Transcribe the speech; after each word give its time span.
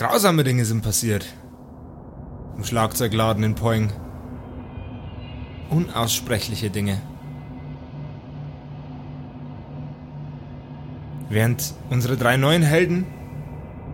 Grausame 0.00 0.44
Dinge 0.44 0.64
sind 0.64 0.82
passiert. 0.82 1.26
Im 2.56 2.64
Schlagzeugladen 2.64 3.44
in 3.44 3.54
Poing. 3.54 3.92
Unaussprechliche 5.68 6.70
Dinge. 6.70 7.02
Während 11.28 11.74
unsere 11.90 12.16
drei 12.16 12.38
neuen 12.38 12.62
Helden 12.62 13.04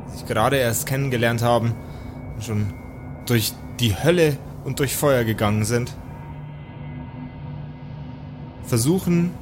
sich 0.06 0.24
gerade 0.26 0.58
erst 0.58 0.86
kennengelernt 0.86 1.42
haben 1.42 1.74
und 2.36 2.44
schon 2.44 2.72
durch 3.26 3.52
die 3.80 3.96
Hölle 4.00 4.38
und 4.62 4.78
durch 4.78 4.94
Feuer 4.94 5.24
gegangen 5.24 5.64
sind, 5.64 5.92
versuchen 8.62 9.32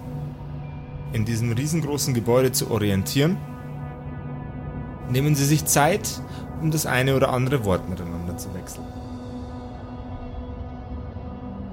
in 1.12 1.26
diesem 1.26 1.52
riesengroßen 1.52 2.14
Gebäude 2.14 2.52
zu 2.52 2.70
orientieren, 2.70 3.36
nehmen 5.10 5.34
sie 5.34 5.44
sich 5.44 5.66
Zeit, 5.66 6.22
um 6.64 6.70
das 6.70 6.86
eine 6.86 7.14
oder 7.14 7.28
andere 7.28 7.62
Wort 7.66 7.90
miteinander 7.90 8.38
zu 8.38 8.52
wechseln. 8.54 8.86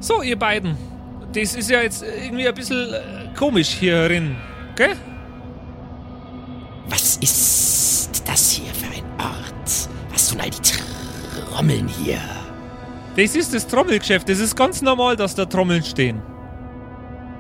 So, 0.02 0.22
ihr 0.22 0.38
beiden. 0.38 0.76
Das 1.32 1.56
ist 1.56 1.70
ja 1.70 1.82
jetzt 1.82 2.04
irgendwie 2.04 2.46
ein 2.46 2.54
bisschen 2.54 2.94
äh, 2.94 3.34
komisch 3.38 3.70
hier 3.70 4.10
drin, 4.10 4.36
gell? 4.76 4.98
Was 6.90 7.16
ist 7.18 8.22
das 8.28 8.52
hier 8.52 8.74
für 8.74 8.88
ein 8.88 9.06
Ort? 9.18 9.90
Was 10.12 10.28
tun 10.28 10.42
all 10.42 10.50
die 10.50 10.60
Trommeln 10.60 11.88
hier? 11.88 12.20
Das 13.16 13.34
ist 13.38 13.54
das 13.54 13.68
Trommelgeschäft. 13.68 14.28
Das 14.28 14.40
ist 14.40 14.58
ganz 14.58 14.82
normal, 14.82 15.16
dass 15.16 15.36
da 15.36 15.46
Trommeln 15.46 15.84
stehen. 15.84 16.22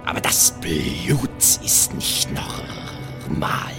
Aber 0.05 0.21
das 0.21 0.57
Blut 0.61 1.37
ist 1.65 1.93
nicht 1.95 2.29
normal. 2.31 3.73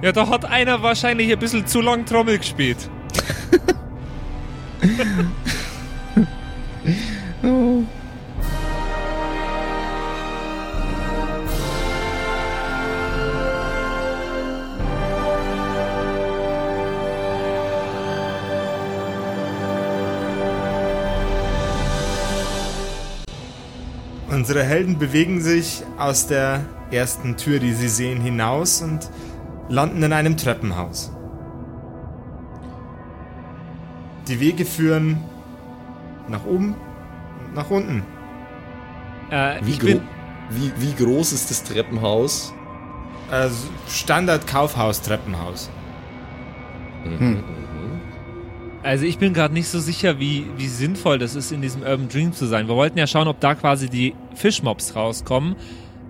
Ja, 0.00 0.12
da 0.12 0.28
hat 0.28 0.44
einer 0.44 0.84
wahrscheinlich 0.84 1.32
ein 1.32 1.38
bisschen 1.40 1.66
zu 1.66 1.80
lang 1.80 2.06
Trommel 2.06 2.38
gespielt. 2.38 2.88
Oh. 7.42 7.84
Unsere 24.30 24.64
Helden 24.64 24.98
bewegen 24.98 25.42
sich 25.42 25.82
aus 25.98 26.26
der 26.26 26.64
ersten 26.90 27.36
Tür, 27.36 27.58
die 27.58 27.74
sie 27.74 27.88
sehen, 27.88 28.22
hinaus 28.22 28.80
und 28.80 29.10
landen 29.68 30.02
in 30.02 30.12
einem 30.14 30.38
Treppenhaus. 30.38 31.12
Die 34.30 34.38
Wege 34.38 34.64
führen 34.64 35.18
nach 36.28 36.44
oben 36.46 36.76
und 37.44 37.54
nach 37.54 37.68
unten. 37.68 38.04
Äh, 39.30 39.56
Wie, 39.62 39.76
gro 39.76 40.00
wie, 40.50 40.72
wie 40.78 41.04
groß 41.04 41.32
ist 41.32 41.50
das 41.50 41.64
Treppenhaus? 41.64 42.54
Also 43.28 43.68
Standard 43.88 44.46
Kaufhaus-Treppenhaus. 44.46 45.68
also 48.82 49.04
ich 49.04 49.18
bin 49.18 49.34
gerade 49.34 49.54
nicht 49.54 49.68
so 49.68 49.80
sicher, 49.80 50.18
wie, 50.20 50.46
wie 50.56 50.68
sinnvoll 50.68 51.18
das 51.18 51.34
ist, 51.34 51.50
in 51.50 51.60
diesem 51.60 51.82
Urban 51.82 52.08
Dream 52.08 52.32
zu 52.32 52.46
sein. 52.46 52.68
Wir 52.68 52.76
wollten 52.76 52.98
ja 52.98 53.06
schauen, 53.06 53.26
ob 53.28 53.40
da 53.40 53.56
quasi 53.56 53.88
die 53.88 54.14
Fischmobs 54.34 54.94
rauskommen. 54.94 55.56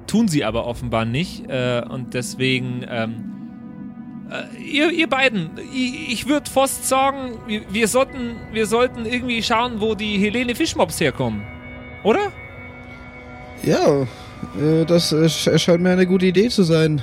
Tun 0.06 0.28
sie 0.28 0.44
aber 0.44 0.66
offenbar 0.66 1.04
nicht. 1.06 1.48
Äh, 1.48 1.82
und 1.88 2.14
deswegen, 2.14 2.84
ähm, 2.88 3.14
äh, 3.14 3.30
ihr, 4.59 4.91
ihr 4.91 5.09
beiden, 5.09 5.50
ich, 5.73 6.12
ich 6.12 6.28
würde 6.28 6.50
fast 6.50 6.86
sagen, 6.89 7.39
wir, 7.47 7.62
wir, 7.70 7.89
sollten, 7.89 8.37
wir 8.53 8.67
sollten 8.67 9.06
irgendwie 9.06 9.42
schauen, 9.42 9.81
wo 9.81 9.95
die 9.95 10.19
Helene 10.19 10.55
Fischmobs 10.55 11.00
herkommen. 11.00 11.43
Oder? 12.04 12.31
Ja, 13.62 14.03
äh, 14.03 14.84
das 14.87 15.12
äh, 15.12 15.25
sch- 15.27 15.59
scheint 15.59 15.82
mir 15.82 15.91
eine 15.91 16.06
gute 16.06 16.27
Idee 16.27 16.49
zu 16.49 16.62
sein. 16.62 17.03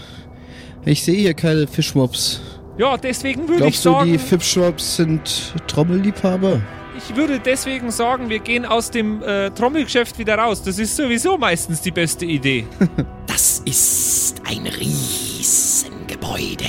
Ich 0.85 1.03
sehe 1.03 1.19
hier 1.19 1.34
keine 1.34 1.68
Fischmobs. 1.68 2.41
Ja, 2.78 2.97
deswegen 2.97 3.41
würde 3.47 3.68
ich 3.68 3.81
Glaubst 3.81 3.85
du, 3.85 3.91
sagen. 3.91 4.12
die 4.12 4.18
Fischmobs 4.18 4.96
sind 4.96 5.53
Trommelliebhaber? 5.68 6.62
Ich 6.97 7.16
würde 7.16 7.40
deswegen 7.40 7.91
sagen, 7.91 8.30
wir 8.30 8.40
gehen 8.40 8.66
aus 8.66 8.90
dem 8.90 9.22
äh, 9.22 9.51
Trommelgeschäft 9.51 10.18
wieder 10.18 10.35
raus. 10.35 10.63
Das 10.63 10.80
ist 10.80 10.96
sowieso 10.96 11.38
meistens 11.38 11.81
die 11.81 11.91
beste 11.91 12.25
Idee. 12.25 12.66
Das 13.28 13.59
ist 13.66 14.41
ein 14.50 14.66
Riesengebäude. 14.66 16.66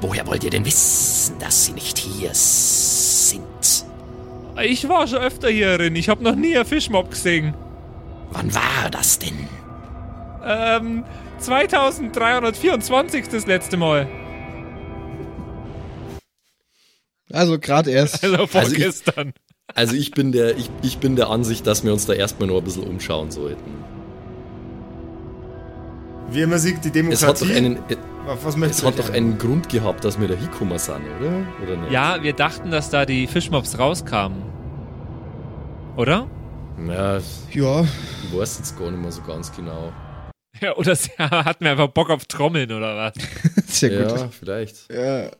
Woher 0.00 0.26
wollt 0.26 0.44
ihr 0.44 0.50
denn 0.50 0.64
wissen, 0.64 1.38
dass 1.38 1.66
sie 1.66 1.72
nicht 1.72 1.98
hier 1.98 2.30
sind? 2.32 3.40
Ich 4.62 4.88
war 4.88 5.06
schon 5.06 5.18
öfter 5.18 5.48
hier 5.48 5.76
drin. 5.78 5.96
Ich 5.96 6.08
habe 6.08 6.22
noch 6.24 6.34
nie 6.34 6.56
einen 6.56 6.66
Fischmob 6.66 7.10
gesehen. 7.10 7.54
Wann 8.32 8.54
war 8.54 8.90
das 8.90 9.18
denn? 9.18 9.48
Ähm, 10.44 11.04
2324 11.38 13.28
das 13.28 13.46
letzte 13.46 13.76
Mal. 13.76 14.08
Also 17.32 17.58
gerade 17.58 17.90
erst. 17.90 18.22
Also 18.24 18.36
Also 18.36 18.44
ich- 18.44 18.50
vorgestern. 18.78 19.32
Also 19.74 19.94
ich 19.94 20.10
bin 20.10 20.32
der, 20.32 20.56
ich, 20.56 20.68
ich 20.82 20.98
bin 20.98 21.14
der 21.14 21.28
Ansicht, 21.30 21.64
dass 21.66 21.84
wir 21.84 21.92
uns 21.92 22.04
da 22.04 22.12
erstmal 22.12 22.48
noch 22.48 22.58
ein 22.58 22.64
bisschen 22.64 22.82
umschauen 22.82 23.30
sollten. 23.30 23.70
Wie 26.30 26.42
immer 26.42 26.58
siegt 26.58 26.84
die 26.84 26.98
Es 27.10 27.22
hat 27.26 27.40
doch 27.40 27.46
Demokratie. 27.46 27.56
einen, 27.56 27.78
was 28.26 28.56
es 28.56 28.84
hat 28.84 28.98
doch 28.98 29.10
einen 29.10 29.36
Grund 29.38 29.68
gehabt, 29.68 30.04
dass 30.04 30.20
wir 30.20 30.28
da 30.28 30.34
hingekommen 30.34 30.78
sind, 30.78 31.00
oder? 31.20 31.42
Oder 31.62 31.76
nicht? 31.76 31.92
ja, 31.92 32.22
wir 32.22 32.32
dachten, 32.32 32.70
dass 32.70 32.90
da 32.90 33.04
die 33.04 33.26
Fischmobs 33.26 33.78
rauskamen. 33.78 34.42
Oder? 35.96 36.28
Ja, 36.86 37.18
Ja, 37.52 37.82
ich 37.82 38.36
weiß 38.38 38.58
jetzt 38.58 38.78
gar 38.78 38.90
nicht 38.90 39.02
mehr 39.02 39.12
so 39.12 39.22
ganz 39.22 39.50
genau. 39.54 39.92
Ja, 40.60 40.76
oder 40.76 40.94
sie 40.94 41.10
hatten 41.18 41.64
wir 41.64 41.72
einfach 41.72 41.88
Bock 41.88 42.10
auf 42.10 42.24
Trommeln 42.26 42.70
oder 42.70 42.96
was? 42.96 43.14
sehr 43.66 43.90
gut. 44.04 44.18
Ja, 44.18 44.28
vielleicht. 44.28 44.92
Ja, 44.92 45.30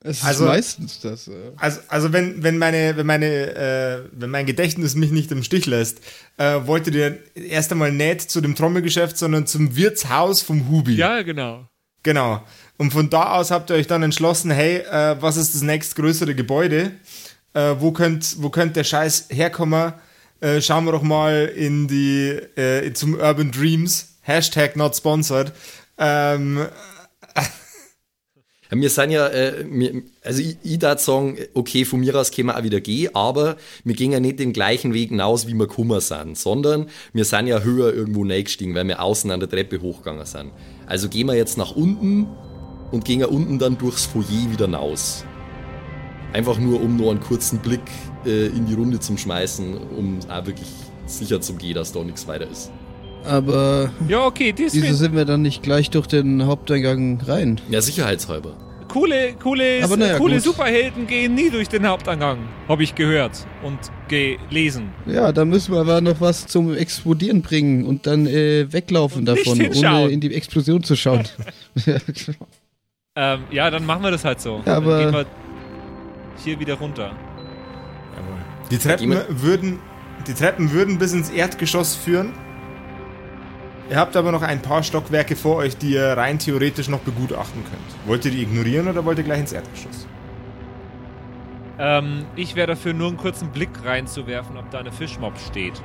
es 0.00 0.18
ist 0.18 0.24
Also- 0.24 0.44
meistens 0.46 1.00
das. 1.00 1.26
Ja. 1.26 1.32
Also, 1.56 1.80
also 1.88 2.12
wenn, 2.12 2.42
wenn 2.42 2.58
meine, 2.58 2.96
wenn 2.96 3.06
meine, 3.06 3.26
äh, 3.26 4.08
wenn 4.12 4.30
mein 4.30 4.46
Gedächtnis 4.46 4.94
mich 4.94 5.10
nicht 5.10 5.30
im 5.32 5.42
Stich 5.42 5.66
lässt, 5.66 5.98
äh, 6.36 6.60
wolltet 6.64 6.94
ihr 6.94 7.18
erst 7.34 7.72
einmal 7.72 7.92
nicht 7.92 8.30
zu 8.30 8.40
dem 8.40 8.54
Trommelgeschäft, 8.54 9.18
sondern 9.18 9.46
zum 9.46 9.74
Wirtshaus 9.76 10.42
vom 10.42 10.68
Hubi. 10.68 10.94
Ja, 10.94 11.22
genau. 11.22 11.68
Genau. 12.04 12.44
Und 12.76 12.92
von 12.92 13.10
da 13.10 13.32
aus 13.34 13.50
habt 13.50 13.70
ihr 13.70 13.76
euch 13.76 13.88
dann 13.88 14.02
entschlossen, 14.04 14.50
hey, 14.52 14.76
äh, 14.78 15.16
was 15.20 15.36
ist 15.36 15.54
das 15.54 15.62
nächstgrößere 15.62 16.34
Gebäude? 16.36 16.92
Äh, 17.54 17.74
wo 17.78 17.90
könnt, 17.90 18.40
wo 18.40 18.50
könnt 18.50 18.76
der 18.76 18.84
Scheiß 18.84 19.26
herkommen? 19.30 19.94
Äh, 20.40 20.60
schauen 20.60 20.84
wir 20.84 20.92
doch 20.92 21.02
mal 21.02 21.46
in 21.46 21.88
die, 21.88 22.28
äh, 22.56 22.92
zum 22.92 23.14
Urban 23.14 23.50
Dreams. 23.50 24.14
Hashtag 24.22 24.76
not 24.76 24.94
sponsored. 24.94 25.52
Ähm, 25.98 26.66
Ja, 28.70 28.78
wir 28.78 28.90
sind 28.90 29.10
ja, 29.10 29.28
äh, 29.28 29.64
wir, 29.68 30.02
also 30.22 30.42
ich, 30.42 30.58
ich 30.62 30.78
darf 30.78 31.00
sagen, 31.00 31.38
okay, 31.54 31.84
von 31.84 32.00
mir 32.00 32.14
aus 32.14 32.30
können 32.30 32.48
wir 32.48 32.58
auch 32.58 32.62
wieder 32.62 32.80
gehen, 32.80 33.14
aber 33.14 33.56
wir 33.84 33.94
gehen 33.94 34.12
ja 34.12 34.20
nicht 34.20 34.38
den 34.38 34.52
gleichen 34.52 34.92
Weg 34.92 35.08
hinaus, 35.08 35.46
wie 35.46 35.54
wir 35.54 35.66
gekommen 35.66 36.00
sind, 36.00 36.36
sondern 36.36 36.86
wir 37.12 37.24
sind 37.24 37.46
ja 37.46 37.60
höher 37.60 37.94
irgendwo 37.94 38.22
reingestiegen, 38.22 38.74
weil 38.74 38.86
wir 38.86 39.00
außen 39.00 39.30
an 39.30 39.40
der 39.40 39.48
Treppe 39.48 39.80
hochgegangen 39.80 40.26
sind. 40.26 40.50
Also 40.86 41.08
gehen 41.08 41.26
wir 41.26 41.34
jetzt 41.34 41.56
nach 41.56 41.74
unten 41.74 42.26
und 42.90 43.04
gehen 43.04 43.20
ja 43.20 43.26
unten 43.26 43.58
dann 43.58 43.78
durchs 43.78 44.06
Foyer 44.06 44.50
wieder 44.50 44.66
hinaus. 44.66 45.24
Einfach 46.34 46.58
nur, 46.58 46.82
um 46.82 46.96
nur 46.96 47.10
einen 47.10 47.20
kurzen 47.20 47.60
Blick 47.60 47.80
äh, 48.26 48.48
in 48.48 48.66
die 48.66 48.74
Runde 48.74 49.00
zu 49.00 49.16
schmeißen, 49.16 49.78
um 49.96 50.18
auch 50.28 50.46
wirklich 50.46 50.68
sicher 51.06 51.40
zu 51.40 51.54
gehen, 51.54 51.74
dass 51.74 51.92
da 51.92 52.04
nichts 52.04 52.26
weiter 52.26 52.46
ist. 52.50 52.70
Aber 53.24 53.90
Ja, 54.08 54.24
okay, 54.26 54.52
das 54.52 54.74
wieso 54.74 54.94
sind 54.94 55.14
wir 55.14 55.24
dann 55.24 55.42
nicht 55.42 55.62
gleich 55.62 55.90
durch 55.90 56.06
den 56.06 56.46
Haupteingang 56.46 57.20
rein? 57.26 57.60
Ja, 57.68 57.80
sicherheitshalber. 57.80 58.56
coole, 58.88 59.34
coole, 59.42 59.80
Aber 59.84 59.96
naja, 59.98 60.16
coole 60.16 60.36
gut. 60.36 60.44
Superhelden 60.44 61.06
gehen 61.06 61.34
nie 61.34 61.50
durch 61.50 61.68
den 61.68 61.86
Haupteingang. 61.86 62.38
Habe 62.68 62.82
ich 62.84 62.94
gehört 62.94 63.46
und 63.62 63.78
gelesen. 64.08 64.90
Ja, 65.06 65.30
da 65.32 65.44
müssen 65.44 65.74
wir 65.74 65.80
aber 65.80 66.00
noch 66.00 66.20
was 66.20 66.46
zum 66.46 66.74
Explodieren 66.74 67.42
bringen 67.42 67.84
und 67.84 68.06
dann 68.06 68.26
äh, 68.26 68.72
weglaufen 68.72 69.20
Und 69.20 69.26
davon, 69.26 69.60
ohne 69.60 70.08
in 70.10 70.20
die 70.20 70.34
Explosion 70.34 70.82
zu 70.82 70.96
schauen. 70.96 71.24
ja, 71.86 71.96
Ähm, 73.16 73.40
ja, 73.50 73.68
dann 73.70 73.84
machen 73.84 74.02
wir 74.04 74.10
das 74.12 74.24
halt 74.24 74.40
so. 74.40 74.62
Ja, 74.64 74.76
aber- 74.76 74.98
dann 75.02 75.12
gehen 75.12 75.12
wir 75.14 75.26
hier 76.44 76.60
wieder 76.60 76.74
runter. 76.74 77.16
die 78.70 78.78
Treppen 78.78 79.16
würden, 79.28 79.80
die 80.26 80.34
Treppen 80.34 80.70
würden 80.72 80.98
bis 80.98 81.12
ins 81.12 81.28
Erdgeschoss 81.30 81.94
führen. 81.96 82.32
Ihr 83.90 83.96
habt 83.96 84.16
aber 84.16 84.32
noch 84.32 84.42
ein 84.42 84.60
paar 84.60 84.82
Stockwerke 84.82 85.34
vor 85.34 85.56
euch, 85.56 85.76
die 85.76 85.94
ihr 85.94 86.08
rein 86.08 86.38
theoretisch 86.38 86.88
noch 86.88 87.00
begutachten 87.00 87.64
könnt. 87.64 88.06
Wollt 88.06 88.24
ihr 88.26 88.30
die 88.30 88.42
ignorieren 88.42 88.86
oder 88.88 89.04
wollt 89.04 89.18
ihr 89.18 89.24
gleich 89.24 89.40
ins 89.40 89.52
Erdgeschoss? 89.52 90.06
Ähm, 91.78 92.26
ich 92.36 92.54
wäre 92.54 92.66
dafür 92.66 92.92
nur 92.92 93.08
einen 93.08 93.16
kurzen 93.16 93.48
Blick 93.50 93.70
reinzuwerfen, 93.84 94.56
ob 94.58 94.70
da 94.70 94.78
eine 94.78 94.92
Fischmob 94.92 95.38
steht. 95.38 95.80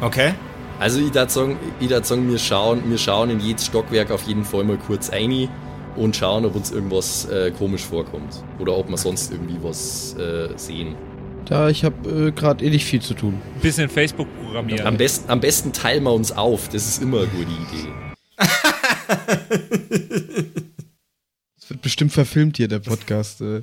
Okay. 0.00 0.34
Also 0.78 1.06
darf 1.08 1.30
sagen 1.30 1.58
wir, 1.80 2.38
schauen, 2.38 2.82
wir 2.88 2.98
schauen 2.98 3.30
in 3.30 3.40
jedes 3.40 3.66
Stockwerk 3.66 4.10
auf 4.10 4.22
jeden 4.24 4.44
Fall 4.44 4.64
mal 4.64 4.76
kurz 4.76 5.08
ein 5.10 5.48
und 5.96 6.14
schauen, 6.14 6.44
ob 6.44 6.54
uns 6.54 6.70
irgendwas 6.70 7.24
äh, 7.30 7.50
komisch 7.50 7.84
vorkommt. 7.84 8.42
Oder 8.58 8.76
ob 8.76 8.88
wir 8.88 8.98
sonst 8.98 9.32
irgendwie 9.32 9.56
was 9.62 10.14
äh, 10.18 10.48
sehen. 10.56 10.94
Da, 11.46 11.68
ich 11.70 11.84
habe 11.84 12.28
äh, 12.28 12.32
gerade 12.32 12.64
eh 12.64 12.70
nicht 12.70 12.84
viel 12.84 13.00
zu 13.00 13.14
tun. 13.14 13.40
Ein 13.54 13.60
bisschen 13.60 13.88
Facebook 13.88 14.26
programmieren. 14.42 14.86
Am, 14.86 14.96
best, 14.96 15.28
am 15.30 15.40
besten 15.40 15.72
teilen 15.72 16.02
wir 16.02 16.12
uns 16.12 16.32
auf, 16.32 16.68
das 16.68 16.86
ist 16.88 17.00
immer 17.02 17.18
eine 17.20 17.28
gute 17.28 17.50
Idee. 17.50 17.88
Es 21.58 21.70
wird 21.70 21.82
bestimmt 21.82 22.12
verfilmt 22.12 22.58
hier, 22.58 22.68
der 22.68 22.78
Podcast. 22.78 23.40
Äh, 23.40 23.62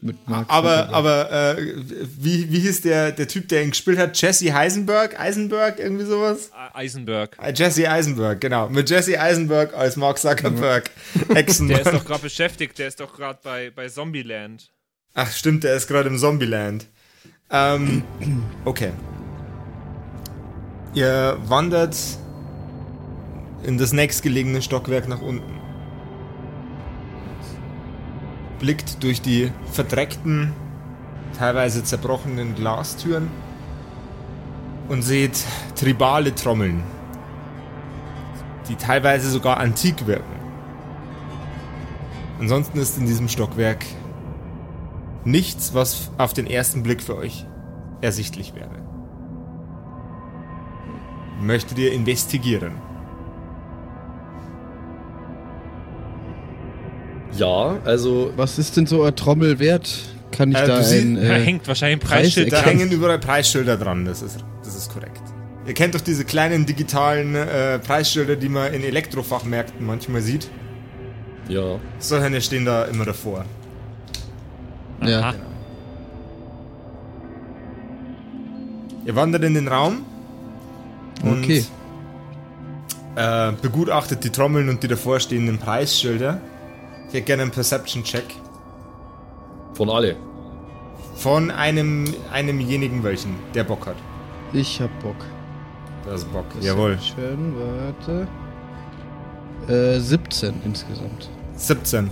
mit 0.00 0.28
Mark 0.28 0.46
Aber, 0.48 0.86
Zuckerberg. 0.86 0.94
aber 0.94 1.58
äh, 1.58 1.74
wie, 2.18 2.52
wie 2.52 2.60
hieß 2.60 2.82
der, 2.82 3.10
der 3.10 3.26
Typ, 3.26 3.48
der 3.48 3.64
ihn 3.64 3.70
gespielt 3.70 3.98
hat? 3.98 4.16
Jesse 4.20 4.54
Heisenberg? 4.54 5.18
Eisenberg? 5.18 5.80
Irgendwie 5.80 6.04
sowas? 6.04 6.52
Eisenberg. 6.72 7.36
Äh, 7.42 7.52
Jesse 7.52 7.90
Eisenberg, 7.90 8.40
genau. 8.40 8.68
Mit 8.68 8.88
Jesse 8.88 9.20
Eisenberg 9.20 9.74
als 9.74 9.96
Mark 9.96 10.20
Zuckerberg. 10.20 10.88
Hexen. 11.30 11.66
Der 11.66 11.80
ist 11.80 11.92
doch 11.92 12.04
gerade 12.04 12.22
beschäftigt, 12.22 12.78
der 12.78 12.86
ist 12.86 13.00
doch 13.00 13.12
gerade 13.12 13.40
bei, 13.42 13.72
bei 13.74 13.88
Zombieland. 13.88 14.70
Ach 15.14 15.30
stimmt, 15.30 15.64
der 15.64 15.74
ist 15.74 15.88
gerade 15.88 16.08
im 16.08 16.18
Zombieland. 16.18 16.86
Ähm, 17.50 18.04
okay. 18.64 18.92
Ihr 20.94 21.36
wandert 21.46 21.96
in 23.64 23.76
das 23.76 23.92
nächstgelegene 23.92 24.62
Stockwerk 24.62 25.08
nach 25.08 25.20
unten. 25.20 25.58
Blickt 28.60 29.02
durch 29.02 29.20
die 29.20 29.50
verdreckten, 29.72 30.52
teilweise 31.36 31.82
zerbrochenen 31.82 32.54
Glastüren 32.54 33.28
und 34.88 35.02
seht 35.02 35.44
tribale 35.76 36.34
Trommeln, 36.34 36.82
die 38.68 38.76
teilweise 38.76 39.30
sogar 39.30 39.58
antik 39.58 40.06
wirken. 40.06 40.40
Ansonsten 42.38 42.78
ist 42.78 42.98
in 42.98 43.06
diesem 43.06 43.28
Stockwerk 43.28 43.84
nichts, 45.24 45.74
was 45.74 46.10
auf 46.18 46.32
den 46.32 46.46
ersten 46.46 46.82
Blick 46.82 47.02
für 47.02 47.16
euch 47.16 47.44
ersichtlich 48.00 48.54
wäre. 48.54 48.70
Möchtet 51.40 51.78
ihr 51.78 51.92
investigieren? 51.92 52.72
Ja, 57.36 57.78
also 57.84 58.32
Was 58.36 58.58
ist 58.58 58.76
denn 58.76 58.86
so 58.86 59.02
ein 59.04 59.14
Trommel 59.14 59.58
wert? 59.58 59.90
Kann 60.32 60.50
ich 60.52 60.58
Äh, 60.58 60.66
da 60.66 60.76
ein. 60.78 61.14
Da 61.16 61.22
Äh, 61.22 61.40
hängt 61.44 61.66
wahrscheinlich 61.66 61.96
ein 62.02 62.06
Preis 62.08 62.20
Preisschild 62.22 62.52
Da 62.52 62.62
hängen 62.62 62.90
überall 62.90 63.18
Preisschilder 63.18 63.76
dran, 63.76 64.04
das 64.04 64.22
ist, 64.22 64.44
das 64.62 64.76
ist 64.76 64.92
korrekt. 64.92 65.20
Ihr 65.66 65.74
kennt 65.74 65.94
doch 65.94 66.00
diese 66.00 66.24
kleinen 66.24 66.66
digitalen 66.66 67.34
äh, 67.34 67.78
Preisschilder, 67.78 68.36
die 68.36 68.48
man 68.48 68.72
in 68.72 68.82
Elektrofachmärkten 68.82 69.84
manchmal 69.86 70.20
sieht. 70.22 70.48
ja. 71.48 71.78
Solche 71.98 72.40
stehen 72.40 72.64
da 72.64 72.84
immer 72.84 73.04
davor. 73.04 73.44
Ja. 75.02 75.34
Ihr 79.04 79.16
wandert 79.16 79.44
in 79.44 79.54
den 79.54 79.68
Raum 79.68 80.04
und 81.22 81.42
Okay. 81.42 81.64
äh, 83.16 83.52
begutachtet 83.60 84.22
die 84.24 84.30
Trommeln 84.30 84.68
und 84.68 84.82
die 84.82 84.88
davorstehenden 84.88 85.58
Preisschilder. 85.58 86.40
Ich 87.08 87.14
hätte 87.14 87.22
gerne 87.24 87.42
einen 87.42 87.50
Perception-Check 87.50 88.24
Von 89.74 89.90
alle. 89.90 90.16
von 91.16 91.50
einem, 91.50 92.04
einemjenigen 92.32 93.02
welchen, 93.02 93.34
der 93.54 93.64
Bock 93.64 93.86
hat. 93.86 93.96
Ich 94.52 94.80
hab 94.80 94.90
Bock. 95.02 95.16
Das 96.06 96.22
ist 96.22 96.32
Bock. 96.32 96.46
Jawohl. 96.60 96.98
Schön, 97.00 97.54
warte. 97.56 98.26
Äh, 99.96 99.98
17 100.00 100.54
insgesamt. 100.64 101.28
17. 101.56 102.10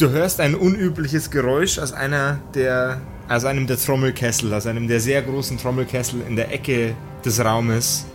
Du 0.00 0.08
hörst 0.10 0.40
ein 0.40 0.54
unübliches 0.54 1.30
Geräusch 1.30 1.78
aus 1.78 1.92
einer 1.92 2.38
der, 2.54 3.00
aus 3.28 3.44
einem 3.44 3.66
der 3.66 3.76
Trommelkessel, 3.76 4.52
aus 4.54 4.66
einem 4.66 4.88
der 4.88 4.98
sehr 4.98 5.20
großen 5.20 5.58
Trommelkessel 5.58 6.22
in 6.26 6.36
der 6.36 6.50
Ecke 6.52 6.94
des 7.22 7.44
Raumes 7.44 8.06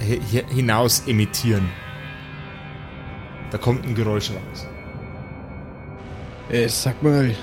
hi- 0.00 0.20
hi- 0.32 0.44
hinaus 0.52 1.04
emittieren. 1.06 1.68
Da 3.52 3.58
kommt 3.58 3.84
ein 3.86 3.94
Geräusch 3.94 4.30
raus. 4.30 4.66
Äh, 6.50 6.68
sag 6.68 7.00
mal, 7.04 7.36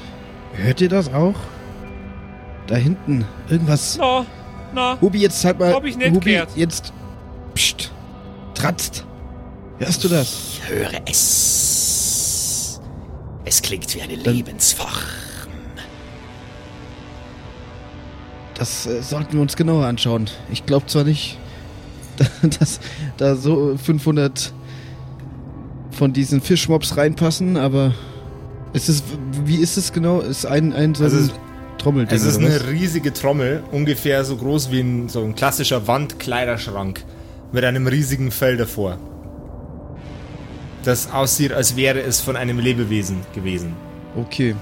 hört 0.53 0.81
ihr 0.81 0.89
das 0.89 1.13
auch? 1.13 1.35
Da 2.67 2.75
hinten, 2.75 3.23
irgendwas. 3.49 3.97
Na, 3.97 4.25
na. 4.73 4.97
Hubi, 4.99 5.19
jetzt 5.19 5.43
halt 5.45 5.57
mal. 5.57 5.73
Hab 5.73 5.85
ich 5.85 5.95
nicht 5.95 6.11
Hubi, 6.11 6.31
gehört. 6.33 6.49
jetzt. 6.55 6.91
Psst. 7.53 7.93
Tratzt. 8.55 9.05
Hörst 9.79 10.03
du 10.03 10.09
das? 10.09 10.59
Ich 10.59 10.69
höre 10.69 10.91
es. 11.05 11.66
Es 13.47 13.61
klingt 13.61 13.95
wie 13.95 14.01
eine 14.01 14.15
Lebensform. 14.15 14.89
Das 18.55 18.85
äh, 18.87 19.01
sollten 19.01 19.33
wir 19.33 19.41
uns 19.41 19.55
genauer 19.55 19.85
anschauen. 19.85 20.29
Ich 20.51 20.65
glaube 20.65 20.85
zwar 20.87 21.05
nicht, 21.05 21.37
dass 22.59 22.81
da 23.15 23.35
so 23.37 23.77
500 23.77 24.51
von 25.91 26.11
diesen 26.11 26.41
Fischmobs 26.41 26.97
reinpassen, 26.97 27.55
aber 27.55 27.93
ist 28.73 28.89
es, 28.89 29.01
wie 29.45 29.55
ist 29.57 29.77
es 29.77 29.93
genau? 29.93 30.19
Ist 30.19 30.45
ein, 30.45 30.73
ein 30.73 30.93
so 30.93 31.05
Also 31.05 31.15
ein 31.17 31.23
es- 31.23 31.31
Trommelding 31.77 32.13
Es 32.17 32.23
ist 32.25 32.39
eine 32.39 32.67
riesige 32.69 33.13
Trommel, 33.13 33.63
ungefähr 33.71 34.25
so 34.25 34.35
groß 34.35 34.71
wie 34.71 34.81
ein, 34.81 35.07
so 35.09 35.23
ein 35.23 35.35
klassischer 35.35 35.87
Wandkleiderschrank 35.87 37.05
mit 37.53 37.63
einem 37.63 37.87
riesigen 37.87 38.31
Fell 38.31 38.57
davor. 38.57 38.97
Das 40.83 41.11
aussieht, 41.11 41.51
als 41.51 41.75
wäre 41.75 42.01
es 42.01 42.21
von 42.21 42.35
einem 42.35 42.59
Lebewesen 42.59 43.17
gewesen. 43.33 43.75
Okay. 44.15 44.55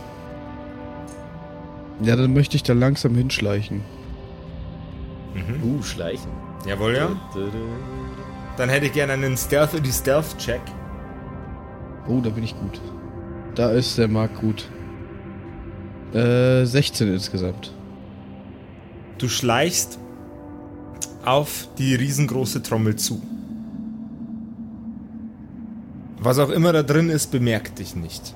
Ja, 2.02 2.16
dann 2.16 2.34
möchte 2.34 2.56
ich 2.56 2.64
da 2.64 2.74
langsam 2.74 3.16
hinschleichen. 3.16 3.82
Uh, 5.64 5.82
schleichen. 5.82 6.32
Jawohl, 6.66 6.96
ja. 6.96 7.10
Dann 8.58 8.70
hätte 8.70 8.88
ich 8.88 8.94
gerne 8.94 9.14
einen 9.14 9.38
Stealth 9.38 9.72
Stealth 9.92 10.38
Check. 10.38 10.62
Oh, 12.08 12.22
da 12.22 12.30
bin 12.30 12.44
ich 12.44 12.58
gut. 12.58 12.80
Da 13.54 13.72
ist 13.72 13.98
der 13.98 14.08
Markt 14.08 14.40
gut. 14.40 14.70
Äh, 16.14 16.66
16 16.66 17.14
insgesamt. 17.14 17.74
Du 19.18 19.28
schleichst 19.28 20.00
auf 21.24 21.68
die 21.78 21.96
riesengroße 21.96 22.62
Trommel 22.62 22.96
zu. 22.96 23.22
Was 26.26 26.40
auch 26.40 26.50
immer 26.50 26.74
da 26.74 26.82
drin 26.82 27.10
ist, 27.12 27.30
bemerkt 27.30 27.78
dich 27.78 27.96
nicht. 27.96 28.34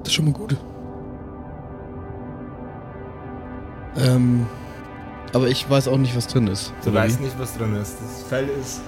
Das 0.00 0.08
ist 0.08 0.12
schon 0.12 0.26
mal 0.26 0.34
gut. 0.34 0.54
Ähm, 3.96 4.46
aber 5.32 5.48
ich 5.48 5.68
weiß 5.68 5.88
auch 5.88 5.96
nicht, 5.96 6.14
was 6.14 6.26
drin 6.26 6.46
ist. 6.46 6.74
Du 6.84 6.92
weißt 6.92 7.22
nicht, 7.22 7.38
was 7.38 7.56
drin 7.56 7.74
ist. 7.76 7.96
Das 8.02 8.22
Fell 8.24 8.48
ist 8.60 8.82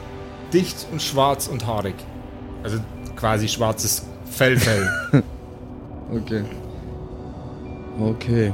dicht 0.52 0.86
und 0.92 1.00
schwarz 1.00 1.48
und 1.48 1.66
haarig. 1.66 1.94
Also 2.62 2.78
quasi 3.16 3.48
schwarzes 3.48 4.04
Fellfell. 4.26 4.88
Okay. 6.12 6.42
Okay. 8.00 8.52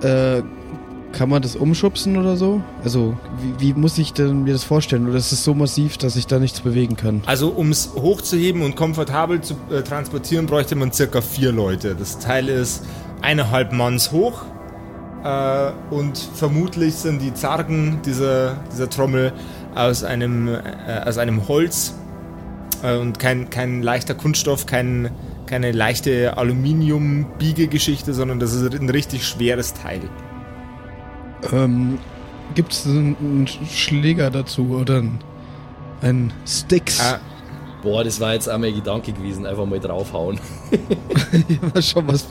Äh, 0.00 0.42
kann 1.12 1.28
man 1.28 1.42
das 1.42 1.56
umschubsen 1.56 2.16
oder 2.16 2.36
so? 2.36 2.62
Also, 2.84 3.16
wie, 3.40 3.74
wie 3.74 3.78
muss 3.78 3.98
ich 3.98 4.12
denn 4.12 4.44
mir 4.44 4.52
das 4.52 4.64
vorstellen? 4.64 5.08
Oder 5.08 5.18
ist 5.18 5.32
es 5.32 5.44
so 5.44 5.54
massiv, 5.54 5.96
dass 5.98 6.16
ich 6.16 6.26
da 6.26 6.38
nichts 6.38 6.60
bewegen 6.60 6.96
kann? 6.96 7.22
also 7.26 7.48
um 7.48 7.70
es 7.70 7.92
hochzuheben 7.94 8.62
und 8.62 8.76
komfortabel 8.76 9.40
zu 9.40 9.54
äh, 9.70 9.82
transportieren, 9.82 10.46
bräuchte 10.46 10.76
man 10.76 10.92
circa 10.92 11.20
vier 11.20 11.52
Leute. 11.52 11.94
Das 11.94 12.18
Teil 12.18 12.48
ist 12.48 12.84
eineinhalb 13.22 13.72
Manns 13.72 14.12
hoch. 14.12 14.42
Äh, 15.24 15.72
und 15.90 16.18
vermutlich 16.34 16.94
sind 16.94 17.22
die 17.22 17.34
Zargen 17.34 18.00
dieser, 18.04 18.56
dieser 18.72 18.88
Trommel 18.88 19.32
aus 19.74 20.04
einem, 20.04 20.48
äh, 20.48 20.60
aus 21.04 21.18
einem 21.18 21.48
Holz 21.48 21.94
äh, 22.82 22.96
und 22.96 23.18
kein, 23.18 23.50
kein 23.50 23.82
leichter 23.82 24.14
Kunststoff, 24.14 24.66
kein, 24.66 25.10
keine 25.46 25.72
leichte 25.72 26.36
Aluminium-Biegegeschichte, 26.36 28.14
sondern 28.14 28.38
das 28.38 28.52
ist 28.52 28.74
ein 28.74 28.90
richtig 28.90 29.26
schweres 29.26 29.74
Teil. 29.74 30.00
Ähm, 31.52 31.98
gibt 32.54 32.72
es 32.72 32.86
einen, 32.86 33.46
Schläger 33.46 34.30
dazu 34.30 34.78
oder 34.80 35.02
einen, 36.00 36.32
Sticks? 36.46 37.00
Ah, 37.00 37.20
Boah, 37.82 38.02
das 38.02 38.18
war 38.18 38.34
jetzt 38.34 38.48
einmal 38.48 38.70
ein 38.70 38.74
Gedanke 38.74 39.12
gewesen, 39.12 39.46
einfach 39.46 39.64
mal 39.64 39.78
draufhauen. 39.78 40.40
ja, 41.74 41.82
schon 41.82 42.08
was. 42.08 42.26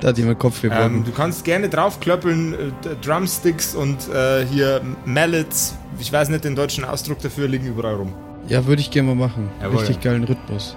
Da 0.00 0.08
hat 0.08 0.18
jemand 0.18 0.38
Kopf 0.38 0.62
ähm, 0.62 0.70
gebrochen. 0.70 1.04
du 1.04 1.10
kannst 1.10 1.44
gerne 1.44 1.68
draufklöppeln, 1.68 2.54
äh, 2.54 2.56
Drumsticks 3.02 3.74
und 3.74 4.08
äh, 4.08 4.46
hier 4.46 4.82
Mallets, 5.04 5.74
ich 5.98 6.12
weiß 6.12 6.28
nicht 6.28 6.44
den 6.44 6.54
deutschen 6.54 6.84
Ausdruck 6.84 7.18
dafür, 7.18 7.48
liegen 7.48 7.66
überall 7.66 7.94
rum. 7.94 8.12
ja, 8.46 8.64
würde 8.66 8.82
ich 8.82 8.90
gerne 8.90 9.14
mal 9.14 9.26
machen. 9.26 9.48
Jawohl. 9.60 9.78
Richtig 9.78 10.00
geilen 10.00 10.24
Rhythmus. 10.24 10.76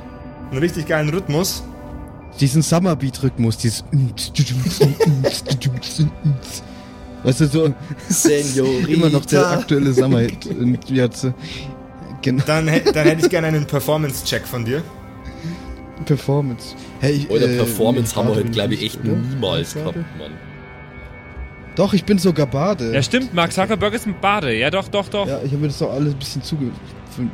Einen 0.50 0.60
richtig 0.60 0.88
geilen 0.88 1.10
Rhythmus. 1.10 1.63
Diesen 2.39 2.62
Summerbeat-Rhythmus, 2.62 3.57
dieses. 3.57 3.84
Weißt 7.27 7.41
du, 7.41 7.46
so 7.48 7.74
Senorita. 8.07 8.88
immer 8.88 9.10
noch 9.10 9.25
der 9.25 9.46
aktuelle 9.50 9.91
Sommerhit. 9.91 10.46
Und 10.46 10.89
jetzt, 10.89 11.27
genau, 12.22 12.41
Dann, 12.48 12.69
hä- 12.69 12.84
dann 12.93 13.05
hätte 13.05 13.25
ich 13.25 13.29
gerne 13.29 13.48
einen 13.48 13.65
Performance-Check 13.65 14.48
von 14.48 14.63
dir. 14.63 14.81
Performance. 16.05 16.74
Hey, 17.01 17.12
ich, 17.15 17.29
Oder 17.29 17.50
äh, 17.50 17.57
Performance 17.57 18.15
haben 18.15 18.29
wir 18.29 18.36
heute, 18.36 18.50
glaube 18.50 18.75
ich, 18.75 18.81
echt 18.84 19.00
oder? 19.01 19.12
niemals 19.17 19.74
gehabt, 19.74 19.98
Mann. 20.17 20.31
Doch, 21.75 21.93
ich 21.93 22.05
bin 22.05 22.17
sogar 22.17 22.46
Bade. 22.48 22.93
Ja, 22.93 23.03
stimmt, 23.03 23.34
Mark 23.34 23.51
Zuckerberg 23.51 23.93
ist 23.93 24.07
mit 24.07 24.22
Bade. 24.22 24.55
Ja, 24.55 24.69
doch, 24.72 24.88
doch, 24.88 25.10
doch. 25.10 25.27
Ja, 25.27 25.39
ich 25.43 25.51
habe 25.51 25.57
mir 25.63 25.67
das 25.67 25.79
doch 25.79 25.91
alles 25.91 26.13
ein 26.13 26.19
bisschen 26.19 26.43
zuge... 26.43 26.72
Von, 27.13 27.25
äh, 27.25 27.29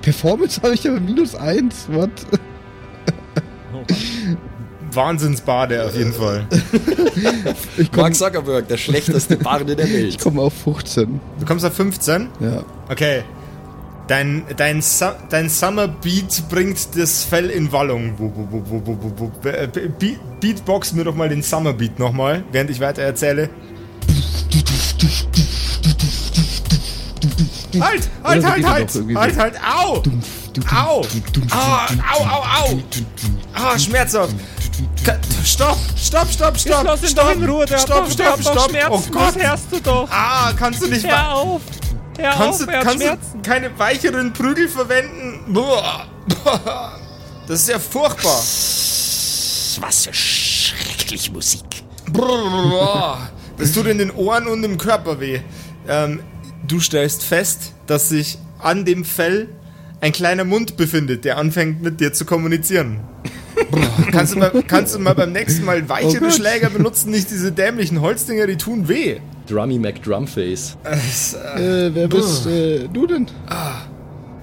Performance 0.00 0.62
habe 0.62 0.72
ich 0.72 0.88
aber 0.88 0.98
minus 0.98 1.34
eins, 1.34 1.86
what? 1.92 2.08
Wahnsinnsbade 4.96 5.84
auf 5.84 5.94
jeden 5.96 6.12
Fall. 6.12 6.46
Ich 7.78 7.90
komme 7.90 8.02
Mark 8.02 8.14
Zuckerberg, 8.14 8.68
der 8.68 8.76
schlechteste 8.76 9.36
Barde 9.36 9.74
der 9.76 9.90
Welt. 9.90 10.18
komm 10.22 10.38
auf 10.38 10.52
15. 10.64 11.20
Du 11.38 11.46
kommst 11.46 11.64
auf 11.64 11.74
15? 11.74 12.28
Ja. 12.40 12.62
Okay. 12.90 13.22
Dein, 14.08 14.44
dein, 14.56 14.82
Su 14.82 15.06
dein 15.30 15.48
Summer 15.48 15.88
Beat 15.88 16.48
bringt 16.48 16.96
das 16.96 17.24
Fell 17.24 17.50
in 17.50 17.72
Wallung. 17.72 18.14
Beatbox 20.40 20.92
mir 20.92 21.04
doch 21.04 21.14
mal 21.14 21.28
den 21.28 21.42
Summer 21.42 21.72
Beat 21.72 21.98
nochmal, 21.98 22.44
während 22.52 22.70
ich 22.70 22.80
weiter 22.80 23.02
erzähle. 23.02 23.48
Halt, 27.80 28.08
halt, 28.22 28.44
halt, 28.44 28.66
halt, 28.66 29.16
halt, 29.16 29.36
halt, 29.38 29.54
au! 29.62 30.02
Au! 30.74 31.02
Ah, 31.50 31.86
au, 32.14 32.24
au, 32.24 32.72
au! 32.72 32.80
Ah, 33.54 33.78
schmerzhaft! 33.78 34.34
Stopp, 35.44 35.76
stopp, 35.96 36.28
stopp, 36.28 36.56
stopp! 36.56 36.56
Jetzt 36.56 36.84
lass 36.84 37.02
ihn 37.02 37.08
stopp, 37.08 37.24
doch 37.26 37.34
in 37.36 37.44
Ruhe, 37.48 37.66
der 37.66 37.78
stopp, 37.78 37.96
hat 37.96 38.04
doch, 38.06 38.12
stopp, 38.12 38.26
hat 38.26 38.40
stopp! 38.40 38.70
Schmerzen, 38.70 38.90
Oh 38.92 39.02
Gott! 39.10 39.36
das 39.36 39.42
hörst 39.42 39.64
du 39.72 39.80
doch. 39.80 40.08
Ah, 40.10 40.52
kannst 40.58 40.82
du 40.82 40.86
nicht 40.88 41.06
Hör 41.06 41.34
auf. 41.34 41.60
Hör 42.18 42.30
Kannst, 42.32 42.60
auf, 42.60 42.66
du, 42.66 42.72
er 42.72 42.78
hat 42.78 42.84
kannst 42.84 43.02
Schmerzen. 43.04 43.42
du 43.42 43.48
keine 43.50 43.78
weicheren 43.78 44.32
Prügel 44.32 44.68
verwenden? 44.68 45.52
Boah. 45.52 46.06
Das 47.48 47.60
ist 47.60 47.68
ja 47.68 47.78
furchtbar. 47.78 48.40
Was 48.40 50.04
für 50.04 50.12
schreckliche 50.12 51.30
Musik. 51.30 51.84
Boah. 52.10 53.18
Das 53.56 53.70
tut 53.70 53.86
in 53.86 53.98
den 53.98 54.10
Ohren 54.10 54.48
und 54.48 54.64
im 54.64 54.78
Körper 54.78 55.20
weh. 55.20 55.40
Ähm, 55.86 56.24
du 56.66 56.80
stellst 56.80 57.22
fest, 57.22 57.72
dass 57.86 58.08
sich 58.08 58.38
an 58.58 58.84
dem 58.84 59.04
Fell 59.04 59.48
ein 60.00 60.10
kleiner 60.10 60.42
Mund 60.42 60.76
befindet, 60.76 61.24
der 61.24 61.36
anfängt 61.38 61.82
mit 61.82 62.00
dir 62.00 62.12
zu 62.12 62.24
kommunizieren. 62.24 62.98
Kannst, 64.12 64.34
du 64.34 64.38
mal, 64.38 64.64
kannst 64.66 64.94
du 64.94 64.98
mal 64.98 65.14
beim 65.14 65.32
nächsten 65.32 65.64
Mal 65.64 65.88
weichere 65.88 66.20
Gott. 66.20 66.34
Schläger 66.34 66.70
benutzen, 66.70 67.10
nicht 67.10 67.30
diese 67.30 67.52
dämlichen 67.52 68.00
Holzdinger, 68.00 68.46
die 68.46 68.56
tun 68.56 68.88
weh. 68.88 69.18
Drummy 69.48 69.78
McDrumface. 69.78 70.76
Äh, 70.84 71.90
wer 71.92 72.08
bist 72.08 72.46
äh, 72.46 72.88
du 72.92 73.06
denn? 73.06 73.26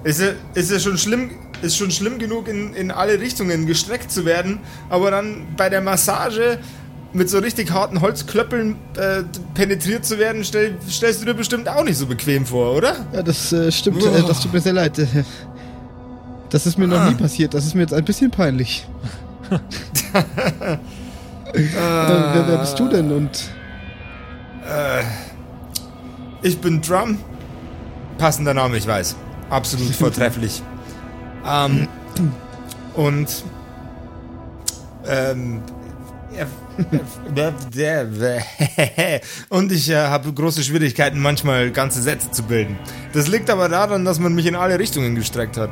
Ist 0.02 0.20
ja, 0.20 0.28
ist 0.54 0.70
ja 0.70 0.78
schon 0.78 0.98
schlimm, 0.98 1.30
ist 1.62 1.76
schon 1.76 1.90
schlimm 1.90 2.18
genug, 2.18 2.48
in, 2.48 2.74
in 2.74 2.90
alle 2.90 3.20
Richtungen 3.20 3.66
gestreckt 3.66 4.10
zu 4.10 4.24
werden, 4.24 4.60
aber 4.90 5.10
dann 5.10 5.46
bei 5.56 5.68
der 5.68 5.80
Massage 5.80 6.58
mit 7.12 7.30
so 7.30 7.38
richtig 7.38 7.70
harten 7.70 8.00
Holzklöppeln 8.00 8.76
äh, 8.96 9.22
penetriert 9.54 10.04
zu 10.04 10.18
werden, 10.18 10.44
stell, 10.44 10.76
stellst 10.90 11.22
du 11.22 11.26
dir 11.26 11.34
bestimmt 11.34 11.68
auch 11.68 11.84
nicht 11.84 11.96
so 11.96 12.06
bequem 12.06 12.44
vor, 12.44 12.74
oder? 12.74 13.06
Ja, 13.12 13.22
das 13.22 13.52
äh, 13.52 13.70
stimmt. 13.70 14.04
Äh, 14.04 14.22
das 14.26 14.40
tut 14.40 14.52
mir 14.52 14.60
sehr 14.60 14.72
leid. 14.72 14.98
Äh, 16.44 16.48
Das 16.50 16.66
ist 16.66 16.78
mir 16.78 16.86
noch 16.86 17.08
nie 17.08 17.14
passiert. 17.14 17.54
Das 17.54 17.66
ist 17.66 17.74
mir 17.74 17.82
jetzt 17.82 17.94
ein 17.94 18.04
bisschen 18.04 18.30
peinlich. 18.30 18.86
äh, 19.50 19.58
wer, 21.52 22.44
wer 22.48 22.58
bist 22.58 22.78
du 22.78 22.88
denn? 22.88 23.10
Und 23.12 23.50
Ich 26.42 26.60
bin 26.60 26.80
Drum. 26.80 27.18
Passender 28.18 28.54
Name, 28.54 28.76
ich 28.76 28.86
weiß. 28.86 29.16
Absolut 29.50 29.94
vortrefflich. 29.94 30.62
Ähm, 31.46 31.88
und 32.94 33.44
ähm, 35.06 35.60
und 39.48 39.72
ich 39.72 39.90
äh, 39.90 39.96
habe 39.96 40.32
große 40.32 40.64
Schwierigkeiten, 40.64 41.20
manchmal 41.20 41.70
ganze 41.70 42.02
Sätze 42.02 42.30
zu 42.30 42.42
bilden. 42.42 42.76
Das 43.12 43.28
liegt 43.28 43.50
aber 43.50 43.68
daran, 43.68 44.04
dass 44.04 44.18
man 44.18 44.34
mich 44.34 44.46
in 44.46 44.56
alle 44.56 44.78
Richtungen 44.78 45.14
gestreckt 45.14 45.56
hat. 45.56 45.70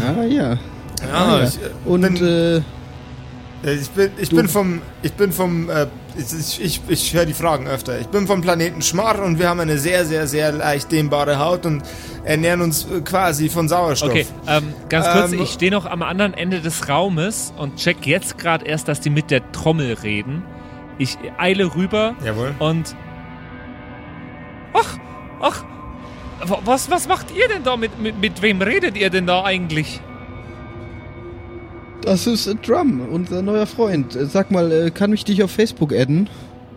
Ah 0.00 0.22
ja. 0.24 0.52
Ja, 0.52 0.58
Ah, 1.12 1.38
ja. 1.38 1.44
ich, 1.44 1.56
äh, 1.56 1.70
Und 1.84 2.02
bin, 2.02 2.16
äh, 2.16 2.56
ich 3.74 3.90
bin, 3.90 4.10
ich 4.18 4.30
bin 4.30 4.48
vom, 4.48 4.82
ich 5.02 5.12
bin 5.14 5.32
vom, 5.32 5.68
äh, 5.70 5.86
ich, 6.16 6.60
ich, 6.62 6.80
ich 6.88 7.14
höre 7.14 7.24
die 7.26 7.32
Fragen 7.32 7.66
öfter. 7.66 7.98
Ich 7.98 8.06
bin 8.08 8.26
vom 8.26 8.40
Planeten 8.40 8.82
Schmar 8.82 9.20
und 9.22 9.38
wir 9.38 9.48
haben 9.48 9.60
eine 9.60 9.78
sehr, 9.78 10.04
sehr, 10.04 10.26
sehr 10.26 10.52
leicht 10.52 10.92
dehnbare 10.92 11.38
Haut 11.38 11.64
und 11.66 11.82
ernähren 12.24 12.60
uns 12.60 12.84
äh, 12.84 13.00
quasi 13.00 13.48
von 13.48 13.68
Sauerstoff. 13.68 14.10
Okay, 14.10 14.26
ähm, 14.46 14.74
ganz 14.88 15.08
kurz, 15.10 15.32
Ähm, 15.32 15.42
ich 15.42 15.50
stehe 15.50 15.72
noch 15.72 15.86
am 15.86 16.02
anderen 16.02 16.34
Ende 16.34 16.60
des 16.60 16.88
Raumes 16.88 17.52
und 17.56 17.76
check 17.76 18.06
jetzt 18.06 18.38
gerade 18.38 18.64
erst, 18.64 18.86
dass 18.88 19.00
die 19.00 19.10
mit 19.10 19.30
der 19.30 19.50
Trommel 19.52 19.94
reden. 20.02 20.42
Ich 20.98 21.16
eile 21.38 21.74
rüber 21.74 22.14
Jawohl. 22.24 22.54
und. 22.58 22.94
Ach, 24.74 24.96
ach, 25.40 25.64
was, 26.46 26.90
was 26.90 27.08
macht 27.08 27.34
ihr 27.36 27.48
denn 27.48 27.62
da? 27.62 27.76
Mit, 27.76 28.00
mit, 28.00 28.20
mit 28.20 28.42
wem 28.42 28.60
redet 28.62 28.96
ihr 28.96 29.10
denn 29.10 29.26
da 29.26 29.44
eigentlich? 29.44 30.00
das 32.04 32.26
ist 32.26 32.46
äh, 32.46 32.54
Drum, 32.54 33.00
unser 33.10 33.42
neuer 33.42 33.66
Freund. 33.66 34.14
Äh, 34.14 34.26
Sag 34.26 34.50
mal, 34.50 34.70
äh, 34.70 34.90
kann 34.90 35.12
ich 35.12 35.24
dich 35.24 35.42
auf 35.42 35.50
Facebook 35.50 35.92
adden? 35.92 36.28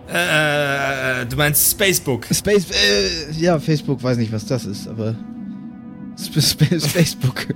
Äh, 0.08 1.26
du 1.26 1.36
meinst 1.36 1.72
Spacebook. 1.72 2.28
Space, 2.32 2.68
äh, 2.72 3.32
ja, 3.34 3.60
Facebook, 3.60 4.02
weiß 4.04 4.18
nicht, 4.18 4.32
was 4.32 4.46
das 4.46 4.66
ist, 4.66 4.88
aber 4.88 5.16
Sp 6.16 6.38
Sp 6.40 6.62
Facebook. 6.80 7.48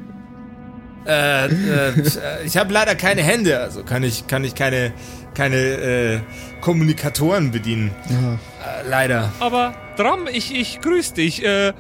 Äh, 1.06 1.46
äh, 1.46 1.94
ich 2.46 2.58
habe 2.58 2.74
leider 2.74 2.96
keine 2.96 3.22
Hände, 3.22 3.60
also 3.60 3.84
kann 3.84 4.04
ich, 4.04 4.28
kann 4.28 4.44
ich 4.44 4.56
keine, 4.56 4.94
keine 5.34 5.58
äh, 5.58 6.20
Kommunikatoren 6.62 7.52
bedienen. 7.52 7.92
Ja. 8.10 8.34
Äh, 8.34 8.90
leider. 8.90 9.32
Aber 9.40 9.76
Dram, 9.96 10.28
ich, 10.32 10.54
ich 10.54 10.82
grüß 10.82 11.14
dich. 11.14 11.46
Äh, 11.46 11.74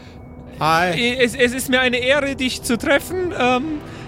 Hi. 0.59 1.17
es, 1.19 1.35
es 1.35 1.53
ist 1.53 1.69
mir 1.69 1.79
eine 1.79 1.97
Ehre, 1.97 2.35
dich 2.35 2.63
zu 2.63 2.77
treffen. 2.77 3.33
Ähm, 3.37 3.63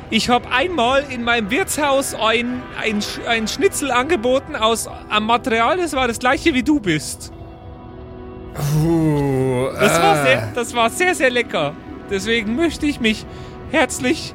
ich 0.10 0.30
habe 0.30 0.52
einmal 0.52 1.06
in 1.10 1.24
meinem 1.24 1.50
Wirtshaus 1.50 2.14
ein, 2.14 2.62
ein, 2.82 3.00
ein 3.28 3.48
Schnitzel 3.48 3.92
angeboten 3.92 4.56
aus 4.56 4.90
einem 5.10 5.26
Material, 5.26 5.78
das 5.78 5.94
war 5.94 6.08
das 6.08 6.20
gleiche 6.20 6.54
wie 6.54 6.64
du 6.64 6.80
bist. 6.82 7.32
Puh, 8.54 9.70
Das, 9.80 10.02
war, 10.02 10.20
äh, 10.20 10.24
sehr, 10.28 10.52
das 10.54 10.74
war 10.74 10.90
sehr, 10.90 11.16
sehr 11.16 11.30
lecker. 11.30 11.74
Deswegen 12.10 12.58
möchte 12.58 12.86
ich 12.86 13.00
mich 13.00 13.26
herzlich 13.72 14.34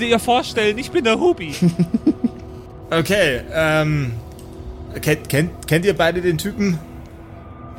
dir 0.00 0.18
vorstellen. 0.18 0.76
Ich 0.78 0.90
bin 0.90 1.04
der 1.04 1.18
Hubi. 1.18 1.54
Okay, 2.88 3.40
ähm. 3.52 4.12
Kennt, 5.02 5.28
kennt, 5.28 5.66
kennt 5.66 5.84
ihr 5.84 5.96
beide 5.96 6.20
den 6.20 6.38
Typen? 6.38 6.78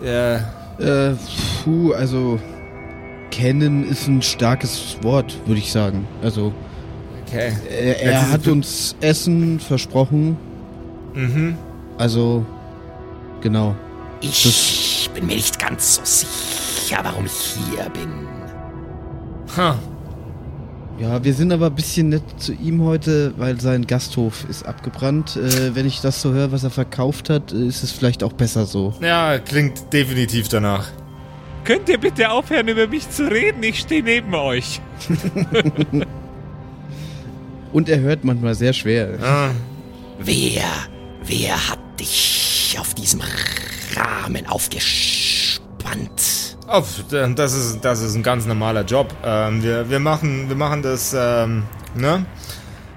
Ja. 0.02 0.36
Äh, 0.80 1.16
puh, 1.64 1.94
also 1.94 2.38
kennen 3.38 3.88
ist 3.88 4.08
ein 4.08 4.22
starkes 4.24 4.98
Wort, 5.04 5.38
würde 5.46 5.60
ich 5.60 5.72
sagen. 5.72 6.08
Also 6.24 6.52
Okay. 7.28 7.52
er, 7.70 8.02
er 8.02 8.32
hat 8.32 8.48
uns 8.48 8.96
Essen 9.02 9.60
versprochen. 9.60 10.38
Mhm. 11.14 11.56
Also 11.98 12.46
genau. 13.42 13.76
Ich 14.22 15.10
bin 15.14 15.28
mir 15.28 15.36
nicht 15.36 15.60
ganz 15.60 15.96
so 15.96 16.02
sicher, 16.06 17.00
warum 17.04 17.26
ich 17.26 17.58
hier 17.76 17.84
bin. 17.90 18.10
Ha. 19.58 19.78
Ja, 21.00 21.24
wir 21.24 21.34
sind 21.34 21.52
aber 21.52 21.68
ein 21.68 21.76
bisschen 21.76 22.10
nett 22.10 22.24
zu 22.38 22.54
ihm 22.54 22.82
heute, 22.82 23.34
weil 23.38 23.60
sein 23.62 23.86
Gasthof 23.86 24.46
ist 24.50 24.66
abgebrannt. 24.66 25.36
Äh, 25.36 25.76
wenn 25.76 25.86
ich 25.86 26.02
das 26.02 26.22
so 26.22 26.32
höre, 26.32 26.52
was 26.52 26.64
er 26.64 26.72
verkauft 26.72 27.30
hat, 27.30 27.52
ist 27.52 27.84
es 27.84 27.92
vielleicht 27.92 28.24
auch 28.24 28.34
besser 28.34 28.66
so. 28.66 28.94
Ja, 29.02 29.38
klingt 29.38 29.92
definitiv 29.94 30.48
danach. 30.48 30.88
Könnt 31.68 31.90
ihr 31.90 31.98
bitte 31.98 32.32
aufhören, 32.32 32.70
über 32.70 32.88
mich 32.88 33.10
zu 33.10 33.30
reden? 33.30 33.62
Ich 33.62 33.80
stehe 33.80 34.02
neben 34.02 34.34
euch. 34.34 34.80
Und 37.74 37.90
er 37.90 38.00
hört 38.00 38.24
manchmal 38.24 38.56
sehr 38.56 38.72
schwer. 38.72 39.20
Ah. 39.22 39.50
Wer, 40.18 40.64
wer 41.26 41.70
hat 41.70 41.80
dich 42.00 42.78
auf 42.80 42.94
diesem 42.94 43.20
Rahmen 43.98 44.48
aufgespannt? 44.48 46.58
Oh, 46.70 46.84
das 47.36 47.54
ist, 47.54 47.82
das 47.82 48.02
ist 48.02 48.16
ein 48.16 48.24
ganz 48.24 48.46
normaler 48.46 48.86
Job. 48.86 49.14
Ähm, 49.26 49.62
wir, 49.62 49.90
wir, 49.90 50.00
machen, 50.00 50.48
wir 50.48 50.56
machen 50.56 50.82
das, 50.82 51.14
ähm, 51.20 51.64
ne? 51.96 52.26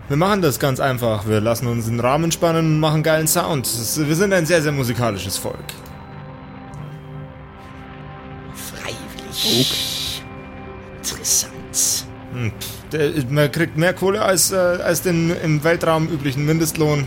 Wir 0.07 0.17
machen 0.17 0.43
das 0.43 0.61
ganz 0.61 0.79
einfach. 0.79 1.27
Wir 1.27 1.41
lassen 1.41 1.67
uns 1.67 1.87
den 1.87 1.99
Rahmen 1.99 2.31
spannen 2.31 2.67
und 2.67 2.79
machen 2.79 3.03
geilen 3.03 3.27
Sound. 3.27 3.69
Wir 3.97 4.15
sind 4.15 4.33
ein 4.33 4.47
sehr, 4.47 4.63
sehr 4.63 4.71
musikalisches 4.71 5.39
Volk. 5.39 5.59
Freiwillig. 9.51 10.23
Interessant. 10.99 12.05
Hm, 12.33 12.53
der, 12.93 13.11
man 13.29 13.51
kriegt 13.51 13.77
mehr 13.77 13.93
Kohle 13.93 14.23
als, 14.23 14.53
äh, 14.53 14.57
als 14.57 15.03
den 15.03 15.35
im 15.43 15.65
Weltraum 15.65 16.09
üblichen 16.09 16.45
Mindestlohn. 16.47 17.07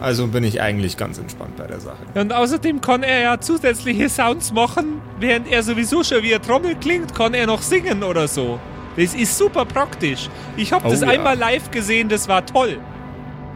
Also 0.00 0.26
bin 0.26 0.44
ich 0.44 0.60
eigentlich 0.60 0.96
ganz 0.98 1.16
entspannt 1.18 1.56
bei 1.56 1.66
der 1.66 1.80
Sache. 1.80 1.96
Und 2.14 2.32
außerdem 2.32 2.80
kann 2.82 3.02
er 3.02 3.20
ja 3.20 3.40
zusätzliche 3.40 4.08
Sounds 4.10 4.52
machen, 4.52 5.00
während 5.18 5.50
er 5.50 5.62
sowieso 5.62 6.04
schon 6.04 6.22
wie 6.22 6.34
eine 6.34 6.44
Trommel 6.44 6.74
klingt, 6.74 7.14
kann 7.14 7.32
er 7.32 7.46
noch 7.46 7.62
singen 7.62 8.02
oder 8.02 8.28
so. 8.28 8.58
Das 8.96 9.14
ist 9.14 9.38
super 9.38 9.64
praktisch. 9.64 10.28
Ich 10.56 10.72
habe 10.72 10.86
Oh 10.86 10.90
das 10.90 11.00
ja. 11.00 11.08
einmal 11.08 11.38
live 11.38 11.70
gesehen, 11.70 12.08
das 12.08 12.28
war 12.28 12.44
toll. 12.44 12.78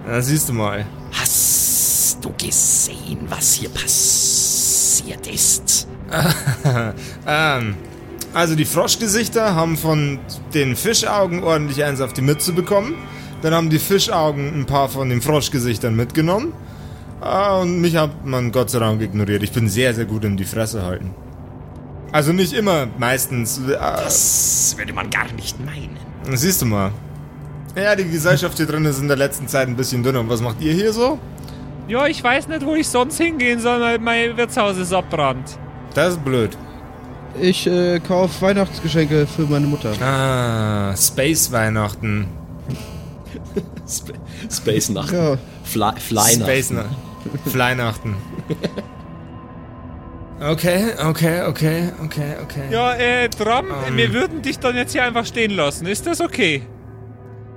Na, 0.06 0.20
siehst 0.22 0.48
du 0.48 0.54
mal. 0.54 0.86
Hast 1.12 2.18
du 2.22 2.32
gesehen, 2.42 3.18
was 3.28 3.54
hier 3.54 3.68
passiert 3.70 5.26
ist? 5.26 5.88
Ähm, 7.26 7.76
also 8.34 8.54
die 8.54 8.64
Froschgesichter 8.64 9.54
haben 9.54 9.76
von 9.76 10.18
den 10.54 10.76
Fischaugen 10.76 11.42
ordentlich 11.42 11.84
eins 11.84 12.00
auf 12.00 12.12
die 12.12 12.22
Mütze 12.22 12.52
bekommen. 12.52 12.94
Dann 13.42 13.54
haben 13.54 13.70
die 13.70 13.78
Fischaugen 13.78 14.52
ein 14.60 14.66
paar 14.66 14.88
von 14.88 15.08
den 15.08 15.22
Froschgesichtern 15.22 15.94
mitgenommen. 15.96 16.52
Ah, 17.20 17.58
und 17.58 17.80
mich 17.80 17.96
hat 17.96 18.24
man 18.24 18.50
Gott 18.52 18.70
sei 18.70 18.78
Dank 18.78 19.00
ignoriert. 19.02 19.42
Ich 19.42 19.52
bin 19.52 19.68
sehr, 19.68 19.94
sehr 19.94 20.04
gut 20.06 20.24
im 20.24 20.36
die 20.36 20.44
Fresse 20.44 20.82
halten. 20.84 21.14
Also 22.12 22.32
nicht 22.32 22.52
immer, 22.52 22.88
meistens. 22.98 23.58
Äh, 23.58 23.72
Das 23.78 24.74
würde 24.76 24.92
man 24.92 25.10
gar 25.10 25.30
nicht 25.32 25.56
meinen. 25.64 25.96
siehst 26.34 26.60
du 26.62 26.66
mal. 26.66 26.92
Ja, 27.76 27.94
die 27.94 28.04
Gesellschaft 28.04 28.56
hier 28.56 28.66
drin 28.66 28.84
ist 28.84 28.98
in 28.98 29.06
der 29.08 29.16
letzten 29.16 29.46
Zeit 29.48 29.68
ein 29.68 29.76
bisschen 29.76 30.02
dünner. 30.02 30.20
Und 30.20 30.28
was 30.28 30.40
macht 30.40 30.60
ihr 30.60 30.72
hier 30.72 30.92
so? 30.92 31.18
Ja, 31.88 32.06
ich 32.06 32.22
weiß 32.22 32.48
nicht, 32.48 32.64
wo 32.64 32.74
ich 32.74 32.88
sonst 32.88 33.18
hingehen 33.18 33.60
soll, 33.60 33.80
weil 33.80 33.98
mein 33.98 34.36
Wirtshaus 34.36 34.76
ist 34.76 34.92
abbrannt. 34.92 35.58
Das 35.94 36.14
ist 36.14 36.24
blöd. 36.24 36.56
Ich 37.40 37.66
äh, 37.66 38.00
kaufe 38.00 38.40
Weihnachtsgeschenke 38.42 39.26
für 39.26 39.42
meine 39.42 39.66
Mutter. 39.66 39.92
Ah, 40.02 40.96
Space 40.96 41.52
Weihnachten. 41.52 42.26
Sp 43.86 44.14
Space 44.50 44.88
Nacht. 44.88 45.12
Ja, 45.12 45.36
Fly, 45.64 45.92
Fly 45.98 46.34
Space 46.34 46.70
Nacht. 46.70 46.86
Na 47.44 47.50
Flynachten. 47.50 48.16
Okay, 50.42 50.94
okay, 51.06 51.42
okay, 51.42 51.92
okay, 52.02 52.34
okay. 52.42 52.62
Ja, 52.70 52.94
äh, 52.94 53.28
Drum, 53.28 53.66
Ähm. 53.86 53.96
wir 53.98 54.14
würden 54.14 54.40
dich 54.40 54.58
dann 54.58 54.74
jetzt 54.74 54.92
hier 54.92 55.04
einfach 55.04 55.26
stehen 55.26 55.50
lassen. 55.50 55.84
Ist 55.86 56.06
das 56.06 56.22
okay? 56.22 56.62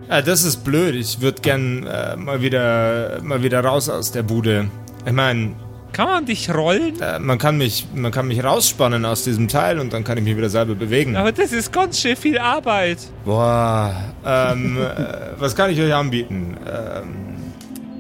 Ah, 0.10 0.22
das 0.22 0.44
ist 0.44 0.66
blöd. 0.66 0.94
Ich 0.96 1.22
würde 1.22 1.42
gern 1.42 1.88
äh, 1.88 2.18
mal 2.18 2.42
wieder 2.42 3.22
mal 3.24 3.42
wieder 3.42 3.64
raus 3.64 3.88
aus 3.88 4.12
der 4.12 4.24
Bude. 4.24 4.66
Ich 5.06 5.14
meine, 5.14 5.56
Kann 5.94 6.08
man 6.08 6.26
dich 6.26 6.54
rollen? 6.54 7.00
äh, 7.02 7.20
man 7.20 7.38
kann 7.38 7.58
mich 7.58 7.86
man 7.96 8.12
kann 8.12 8.28
mich 8.28 8.44
rausspannen 8.44 9.06
aus 9.06 9.24
diesem 9.24 9.48
Teil 9.48 9.80
und 9.80 9.94
dann 9.94 10.04
kann 10.04 10.18
ich 10.18 10.24
mich 10.24 10.36
wieder 10.36 10.50
selber 10.50 10.76
bewegen. 10.76 11.16
Aber 11.16 11.32
das 11.32 11.52
ist 11.54 11.72
ganz 11.72 12.00
schön 12.02 12.16
viel 12.16 12.38
Arbeit. 12.40 12.98
Boah, 13.24 13.94
ähm, 14.26 14.78
äh, 14.78 15.40
was 15.40 15.56
kann 15.56 15.70
ich 15.72 15.80
euch 15.80 15.94
anbieten? 15.94 16.58
Ähm, 16.68 17.36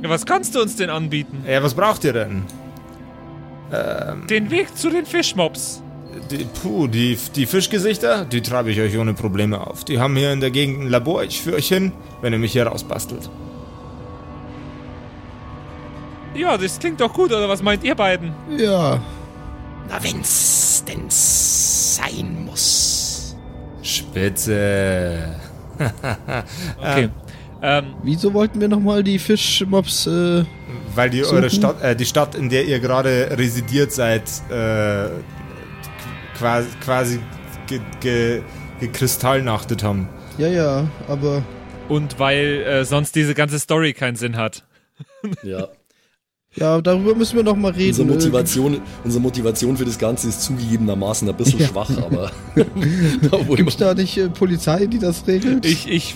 Ja, 0.01 0.09
was 0.09 0.25
kannst 0.25 0.53
du 0.55 0.61
uns 0.61 0.75
denn 0.75 0.89
anbieten? 0.89 1.43
ja, 1.47 1.63
was 1.63 1.73
braucht 1.73 2.03
ihr 2.03 2.13
denn? 2.13 2.43
Den 4.29 4.51
Weg 4.51 4.77
zu 4.77 4.91
den 4.91 5.03
Fischmobs. 5.05 5.81
Die, 6.29 6.45
puh, 6.61 6.85
die, 6.87 7.17
die 7.35 7.47
Fischgesichter, 7.47 8.23
die 8.23 8.41
treibe 8.41 8.69
ich 8.69 8.79
euch 8.79 8.95
ohne 8.99 9.15
Probleme 9.15 9.59
auf. 9.65 9.83
Die 9.83 9.99
haben 9.99 10.15
hier 10.15 10.31
in 10.31 10.41
der 10.41 10.51
Gegend 10.51 10.81
ein 10.81 10.89
Labor. 10.89 11.23
Ich 11.23 11.41
führe 11.41 11.55
euch 11.55 11.69
hin, 11.69 11.91
wenn 12.21 12.33
ihr 12.33 12.37
mich 12.39 12.51
hier 12.51 12.67
rausbastelt. 12.67 13.29
Ja, 16.35 16.57
das 16.57 16.79
klingt 16.79 16.99
doch 16.99 17.13
gut, 17.13 17.31
oder 17.31 17.47
was 17.47 17.61
meint 17.61 17.83
ihr 17.83 17.95
beiden? 17.95 18.31
ja. 18.57 18.99
Na, 19.89 20.01
wenn's 20.01 20.83
denn 20.87 21.03
sein 21.09 22.45
muss. 22.45 23.35
Spitze. 23.81 25.35
Okay. 26.79 27.09
Ähm, 27.61 27.95
Wieso 28.03 28.33
wollten 28.33 28.61
wir 28.61 28.67
nochmal 28.67 29.03
die 29.03 29.17
Fischmobs, 29.19 30.05
äh, 30.07 30.43
Weil 30.95 31.09
die 31.09 31.23
Suchen? 31.23 31.37
eure 31.37 31.49
Stadt, 31.49 31.81
äh, 31.81 31.95
die 31.95 32.05
Stadt, 32.05 32.35
in 32.35 32.49
der 32.49 32.65
ihr 32.65 32.79
gerade 32.79 33.29
residiert 33.37 33.91
seid, 33.91 34.23
äh, 34.49 35.07
quasi, 36.37 36.67
quasi 36.83 37.19
ge, 37.67 37.79
ge, 38.01 38.41
gekristallnachtet 38.79 39.83
haben. 39.83 40.07
ja, 40.37 40.47
ja, 40.47 40.87
aber 41.07 41.41
und 41.89 42.19
weil 42.19 42.63
äh, 42.63 42.85
sonst 42.85 43.15
diese 43.15 43.33
ganze 43.33 43.59
Story 43.59 43.93
keinen 43.93 44.15
Sinn 44.15 44.37
hat. 44.37 44.63
Ja. 45.43 45.67
ja, 46.55 46.81
darüber 46.81 47.15
müssen 47.15 47.35
wir 47.35 47.43
nochmal 47.43 47.71
reden. 47.71 47.89
Unsere 48.01 48.07
Motivation, 48.07 48.81
unsere 49.03 49.21
Motivation 49.21 49.77
für 49.77 49.85
das 49.85 49.97
Ganze 49.97 50.27
ist 50.29 50.41
zugegebenermaßen 50.41 51.27
ein 51.27 51.35
bisschen 51.35 51.59
Ja. 51.59 51.67
schwach, 51.67 51.89
aber 51.97 52.31
Gibt's 53.55 53.79
wir, 53.79 53.87
da 53.87 53.93
nicht 53.93 54.17
äh, 54.17 54.29
Polizei, 54.29 54.85
die 54.85 54.99
das 54.99 55.25
regelt? 55.27 55.65
Ich, 55.65 55.87
ich, 55.89 56.15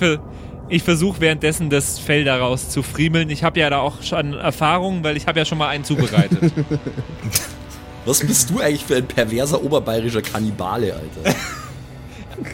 ich 0.69 0.83
versuche 0.83 1.21
währenddessen 1.21 1.69
das 1.69 1.97
Fell 1.99 2.23
daraus 2.23 2.69
zu 2.69 2.83
friemeln. 2.83 3.29
Ich 3.29 3.43
habe 3.43 3.59
ja 3.59 3.69
da 3.69 3.79
auch 3.79 4.01
schon 4.03 4.33
Erfahrung, 4.33 5.03
weil 5.03 5.17
ich 5.17 5.27
habe 5.27 5.39
ja 5.39 5.45
schon 5.45 5.57
mal 5.57 5.69
einen 5.69 5.83
zubereitet. 5.83 6.51
Was 8.05 8.19
bist 8.21 8.49
du 8.49 8.59
eigentlich 8.59 8.85
für 8.85 8.95
ein 8.95 9.05
perverser 9.07 9.61
oberbayerischer 9.63 10.21
Kannibale, 10.21 10.93
Alter? 10.93 11.37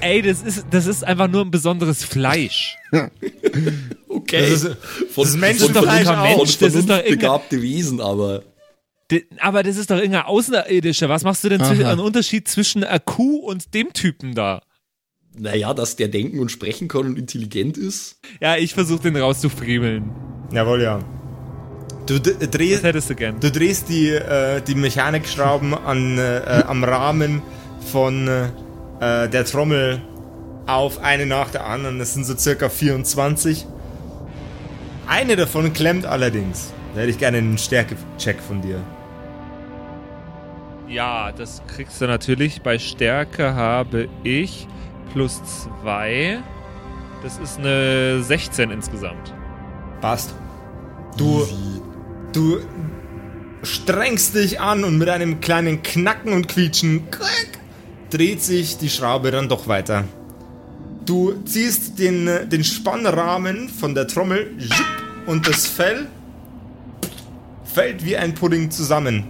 Ey, 0.01 0.21
das 0.21 0.41
ist, 0.41 0.65
das 0.69 0.87
ist 0.87 1.03
einfach 1.03 1.27
nur 1.27 1.41
ein 1.41 1.51
besonderes 1.51 2.03
Fleisch. 2.03 2.77
Okay. 4.07 4.41
Das 4.41 4.63
ist- 4.63 4.77
von, 5.11 5.23
das 5.23 5.25
ist 5.25 5.31
von, 5.31 5.39
Menschenfleisch 5.39 6.05
von, 6.05 6.15
auch. 6.15 6.35
von 6.37 6.39
Das 6.45 6.49
ist 6.61 6.61
doch 6.61 6.69
vernunftbegabte 6.85 7.61
Wesen, 7.63 7.99
aber 7.99 8.43
Aber 9.39 9.63
das 9.63 9.75
ist 9.77 9.89
doch 9.89 9.97
irgendein 9.97 10.23
Außerirdischer. 10.25 11.09
Was 11.09 11.23
machst 11.23 11.43
du 11.43 11.49
denn 11.49 11.61
einen 11.61 11.99
Unterschied 11.99 12.47
zwischen 12.47 12.83
einer 12.83 12.99
Kuh 12.99 13.37
und 13.37 13.73
dem 13.73 13.91
Typen 13.93 14.35
da? 14.35 14.61
naja, 15.35 15.73
dass 15.73 15.95
der 15.95 16.09
denken 16.09 16.37
und 16.39 16.51
sprechen 16.51 16.87
kann 16.87 17.07
und 17.07 17.17
intelligent 17.17 17.75
ist. 17.75 18.19
Ja, 18.39 18.55
ich 18.55 18.75
versuche 18.75 19.01
den 19.01 19.15
rauszufriemeln. 19.17 20.11
Jawohl, 20.51 20.83
ja. 20.83 20.99
Du 22.05 22.19
drehst, 22.19 22.83
hättest 22.83 23.09
du 23.09 23.15
gern? 23.15 23.39
du 23.39 23.49
drehst 23.49 23.89
die, 23.89 24.09
äh, 24.09 24.61
die 24.61 24.75
Mechanikschrauben 24.75 25.73
an, 25.73 26.19
äh, 26.19 26.63
am 26.67 26.83
Rahmen 26.83 27.41
von 27.91 28.27
äh, 28.27 28.49
der 29.29 29.45
Trommel 29.45 30.01
auf, 30.65 31.01
eine 31.01 31.25
nach 31.25 31.49
der 31.49 31.65
anderen. 31.65 31.99
Das 31.99 32.13
sind 32.13 32.25
so 32.25 32.37
circa 32.37 32.69
24. 32.69 33.65
Eine 35.07 35.35
davon 35.35 35.73
klemmt 35.73 36.05
allerdings. 36.05 36.73
Da 36.93 37.01
hätte 37.01 37.11
ich 37.11 37.17
gerne 37.17 37.39
einen 37.39 37.57
Stärkecheck 37.57 38.39
von 38.39 38.61
dir. 38.61 38.79
Ja, 40.87 41.31
das 41.31 41.61
kriegst 41.67 41.99
du 42.01 42.05
natürlich. 42.05 42.61
Bei 42.61 42.77
Stärke 42.77 43.55
habe 43.55 44.07
ich 44.23 44.67
plus 45.11 45.41
2. 45.81 46.39
Das 47.23 47.37
ist 47.39 47.57
eine 47.57 48.21
16 48.21 48.69
insgesamt. 48.69 49.33
Passt. 50.01 50.35
Du, 51.17 51.47
du 52.31 52.59
strengst 53.63 54.35
dich 54.35 54.59
an 54.59 54.83
und 54.83 54.97
mit 54.97 55.09
einem 55.09 55.39
kleinen 55.39 55.81
Knacken 55.83 56.33
und 56.33 56.47
Quietschen 56.47 57.09
dreht 58.13 58.43
sich 58.43 58.77
die 58.77 58.89
Schraube 58.89 59.31
dann 59.31 59.49
doch 59.49 59.67
weiter. 59.67 60.03
Du 61.05 61.33
ziehst 61.45 61.97
den, 61.97 62.29
den 62.49 62.63
Spannrahmen 62.63 63.69
von 63.69 63.95
der 63.95 64.07
Trommel 64.07 64.55
und 65.25 65.47
das 65.47 65.65
Fell 65.65 66.07
fällt 67.65 68.05
wie 68.05 68.15
ein 68.15 68.35
Pudding 68.35 68.69
zusammen. 68.69 69.25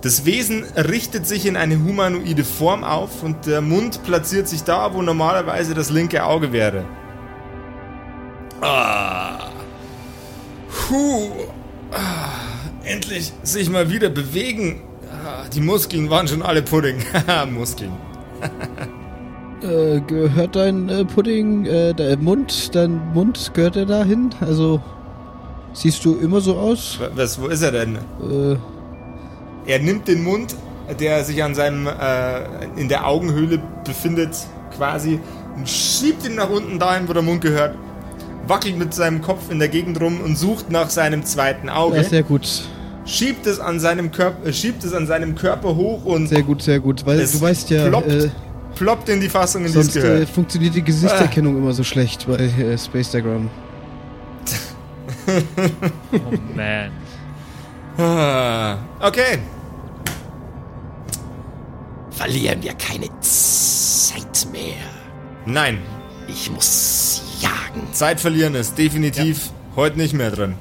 Das 0.00 0.24
Wesen 0.24 0.64
richtet 0.74 1.26
sich 1.26 1.46
in 1.46 1.56
eine 1.56 1.78
humanoide 1.78 2.44
Form 2.44 2.82
auf 2.82 3.22
und 3.22 3.46
der 3.46 3.60
Mund 3.60 4.02
platziert 4.04 4.48
sich 4.48 4.62
da, 4.62 4.94
wo 4.94 5.02
normalerweise 5.02 5.74
das 5.74 5.90
linke 5.90 6.24
Auge 6.24 6.52
wäre. 6.52 6.84
Puh. 10.88 11.30
Ah, 11.92 12.30
endlich 12.84 13.32
sich 13.42 13.68
mal 13.68 13.90
wieder 13.90 14.08
bewegen. 14.08 14.82
Ah, 15.26 15.44
die 15.52 15.60
Muskeln 15.60 16.08
waren 16.08 16.28
schon 16.28 16.40
alle 16.42 16.62
Pudding. 16.62 16.98
Haha, 17.12 17.46
Muskeln. 17.50 17.92
Äh, 19.62 20.00
gehört 20.02 20.54
dein 20.54 20.90
äh, 20.90 21.06
Pudding, 21.06 21.64
äh, 21.64 21.94
dein 21.94 22.22
Mund, 22.22 22.74
dein 22.74 23.00
Mund, 23.14 23.52
gehört 23.54 23.74
der 23.76 23.86
da 23.86 24.04
hin? 24.04 24.28
Also, 24.38 24.82
siehst 25.72 26.04
du 26.04 26.14
immer 26.18 26.42
so 26.42 26.58
aus? 26.58 26.98
Was, 27.14 27.40
wo 27.40 27.46
ist 27.46 27.62
er 27.62 27.72
denn? 27.72 27.96
Äh, 27.96 28.56
Er 29.64 29.78
nimmt 29.78 30.08
den 30.08 30.22
Mund, 30.24 30.54
der 31.00 31.24
sich 31.24 31.42
an 31.42 31.54
seinem, 31.54 31.86
äh, 31.86 32.66
in 32.76 32.90
der 32.90 33.06
Augenhöhle 33.08 33.58
befindet, 33.82 34.36
quasi, 34.76 35.20
und 35.56 35.66
schiebt 35.66 36.26
ihn 36.26 36.34
nach 36.34 36.50
unten 36.50 36.78
dahin, 36.78 37.08
wo 37.08 37.14
der 37.14 37.22
Mund 37.22 37.40
gehört. 37.40 37.76
Wackelt 38.46 38.76
mit 38.76 38.92
seinem 38.92 39.22
Kopf 39.22 39.50
in 39.50 39.58
der 39.58 39.68
Gegend 39.68 39.98
rum 40.02 40.20
und 40.22 40.36
sucht 40.36 40.70
nach 40.70 40.90
seinem 40.90 41.24
zweiten 41.24 41.68
ja, 41.68 41.76
Auge. 41.76 42.04
sehr 42.04 42.22
gut. 42.24 42.68
Schiebt 43.06 43.46
es 43.46 43.60
an 43.60 43.78
seinem 43.80 44.10
Körper, 44.10 44.48
äh, 44.48 44.52
schiebt 44.52 44.82
es 44.84 44.92
an 44.92 45.06
seinem 45.06 45.34
Körper 45.36 45.76
hoch 45.76 46.04
und 46.04 46.26
Sehr 46.26 46.42
gut, 46.42 46.60
sehr 46.62 46.80
gut. 46.80 47.06
Weil 47.06 47.20
Es 47.20 47.32
du 47.32 47.40
weißt 47.40 47.70
ja, 47.70 47.88
ploppt, 47.88 48.08
äh, 48.08 48.30
ploppt 48.74 49.08
in 49.08 49.20
die 49.20 49.28
Fassung, 49.28 49.64
in 49.64 49.72
die 49.72 49.78
es 49.78 49.84
sonst 49.84 49.96
äh, 49.96 50.00
gehört. 50.00 50.28
funktioniert 50.28 50.74
die 50.74 50.82
Gesichtserkennung 50.82 51.56
immer 51.56 51.72
so 51.72 51.84
schlecht 51.84 52.26
bei 52.26 52.34
äh, 52.36 52.76
Spacetagram. 52.76 53.48
Oh 56.12 56.32
man. 56.54 56.90
Ah, 57.98 58.76
okay. 59.00 59.38
Verlieren 62.10 62.62
wir 62.62 62.74
keine 62.74 63.06
Zeit 63.20 64.46
mehr. 64.52 64.74
Nein, 65.46 65.78
Ich 66.28 66.50
muss 66.50 67.22
jagen. 67.40 67.86
Zeit 67.92 68.20
verlieren 68.20 68.54
ist 68.56 68.76
definitiv 68.76 69.50
heute 69.76 69.96
nicht 69.96 70.12
mehr 70.12 70.30
drin. 70.30 70.54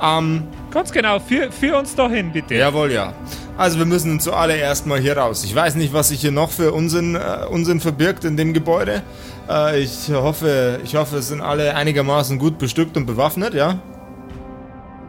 Ähm, 0.00 0.44
Ganz 0.72 0.90
genau, 0.90 1.18
führ, 1.18 1.52
führ 1.52 1.78
uns 1.78 1.94
doch 1.94 2.10
hin, 2.10 2.32
bitte. 2.32 2.54
Jawohl, 2.54 2.92
ja. 2.92 3.12
Also 3.58 3.78
wir 3.78 3.84
müssen 3.84 4.18
zuallererst 4.20 4.86
mal 4.86 4.98
hier 4.98 5.16
raus. 5.16 5.44
Ich 5.44 5.54
weiß 5.54 5.74
nicht, 5.74 5.92
was 5.92 6.08
sich 6.08 6.20
hier 6.22 6.32
noch 6.32 6.50
für 6.50 6.72
Unsinn, 6.72 7.14
äh, 7.14 7.46
Unsinn 7.50 7.80
verbirgt 7.80 8.24
in 8.24 8.36
dem 8.36 8.54
Gebäude. 8.54 9.02
Äh, 9.48 9.80
ich 9.80 10.10
hoffe, 10.10 10.80
ich 10.82 10.96
hoffe, 10.96 11.18
es 11.18 11.28
sind 11.28 11.42
alle 11.42 11.74
einigermaßen 11.76 12.38
gut 12.38 12.58
bestückt 12.58 12.96
und 12.96 13.04
bewaffnet, 13.04 13.52
ja? 13.52 13.78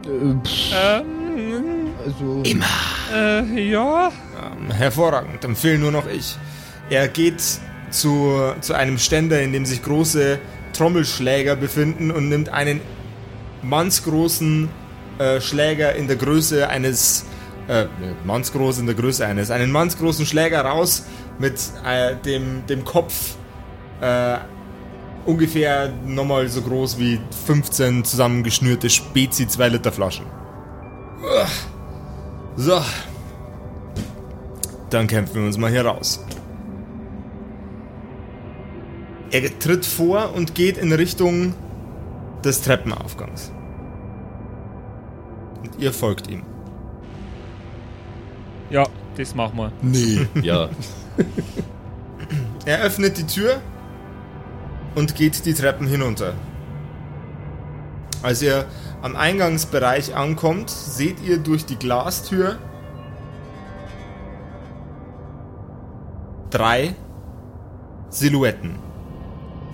Äh, 0.04 0.34
Ähm, 0.74 1.88
also, 2.04 2.42
äh, 3.14 3.70
ja. 3.70 4.08
Ähm, 4.08 4.70
hervorragend, 4.70 5.42
dann 5.42 5.56
nur 5.80 5.90
noch 5.90 6.06
ich. 6.06 6.36
Er 6.90 7.08
geht 7.08 7.42
zu, 7.90 8.52
zu 8.60 8.74
einem 8.74 8.98
Ständer, 8.98 9.40
in 9.40 9.54
dem 9.54 9.64
sich 9.64 9.82
große 9.82 10.38
Trommelschläger 10.74 11.56
befinden 11.56 12.10
und 12.10 12.28
nimmt 12.28 12.50
einen 12.50 12.82
mannsgroßen 13.62 14.68
äh, 15.18 15.40
Schläger 15.40 15.94
in 15.94 16.06
der 16.06 16.16
Größe 16.16 16.68
eines 16.68 17.24
äh, 17.68 17.86
mannsgroß 18.24 18.78
in 18.78 18.86
der 18.86 18.94
Größe 18.94 19.26
eines, 19.26 19.50
einen 19.50 19.70
mannsgroßen 19.70 20.26
Schläger 20.26 20.62
raus 20.62 21.04
mit 21.38 21.54
äh, 21.86 22.16
dem, 22.16 22.66
dem 22.66 22.84
Kopf 22.84 23.36
äh, 24.00 24.36
ungefähr 25.24 25.90
nochmal 26.06 26.48
so 26.48 26.60
groß 26.60 26.98
wie 26.98 27.20
15 27.46 28.04
zusammengeschnürte 28.04 28.90
Spezi 28.90 29.48
2 29.48 29.68
Liter 29.68 29.92
Flaschen. 29.92 30.26
So. 32.56 32.80
Dann 34.90 35.06
kämpfen 35.06 35.36
wir 35.36 35.46
uns 35.46 35.58
mal 35.58 35.70
hier 35.70 35.86
raus. 35.86 36.24
Er 39.30 39.58
tritt 39.58 39.84
vor 39.84 40.34
und 40.34 40.54
geht 40.54 40.78
in 40.78 40.92
Richtung 40.92 41.54
des 42.44 42.60
Treppenaufgangs. 42.60 43.50
Und 45.74 45.82
ihr 45.82 45.92
folgt 45.92 46.28
ihm. 46.28 46.42
Ja, 48.70 48.86
das 49.16 49.34
machen 49.34 49.58
wir. 49.58 49.72
Nee. 49.82 50.26
ja. 50.42 50.68
Er 52.64 52.80
öffnet 52.80 53.18
die 53.18 53.26
Tür 53.26 53.60
und 54.94 55.14
geht 55.14 55.44
die 55.44 55.54
Treppen 55.54 55.86
hinunter. 55.86 56.34
Als 58.22 58.40
ihr 58.40 58.64
am 59.02 59.16
Eingangsbereich 59.16 60.16
ankommt, 60.16 60.70
seht 60.70 61.20
ihr 61.22 61.38
durch 61.38 61.66
die 61.66 61.76
Glastür 61.76 62.58
drei 66.50 66.94
Silhouetten. 68.08 68.76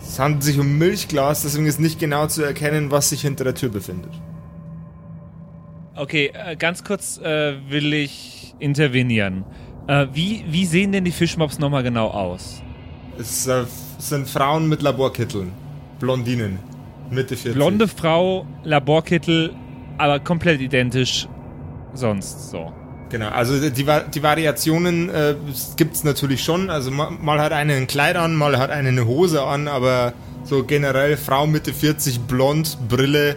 Es 0.01 0.19
handelt 0.19 0.43
sich 0.43 0.59
um 0.59 0.79
Milchglas, 0.79 1.43
deswegen 1.43 1.67
ist 1.67 1.79
nicht 1.79 2.01
genau 2.01 2.27
zu 2.27 2.43
erkennen, 2.43 2.91
was 2.91 3.11
sich 3.11 3.21
hinter 3.21 3.45
der 3.45 3.55
Tür 3.55 3.69
befindet. 3.69 4.13
Okay, 6.01 6.33
äh, 6.33 6.57
ganz 6.57 6.83
kurz 6.83 7.19
äh, 7.19 7.57
will 7.69 7.93
ich 7.93 8.55
intervenieren. 8.59 9.45
Äh, 9.87 10.07
wie, 10.15 10.43
wie 10.49 10.65
sehen 10.65 10.93
denn 10.93 11.05
die 11.05 11.13
Fischmobs 11.13 11.59
nochmal 11.59 11.83
genau 11.83 12.07
aus? 12.09 12.63
Es 13.19 13.47
äh, 13.47 13.65
sind 13.99 14.27
Frauen 14.27 14.67
mit 14.67 14.81
Laborkitteln. 14.81 15.53
Blondinen. 15.99 16.59
Mitte 17.11 17.37
40. 17.37 17.53
Blonde 17.53 17.87
Frau, 17.87 18.47
Laborkittel, 18.65 19.55
aber 19.99 20.21
komplett 20.21 20.63
identisch 20.63 21.29
sonst 21.93 22.51
so. 22.51 22.73
Genau, 23.11 23.29
also 23.29 23.61
die, 23.61 23.85
die 24.15 24.23
Variationen 24.23 25.11
äh, 25.11 25.35
gibt 25.77 25.97
es 25.97 26.03
natürlich 26.03 26.43
schon. 26.43 26.71
Also 26.71 26.91
ma, 26.91 27.11
mal 27.11 27.43
hat 27.43 27.53
eine 27.53 27.75
ein 27.75 27.87
Kleid 27.87 28.17
an, 28.17 28.35
mal 28.37 28.57
hat 28.57 28.71
eine 28.71 28.89
eine 28.89 29.07
Hose 29.07 29.43
an, 29.43 29.69
aber 29.69 30.15
so 30.45 30.65
generell 30.65 31.19
Frau 31.19 31.47
Mitte 31.47 31.75
40, 31.75 32.21
blond, 32.21 32.79
Brille, 32.89 33.37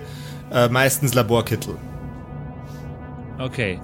äh, 0.49 0.69
meistens 0.69 1.13
Laborkittel. 1.13 1.76
Okay. 3.39 3.80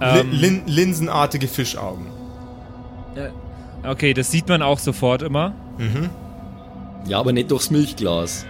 Ähm, 0.00 0.30
lin 0.32 0.62
linsenartige 0.66 1.48
Fischaugen. 1.48 2.06
okay, 3.86 4.14
das 4.14 4.30
sieht 4.30 4.48
man 4.48 4.62
auch 4.62 4.78
sofort 4.78 5.22
immer. 5.22 5.54
Ja, 7.06 7.18
aber 7.20 7.32
nicht 7.32 7.50
durchs 7.50 7.70
Milchglas. 7.70 8.46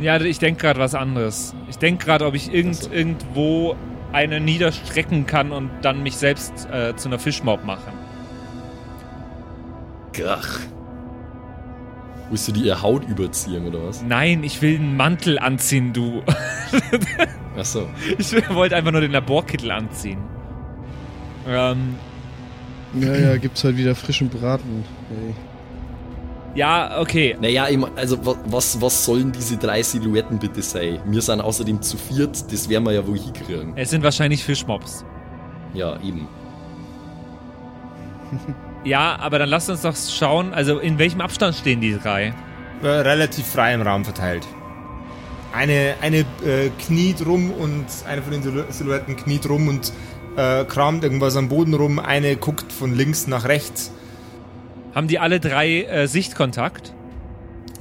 Ja, 0.00 0.20
ich 0.20 0.38
denke 0.38 0.60
gerade 0.60 0.80
was 0.80 0.94
anderes. 0.94 1.54
Ich 1.68 1.78
denke 1.78 2.04
gerade, 2.04 2.26
ob 2.26 2.34
ich 2.34 2.52
irgend, 2.52 2.76
Ach 2.78 2.82
so. 2.84 2.90
irgendwo 2.92 3.76
eine 4.12 4.40
niederstrecken 4.40 5.26
kann 5.26 5.50
und 5.52 5.70
dann 5.82 6.02
mich 6.02 6.16
selbst 6.16 6.68
äh, 6.72 6.94
zu 6.96 7.08
einer 7.08 7.18
Fischmob 7.18 7.64
machen. 7.64 7.92
Krach. 10.12 10.60
Willst 12.30 12.46
du 12.48 12.52
dir 12.52 12.64
ihre 12.66 12.82
Haut 12.82 13.04
überziehen, 13.08 13.66
oder 13.66 13.86
was? 13.86 14.02
Nein, 14.02 14.44
ich 14.44 14.60
will 14.60 14.76
einen 14.76 14.96
Mantel 14.96 15.38
anziehen, 15.38 15.92
du. 15.94 16.22
Achso. 17.56 17.88
Ich 18.18 18.32
wollte 18.50 18.76
einfach 18.76 18.92
nur 18.92 19.00
den 19.00 19.12
Laborkittel 19.12 19.70
anziehen. 19.70 20.18
Ähm, 21.48 21.94
ja, 23.00 23.16
ja, 23.16 23.36
gibt's 23.38 23.64
halt 23.64 23.76
wieder 23.78 23.94
frischen 23.94 24.28
Braten. 24.28 24.84
Ey. 25.10 25.34
ja, 26.54 27.00
okay. 27.00 27.36
Naja, 27.40 27.66
also 27.96 28.24
wa- 28.26 28.36
was, 28.46 28.78
was 28.80 29.04
sollen 29.06 29.32
diese 29.32 29.56
drei 29.56 29.82
Silhouetten 29.82 30.38
bitte 30.38 30.60
sein? 30.60 31.00
Wir 31.06 31.22
sind 31.22 31.40
außerdem 31.40 31.80
zu 31.80 31.96
viert, 31.96 32.52
das 32.52 32.68
werden 32.68 32.84
wir 32.84 32.92
ja 32.92 33.06
wohl 33.06 33.18
hinkriegen. 33.18 33.72
Es 33.76 33.88
sind 33.90 34.02
wahrscheinlich 34.04 34.44
Fischmobs. 34.44 35.04
Ja, 35.72 35.96
eben. 36.02 36.28
Ja, 38.84 39.16
aber 39.18 39.38
dann 39.38 39.48
lasst 39.48 39.68
uns 39.70 39.82
doch 39.82 39.96
schauen, 39.96 40.54
also 40.54 40.78
in 40.78 40.98
welchem 40.98 41.20
Abstand 41.20 41.54
stehen 41.56 41.80
die 41.80 41.98
drei? 41.98 42.32
Äh, 42.82 42.86
relativ 42.86 43.46
frei 43.46 43.74
im 43.74 43.82
Raum 43.82 44.04
verteilt. 44.04 44.46
Eine, 45.52 45.94
eine 46.00 46.18
äh, 46.18 46.70
kniet 46.86 47.24
rum 47.26 47.50
und 47.50 47.86
eine 48.06 48.22
von 48.22 48.32
den 48.32 48.42
Silhou- 48.42 48.70
Silhouetten 48.70 49.16
kniet 49.16 49.48
rum 49.48 49.68
und 49.68 49.92
äh, 50.36 50.64
kramt 50.64 51.02
irgendwas 51.02 51.36
am 51.36 51.48
Boden 51.48 51.74
rum. 51.74 51.98
Eine 51.98 52.36
guckt 52.36 52.70
von 52.70 52.94
links 52.94 53.26
nach 53.26 53.46
rechts. 53.46 53.90
Haben 54.94 55.08
die 55.08 55.18
alle 55.18 55.40
drei 55.40 55.82
äh, 55.82 56.06
Sichtkontakt? 56.06 56.92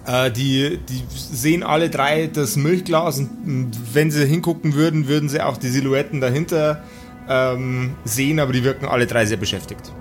Äh, 0.05 0.31
die, 0.31 0.79
die 0.89 1.03
sehen 1.09 1.61
alle 1.61 1.89
drei 1.89 2.27
das 2.27 2.55
Milchglas 2.55 3.19
und 3.19 3.69
wenn 3.93 4.09
sie 4.09 4.25
hingucken 4.25 4.73
würden, 4.73 5.07
würden 5.07 5.29
sie 5.29 5.41
auch 5.41 5.57
die 5.57 5.67
Silhouetten 5.67 6.21
dahinter 6.21 6.81
ähm, 7.29 7.95
sehen, 8.05 8.39
aber 8.39 8.53
die 8.53 8.63
wirken 8.63 8.85
alle 8.87 9.05
drei 9.05 9.25
sehr 9.25 9.37
beschäftigt. 9.37 9.91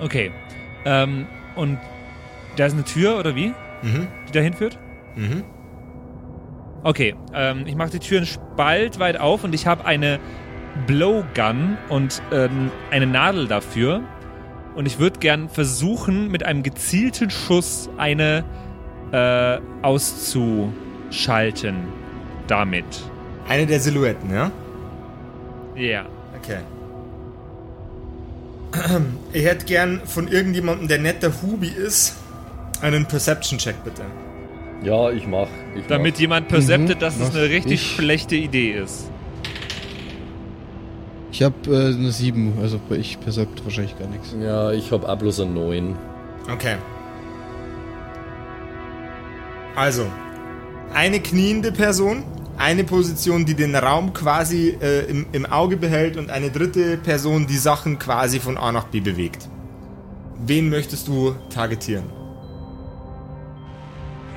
Okay. 0.00 0.30
Ähm, 0.84 1.26
und 1.54 1.78
da 2.56 2.66
ist 2.66 2.74
eine 2.74 2.84
Tür, 2.84 3.18
oder 3.18 3.34
wie? 3.34 3.48
Mhm. 3.82 4.06
Die 4.28 4.32
dahin 4.32 4.52
führt? 4.54 4.78
Mhm. 5.16 5.44
Okay, 6.82 7.14
ähm, 7.34 7.64
ich 7.66 7.74
mache 7.74 7.90
die 7.90 7.98
Tür 7.98 8.18
einen 8.18 8.26
Spalt 8.26 8.98
weit 9.00 9.18
auf 9.18 9.42
und 9.44 9.54
ich 9.54 9.66
habe 9.66 9.84
eine 9.84 10.20
Blowgun 10.86 11.76
und 11.88 12.22
ähm, 12.32 12.70
eine 12.90 13.06
Nadel 13.06 13.48
dafür. 13.48 14.02
Und 14.74 14.86
ich 14.86 14.98
würde 14.98 15.18
gern 15.18 15.48
versuchen, 15.48 16.30
mit 16.30 16.44
einem 16.44 16.62
gezielten 16.62 17.30
Schuss 17.30 17.88
eine 17.96 18.44
äh, 19.10 19.58
auszuschalten. 19.82 21.76
Damit. 22.46 22.84
Eine 23.48 23.66
der 23.66 23.80
Silhouetten, 23.80 24.32
ja? 24.32 24.52
Ja. 25.74 26.06
Okay. 26.36 26.58
Ich 29.32 29.44
hätte 29.44 29.64
gern 29.66 30.00
von 30.04 30.28
irgendjemandem, 30.28 30.88
der 30.88 30.98
netter 30.98 31.32
Hubi 31.42 31.68
ist, 31.68 32.16
einen 32.82 33.06
Perception-Check 33.06 33.82
bitte. 33.84 34.02
Ja, 34.82 35.10
ich 35.10 35.26
mach. 35.26 35.48
Ich 35.74 35.86
Damit 35.86 36.18
jemand 36.18 36.48
perceptet, 36.48 36.96
Mhm, 36.96 37.00
dass 37.00 37.14
es 37.16 37.28
mach 37.28 37.34
eine 37.34 37.48
richtig 37.48 37.72
ich. 37.72 37.96
schlechte 37.96 38.36
Idee 38.36 38.72
ist. 38.72 39.10
Ich 41.32 41.42
habe 41.42 41.54
äh, 41.68 41.94
eine 41.94 42.10
7, 42.12 42.54
also 42.62 42.80
ich 42.90 43.18
percept 43.20 43.64
wahrscheinlich 43.64 43.98
gar 43.98 44.08
nichts. 44.08 44.34
mach. 44.36 44.44
Ja, 44.44 44.72
ich 44.72 44.90
hab 44.92 45.04
auch 45.08 45.18
bloß 45.18 45.40
eine 45.40 45.50
9. 45.52 45.96
Okay. 46.52 46.76
Also, 49.74 50.06
eine 50.94 51.20
kniende 51.20 51.72
Person, 51.72 52.24
eine 52.58 52.84
Position, 52.84 53.44
die 53.44 53.54
den 53.54 53.74
Raum 53.74 54.12
quasi 54.12 54.76
äh, 54.80 55.10
im, 55.10 55.26
im 55.32 55.46
Auge 55.46 55.76
behält 55.76 56.16
und 56.16 56.30
eine 56.30 56.50
dritte 56.50 56.96
Person, 56.96 57.46
die 57.46 57.58
Sachen 57.58 57.98
quasi 57.98 58.40
von 58.40 58.56
A 58.56 58.72
nach 58.72 58.84
B 58.84 59.00
bewegt. 59.00 59.48
Wen 60.44 60.68
möchtest 60.68 61.08
du 61.08 61.34
targetieren? 61.50 62.04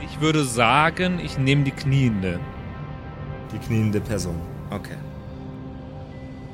Ich 0.03 0.21
würde 0.21 0.43
sagen, 0.43 1.19
ich 1.23 1.37
nehme 1.37 1.63
die 1.63 1.71
Kniende. 1.71 2.39
Die 3.53 3.57
kniende 3.57 4.01
Person. 4.01 4.35
Okay. 4.69 4.97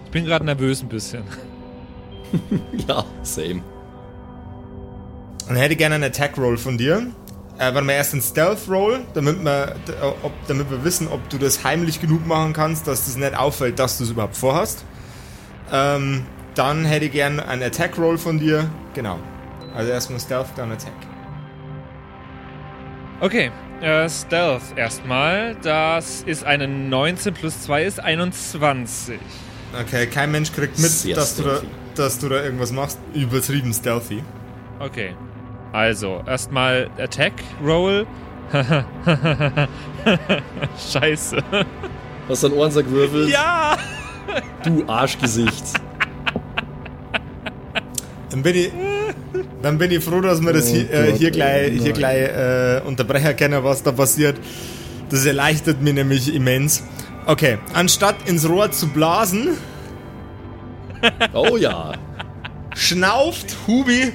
Ich 0.06 0.12
bin 0.12 0.25
gerade 0.25 0.45
nervös 0.45 0.82
ein 0.82 0.89
bisschen. 0.89 1.23
Ja, 2.88 3.06
same. 3.21 3.62
Und 5.47 5.56
hätte 5.56 5.75
gerne 5.75 5.95
einen 5.95 6.04
Attack-Roll 6.06 6.58
von 6.58 6.78
dir. 6.78 7.08
Äh, 7.57 7.73
warte 7.73 7.81
mal, 7.83 7.93
erst 7.93 8.13
einen 8.13 8.21
Stealth-Roll, 8.21 9.05
damit 9.13 9.43
wir, 9.43 9.75
äh, 9.87 10.05
ob, 10.23 10.33
damit 10.47 10.69
wir 10.69 10.83
wissen, 10.83 11.07
ob 11.07 11.27
du 11.29 11.37
das 11.37 11.63
heimlich 11.63 12.01
genug 12.01 12.25
machen 12.27 12.51
kannst, 12.51 12.85
dass 12.87 13.05
das 13.05 13.15
nicht 13.15 13.35
auffällt, 13.35 13.79
dass 13.79 13.97
du 13.97 14.03
es 14.03 14.09
überhaupt 14.09 14.35
vorhast. 14.35 14.83
Ähm, 15.71 16.25
dann 16.53 16.83
hätte 16.85 17.05
ich 17.05 17.11
gerne 17.11 17.47
einen 17.47 17.63
Attack-Roll 17.63 18.17
von 18.17 18.39
dir. 18.39 18.69
Genau. 18.93 19.19
Also 19.73 19.91
erstmal 19.91 20.19
Stealth, 20.19 20.47
dann 20.57 20.71
Attack. 20.71 20.93
Okay, 23.21 23.51
Äh, 23.81 24.09
Stealth 24.09 24.61
erstmal. 24.77 25.55
Das 25.61 26.23
ist 26.23 26.43
eine 26.45 26.67
19 26.67 27.33
plus 27.33 27.61
2 27.63 27.83
ist 27.83 27.99
21. 27.99 29.19
Okay, 29.81 30.07
kein 30.07 30.31
Mensch 30.31 30.51
kriegt 30.53 30.79
mit, 30.79 30.89
Sehr 30.89 31.15
dass 31.15 31.35
du, 31.35 31.43
da, 31.43 31.61
dass 31.95 32.19
du 32.19 32.29
da 32.29 32.41
irgendwas 32.41 32.71
machst. 32.71 32.99
Übertrieben 33.13 33.73
stealthy. 33.73 34.23
Okay. 34.79 35.13
Also, 35.71 36.21
erstmal 36.25 36.89
Attack 36.97 37.34
Roll. 37.63 38.06
Scheiße. 40.91 41.38
Hast 42.30 42.43
du 42.43 42.47
einen 42.47 42.56
Ohrensack 42.58 42.86
gewürfelt? 42.86 43.30
Ja! 43.30 43.78
Du 44.63 44.84
Arschgesicht. 44.88 45.65
Dann 48.30 48.41
bin 48.43 48.56
ich, 48.56 48.71
dann 49.62 49.78
bin 49.78 49.91
ich 49.91 50.04
froh, 50.04 50.21
dass 50.21 50.41
wir 50.41 50.54
das 50.54 50.67
hier, 50.69 50.91
äh, 50.91 51.12
Gott, 51.12 51.19
hier 51.19 51.32
gleich, 51.32 51.82
hier 51.82 51.93
gleich 51.93 52.17
äh, 52.30 52.82
unterbrechen 52.86 53.36
können, 53.36 53.63
was 53.63 53.84
da 53.84 53.91
passiert. 53.91 54.38
Das 55.10 55.25
erleichtert 55.25 55.82
mich 55.82 55.93
nämlich 55.93 56.34
immens. 56.34 56.84
Okay, 57.28 57.58
anstatt 57.73 58.15
ins 58.25 58.47
Rohr 58.47 58.71
zu 58.71 58.88
blasen, 58.89 59.49
Oh 61.34 61.58
ja. 61.58 61.93
schnauft 62.75 63.56
Hubi. 63.67 64.12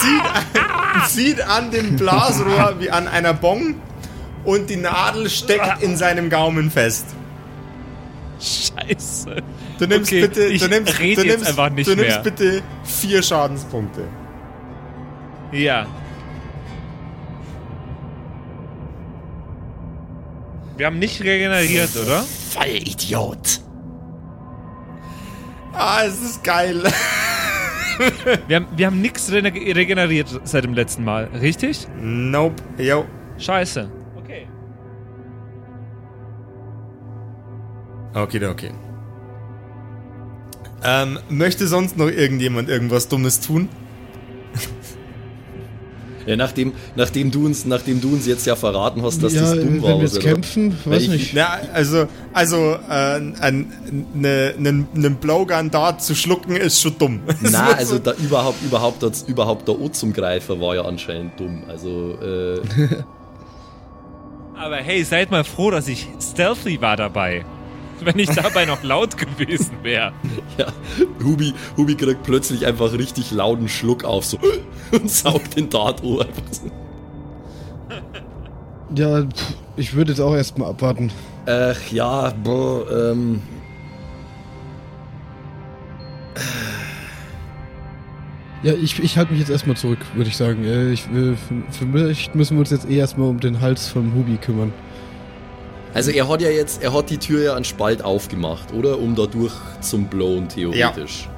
Zieht, 0.00 1.08
zieht, 1.08 1.40
an 1.42 1.70
dem 1.70 1.96
Blasrohr 1.96 2.76
wie 2.78 2.90
an 2.90 3.08
einer 3.08 3.34
Bong 3.34 3.76
und 4.44 4.70
die 4.70 4.76
Nadel 4.76 5.28
steckt 5.28 5.82
in 5.82 5.96
seinem 5.96 6.30
Gaumen 6.30 6.70
fest. 6.70 7.06
Scheiße. 8.40 9.36
Du 9.78 9.86
nimmst 9.86 10.10
Okay, 10.10 10.20
bitte, 10.22 10.44
ich 10.46 10.62
du 10.62 10.68
nimmst, 10.68 10.98
du 10.98 11.02
jetzt 11.04 11.24
nimmst, 11.24 11.46
einfach 11.46 11.70
nicht 11.70 11.86
du 11.88 11.94
nimmst 11.94 12.08
mehr. 12.10 12.22
bitte 12.22 12.62
vier 12.84 13.22
Schadenspunkte. 13.22 14.04
Ja. 15.52 15.86
Wir 20.76 20.86
haben 20.86 20.98
nicht 20.98 21.20
regeneriert, 21.22 21.90
oder? 21.96 22.24
Vollidiot. 22.50 23.60
Ah, 25.74 26.02
es 26.04 26.20
ist 26.22 26.42
geil. 26.42 26.82
Wir 28.48 28.56
haben, 28.56 28.66
wir 28.76 28.86
haben 28.86 29.00
nichts 29.00 29.30
regeneriert 29.30 30.40
seit 30.44 30.64
dem 30.64 30.74
letzten 30.74 31.04
Mal, 31.04 31.24
richtig? 31.40 31.86
Nope. 32.00 32.62
Yo. 32.78 33.04
Scheiße. 33.38 33.90
Okay. 34.16 34.46
Okay, 38.14 38.46
okay. 38.46 38.70
Ähm, 40.82 41.18
möchte 41.28 41.66
sonst 41.66 41.98
noch 41.98 42.08
irgendjemand 42.08 42.68
irgendwas 42.68 43.08
Dummes 43.08 43.40
tun? 43.40 43.68
Ja, 46.26 46.36
nachdem, 46.36 46.72
nachdem, 46.96 47.30
du 47.30 47.46
uns, 47.46 47.64
nachdem 47.64 48.00
du 48.00 48.12
uns 48.12 48.26
jetzt 48.26 48.46
ja 48.46 48.54
verraten 48.56 49.02
hast, 49.02 49.22
dass 49.22 49.32
ja, 49.32 49.40
das 49.40 49.54
dumm 49.54 49.74
wenn 49.74 49.82
war. 49.82 49.88
wir 49.96 50.02
jetzt 50.02 50.16
oder? 50.16 50.24
kämpfen, 50.32 50.76
weiß 50.84 51.02
ich- 51.04 51.08
nicht. 51.08 51.32
Ja, 51.32 51.58
also, 51.72 52.06
also, 52.32 52.74
äh, 52.88 53.20
ein, 53.40 53.72
ne, 54.14 54.54
ne, 54.58 54.86
einen 54.94 55.16
Blowgun 55.16 55.70
da 55.70 55.98
zu 55.98 56.14
schlucken 56.14 56.56
ist 56.56 56.80
schon 56.80 56.98
dumm. 56.98 57.20
Na, 57.40 57.72
also 57.72 57.98
da 57.98 58.12
überhaupt, 58.14 58.62
überhaupt, 58.62 59.02
das, 59.02 59.22
überhaupt 59.22 59.66
der 59.68 59.80
O 59.80 59.88
zum 59.88 60.12
Greifer 60.12 60.60
war 60.60 60.74
ja 60.74 60.84
anscheinend 60.84 61.38
dumm. 61.40 61.62
Also, 61.68 62.18
äh, 62.22 62.60
Aber 64.56 64.76
hey, 64.76 65.02
seid 65.04 65.30
mal 65.30 65.44
froh, 65.44 65.70
dass 65.70 65.88
ich 65.88 66.06
stealthy 66.20 66.80
war 66.80 66.96
dabei. 66.96 67.44
Wenn 68.02 68.18
ich 68.18 68.30
dabei 68.30 68.64
noch 68.64 68.82
laut 68.82 69.16
gewesen 69.18 69.72
wäre. 69.82 70.12
ja, 70.58 70.66
Hubi, 71.22 71.52
Hubi 71.76 71.94
kriegt 71.96 72.22
plötzlich 72.22 72.66
einfach 72.66 72.92
richtig 72.94 73.30
lauten 73.30 73.68
Schluck 73.68 74.04
auf, 74.04 74.24
so, 74.24 74.38
und 75.00 75.10
saugt 75.10 75.56
den 75.56 75.68
Dart 75.68 76.00
einfach 76.02 76.42
so. 76.50 76.70
Ja, 78.94 79.24
ich 79.76 79.94
würde 79.94 80.12
jetzt 80.12 80.20
auch 80.20 80.34
erstmal 80.34 80.70
abwarten. 80.70 81.12
Ach 81.46 81.78
ja, 81.92 82.32
boah, 82.42 82.90
ähm. 82.90 83.40
Ja, 88.62 88.74
ich, 88.74 89.02
ich 89.02 89.16
halte 89.16 89.32
mich 89.32 89.40
jetzt 89.40 89.50
erstmal 89.50 89.76
zurück, 89.76 89.98
würde 90.14 90.28
ich 90.28 90.36
sagen. 90.36 90.64
Äh, 90.64 90.92
Ich, 90.92 91.10
will- 91.12 91.36
für, 91.36 91.86
vielleicht 91.90 92.34
müssen 92.34 92.56
wir 92.56 92.60
uns 92.60 92.70
jetzt 92.70 92.88
eh 92.90 92.96
erstmal 92.98 93.28
um 93.28 93.40
den 93.40 93.60
Hals 93.60 93.88
vom 93.88 94.14
Hubi 94.14 94.36
kümmern. 94.36 94.72
Also 95.94 96.10
er 96.10 96.28
hat 96.28 96.40
ja 96.42 96.50
jetzt, 96.50 96.82
er 96.82 96.92
hat 96.92 97.10
die 97.10 97.18
Tür 97.18 97.42
ja 97.42 97.54
an 97.54 97.64
Spalt 97.64 98.04
aufgemacht, 98.04 98.72
oder? 98.74 98.98
Um 98.98 99.14
da 99.16 99.26
durch 99.26 99.54
zum 99.80 100.04
Blown, 100.06 100.48
theoretisch. 100.48 101.28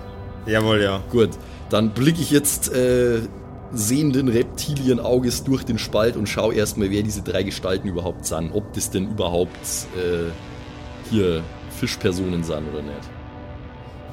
Jawohl, 0.46 0.82
ja. 0.82 1.00
Gut, 1.10 1.30
dann 1.70 1.90
blicke 1.90 2.20
ich 2.20 2.30
jetzt 2.32 2.72
äh, 2.74 3.20
sehenden 3.72 4.28
Reptilienauges 4.28 5.44
durch 5.44 5.64
den 5.64 5.78
Spalt 5.78 6.16
und 6.16 6.28
schaue 6.28 6.54
erstmal, 6.54 6.90
wer 6.90 7.02
diese 7.02 7.22
drei 7.22 7.42
Gestalten 7.42 7.88
überhaupt 7.88 8.26
sind. 8.26 8.52
Ob 8.52 8.72
das 8.74 8.90
denn 8.90 9.11
überhaupt 9.11 9.66
äh, 9.96 10.30
hier 11.11 11.42
Fischpersonen 11.78 12.44
sind 12.44 12.68
oder 12.68 12.82
nicht. 12.82 13.11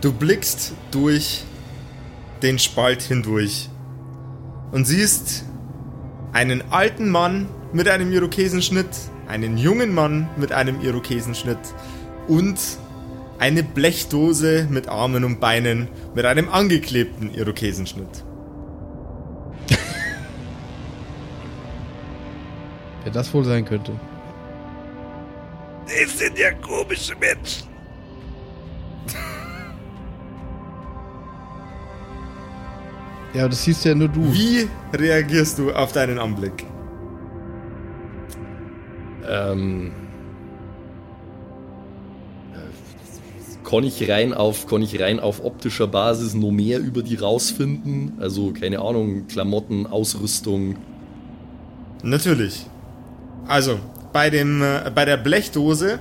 Du 0.02 0.14
blickst 0.14 0.74
durch 0.92 1.44
den 2.42 2.58
Spalt 2.58 3.02
hindurch 3.02 3.70
und 4.72 4.86
siehst 4.86 5.44
einen 6.32 6.64
alten 6.72 7.10
Mann 7.10 7.48
mit 7.74 7.88
einem 7.90 8.12
Irokesenschnitt, 8.12 8.88
einen 9.28 9.58
jungen 9.58 9.94
Mann 9.94 10.30
mit 10.38 10.52
einem 10.52 10.82
Irokesenschnitt 10.82 11.60
und 12.28 12.58
eine 13.40 13.64
Blechdose 13.64 14.68
mit 14.70 14.88
Armen 14.88 15.24
und 15.24 15.40
Beinen 15.40 15.88
mit 16.16 16.26
einem 16.26 16.50
angeklebten 16.50 17.34
Irokesenschnitt. 17.34 18.26
Wer 23.04 23.12
das 23.12 23.34
wohl 23.34 23.46
sein 23.46 23.66
könnte. 23.66 23.94
Das 25.86 26.18
sind 26.18 26.38
ja 26.38 26.52
komische 26.52 27.16
Menschen. 27.16 27.68
Ja, 33.32 33.48
das 33.48 33.64
siehst 33.64 33.86
ja 33.86 33.94
nur 33.94 34.08
du. 34.08 34.34
Wie 34.34 34.68
reagierst 34.92 35.60
du 35.60 35.72
auf 35.72 35.92
deinen 35.92 36.18
Anblick? 36.18 36.66
Ähm, 39.30 39.92
äh, 42.54 43.68
kann 43.70 43.84
ich 43.84 44.10
rein 44.10 44.34
auf, 44.34 44.66
kann 44.66 44.82
ich 44.82 45.00
rein 45.00 45.20
auf 45.20 45.46
optischer 45.46 45.86
Basis 45.86 46.34
noch 46.34 46.50
mehr 46.50 46.80
über 46.80 47.04
die 47.04 47.18
rausfinden? 47.18 48.14
Also, 48.20 48.52
keine 48.52 48.80
Ahnung, 48.80 49.28
Klamotten, 49.28 49.86
Ausrüstung. 49.86 50.78
Natürlich. 52.02 52.66
Also, 53.50 53.80
bei, 54.14 54.30
dem, 54.30 54.62
äh, 54.62 54.92
bei 54.94 55.06
der 55.06 55.18
Blechdose 55.18 56.00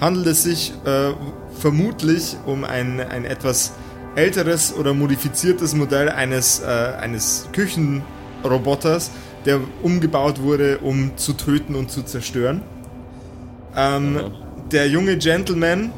handelt 0.00 0.26
es 0.26 0.42
sich 0.44 0.72
äh, 0.86 1.12
vermutlich 1.60 2.36
um 2.46 2.64
ein, 2.64 3.00
ein 3.00 3.26
etwas 3.26 3.72
älteres 4.14 4.74
oder 4.74 4.94
modifiziertes 4.94 5.74
Modell 5.74 6.08
eines, 6.08 6.60
äh, 6.60 6.64
eines 6.64 7.48
Küchenroboters, 7.52 9.10
der 9.44 9.60
umgebaut 9.82 10.40
wurde, 10.40 10.78
um 10.78 11.16
zu 11.18 11.34
töten 11.34 11.74
und 11.74 11.90
zu 11.90 12.02
zerstören. 12.02 12.62
Ähm, 13.76 14.32
der 14.72 14.88
junge 14.88 15.18
Gentleman 15.18 15.92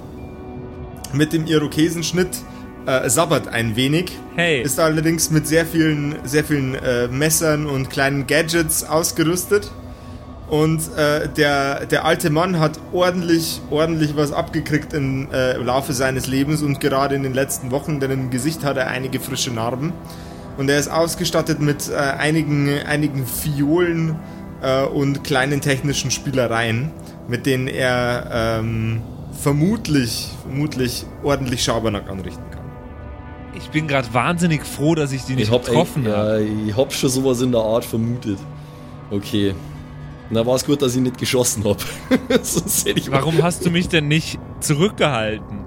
mit 1.12 1.32
dem 1.32 1.46
Irokesenschnitt 1.46 2.42
äh, 2.86 3.08
sabbert 3.08 3.46
ein 3.46 3.76
wenig. 3.76 4.10
Hey. 4.34 4.62
Ist 4.62 4.80
allerdings 4.80 5.30
mit 5.30 5.46
sehr 5.46 5.64
vielen, 5.64 6.16
sehr 6.24 6.42
vielen 6.42 6.74
äh, 6.74 7.06
Messern 7.06 7.66
und 7.66 7.88
kleinen 7.88 8.26
Gadgets 8.26 8.82
ausgerüstet. 8.82 9.70
Und 10.48 10.80
äh, 10.96 11.28
der, 11.28 11.84
der 11.86 12.06
alte 12.06 12.30
Mann 12.30 12.58
hat 12.58 12.80
ordentlich, 12.92 13.60
ordentlich 13.70 14.16
was 14.16 14.32
abgekriegt 14.32 14.94
im 14.94 15.30
äh, 15.30 15.56
Laufe 15.58 15.92
seines 15.92 16.26
Lebens 16.26 16.62
und 16.62 16.80
gerade 16.80 17.14
in 17.14 17.22
den 17.22 17.34
letzten 17.34 17.70
Wochen, 17.70 18.00
denn 18.00 18.10
im 18.10 18.30
Gesicht 18.30 18.64
hat 18.64 18.78
er 18.78 18.86
einige 18.86 19.20
frische 19.20 19.52
Narben. 19.52 19.92
Und 20.56 20.70
er 20.70 20.78
ist 20.78 20.88
ausgestattet 20.88 21.60
mit 21.60 21.90
äh, 21.90 21.96
einigen, 21.96 22.70
einigen 22.86 23.26
Fiolen 23.26 24.16
äh, 24.62 24.84
und 24.84 25.22
kleinen 25.22 25.60
technischen 25.60 26.10
Spielereien, 26.10 26.92
mit 27.28 27.44
denen 27.44 27.68
er 27.68 28.58
ähm, 28.60 29.02
vermutlich, 29.40 30.30
vermutlich 30.42 31.04
ordentlich 31.22 31.62
Schabernack 31.62 32.08
anrichten 32.10 32.42
kann. 32.50 32.64
Ich 33.54 33.68
bin 33.68 33.86
gerade 33.86 34.12
wahnsinnig 34.14 34.64
froh, 34.64 34.94
dass 34.94 35.12
ich 35.12 35.22
die 35.24 35.34
nicht 35.34 35.48
Ich 35.48 35.52
hab, 35.52 35.66
getroffen 35.66 36.08
habe. 36.08 36.42
ja, 36.42 36.66
ich 36.68 36.76
hab 36.76 36.92
schon 36.92 37.10
sowas 37.10 37.42
in 37.42 37.52
der 37.52 37.60
Art 37.60 37.84
vermutet. 37.84 38.38
Okay. 39.10 39.54
Na, 40.30 40.44
war 40.44 40.56
es 40.56 40.64
gut, 40.64 40.82
dass 40.82 40.94
ich 40.94 41.00
nicht 41.00 41.18
geschossen 41.18 41.64
hab. 41.64 41.78
Sonst 42.42 42.86
hätte 42.86 43.00
ich 43.00 43.10
Warum 43.10 43.42
hast 43.42 43.64
du 43.64 43.70
mich 43.70 43.88
denn 43.88 44.08
nicht 44.08 44.38
zurückgehalten? 44.60 45.60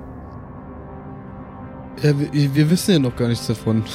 Ja, 2.02 2.14
wir, 2.20 2.56
wir 2.56 2.70
wissen 2.70 2.92
ja 2.92 3.00
noch 3.00 3.16
gar 3.16 3.28
nichts 3.28 3.48
davon. 3.48 3.84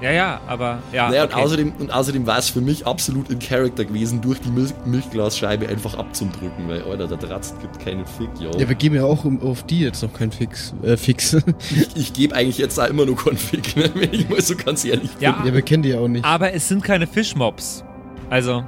Ja, 0.00 0.10
ja, 0.12 0.40
aber 0.46 0.78
ja. 0.92 1.10
Naja, 1.10 1.24
und 1.24 1.32
okay. 1.32 1.42
außerdem, 1.42 1.72
und 1.78 1.92
außerdem 1.92 2.26
war 2.26 2.38
es 2.38 2.48
für 2.48 2.62
mich 2.62 2.86
absolut 2.86 3.28
in 3.28 3.38
Character 3.38 3.84
gewesen, 3.84 4.22
durch 4.22 4.40
die 4.40 4.48
Milch 4.48 4.72
Milchglasscheibe 4.86 5.68
einfach 5.68 5.94
abzudrücken, 5.94 6.68
weil, 6.68 6.82
Alter, 6.84 7.06
der 7.06 7.18
Dratzt 7.18 7.60
gibt 7.60 7.78
keinen 7.80 8.06
Fick, 8.06 8.30
yo. 8.40 8.50
Ja, 8.58 8.66
wir 8.66 8.76
geben 8.76 8.94
ja 8.94 9.04
auch 9.04 9.26
auf 9.42 9.62
die 9.64 9.80
jetzt 9.80 10.02
noch 10.02 10.12
keinen 10.14 10.32
Fix. 10.32 10.74
Äh, 10.82 10.96
Fix. 10.96 11.36
ich 11.70 11.96
ich 11.96 12.12
gebe 12.14 12.34
eigentlich 12.34 12.56
jetzt 12.56 12.80
auch 12.80 12.88
immer 12.88 13.04
nur 13.04 13.16
keinen 13.16 13.36
Fick, 13.36 13.76
ne, 13.76 13.90
wenn 13.94 14.14
ich 14.14 14.26
mal 14.28 14.40
so 14.40 14.56
ganz 14.56 14.84
ehrlich 14.86 15.10
bin. 15.10 15.22
ja, 15.22 15.42
ja, 15.44 15.52
wir 15.52 15.62
kennen 15.62 15.82
die 15.82 15.90
ja 15.90 15.98
auch 15.98 16.08
nicht. 16.08 16.24
aber 16.24 16.54
es 16.54 16.66
sind 16.66 16.82
keine 16.82 17.06
Fischmobs. 17.06 17.84
Also. 18.30 18.64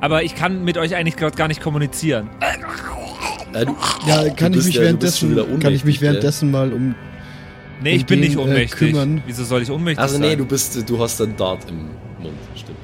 Aber 0.00 0.22
ich 0.22 0.34
kann 0.34 0.64
mit 0.64 0.76
euch 0.78 0.94
eigentlich 0.94 1.16
gerade 1.16 1.36
gar 1.36 1.48
nicht 1.48 1.60
kommunizieren. 1.60 2.28
Äh, 3.52 3.64
du, 3.66 3.74
Ja, 4.06 4.28
kann 4.30 4.52
ich 4.54 4.64
mich 4.64 4.74
ja- 4.74 4.82
währenddessen, 4.82 5.30
wieder 5.30 5.46
kann 5.58 5.72
ich 5.72 5.84
mich 5.84 6.00
währenddessen 6.00 6.50
mal 6.50 6.72
um. 6.72 6.94
Nee, 7.82 7.92
Um 7.92 7.96
ich 7.96 8.06
bin 8.06 8.20
den, 8.20 8.28
nicht 8.30 8.38
äh, 8.38 8.42
ohnmächtig. 8.42 8.78
kümmern. 8.78 9.22
Wieso 9.26 9.44
soll 9.44 9.62
ich 9.62 9.70
ohnmächtig 9.70 9.98
Also 10.02 10.14
sein? 10.18 10.22
nee, 10.22 10.36
du 10.36 10.44
bist, 10.46 10.88
du 10.88 10.98
hast 10.98 11.20
einen 11.20 11.36
Dart 11.36 11.68
im 11.68 11.88
Mund, 12.22 12.34
stimmt. 12.54 12.78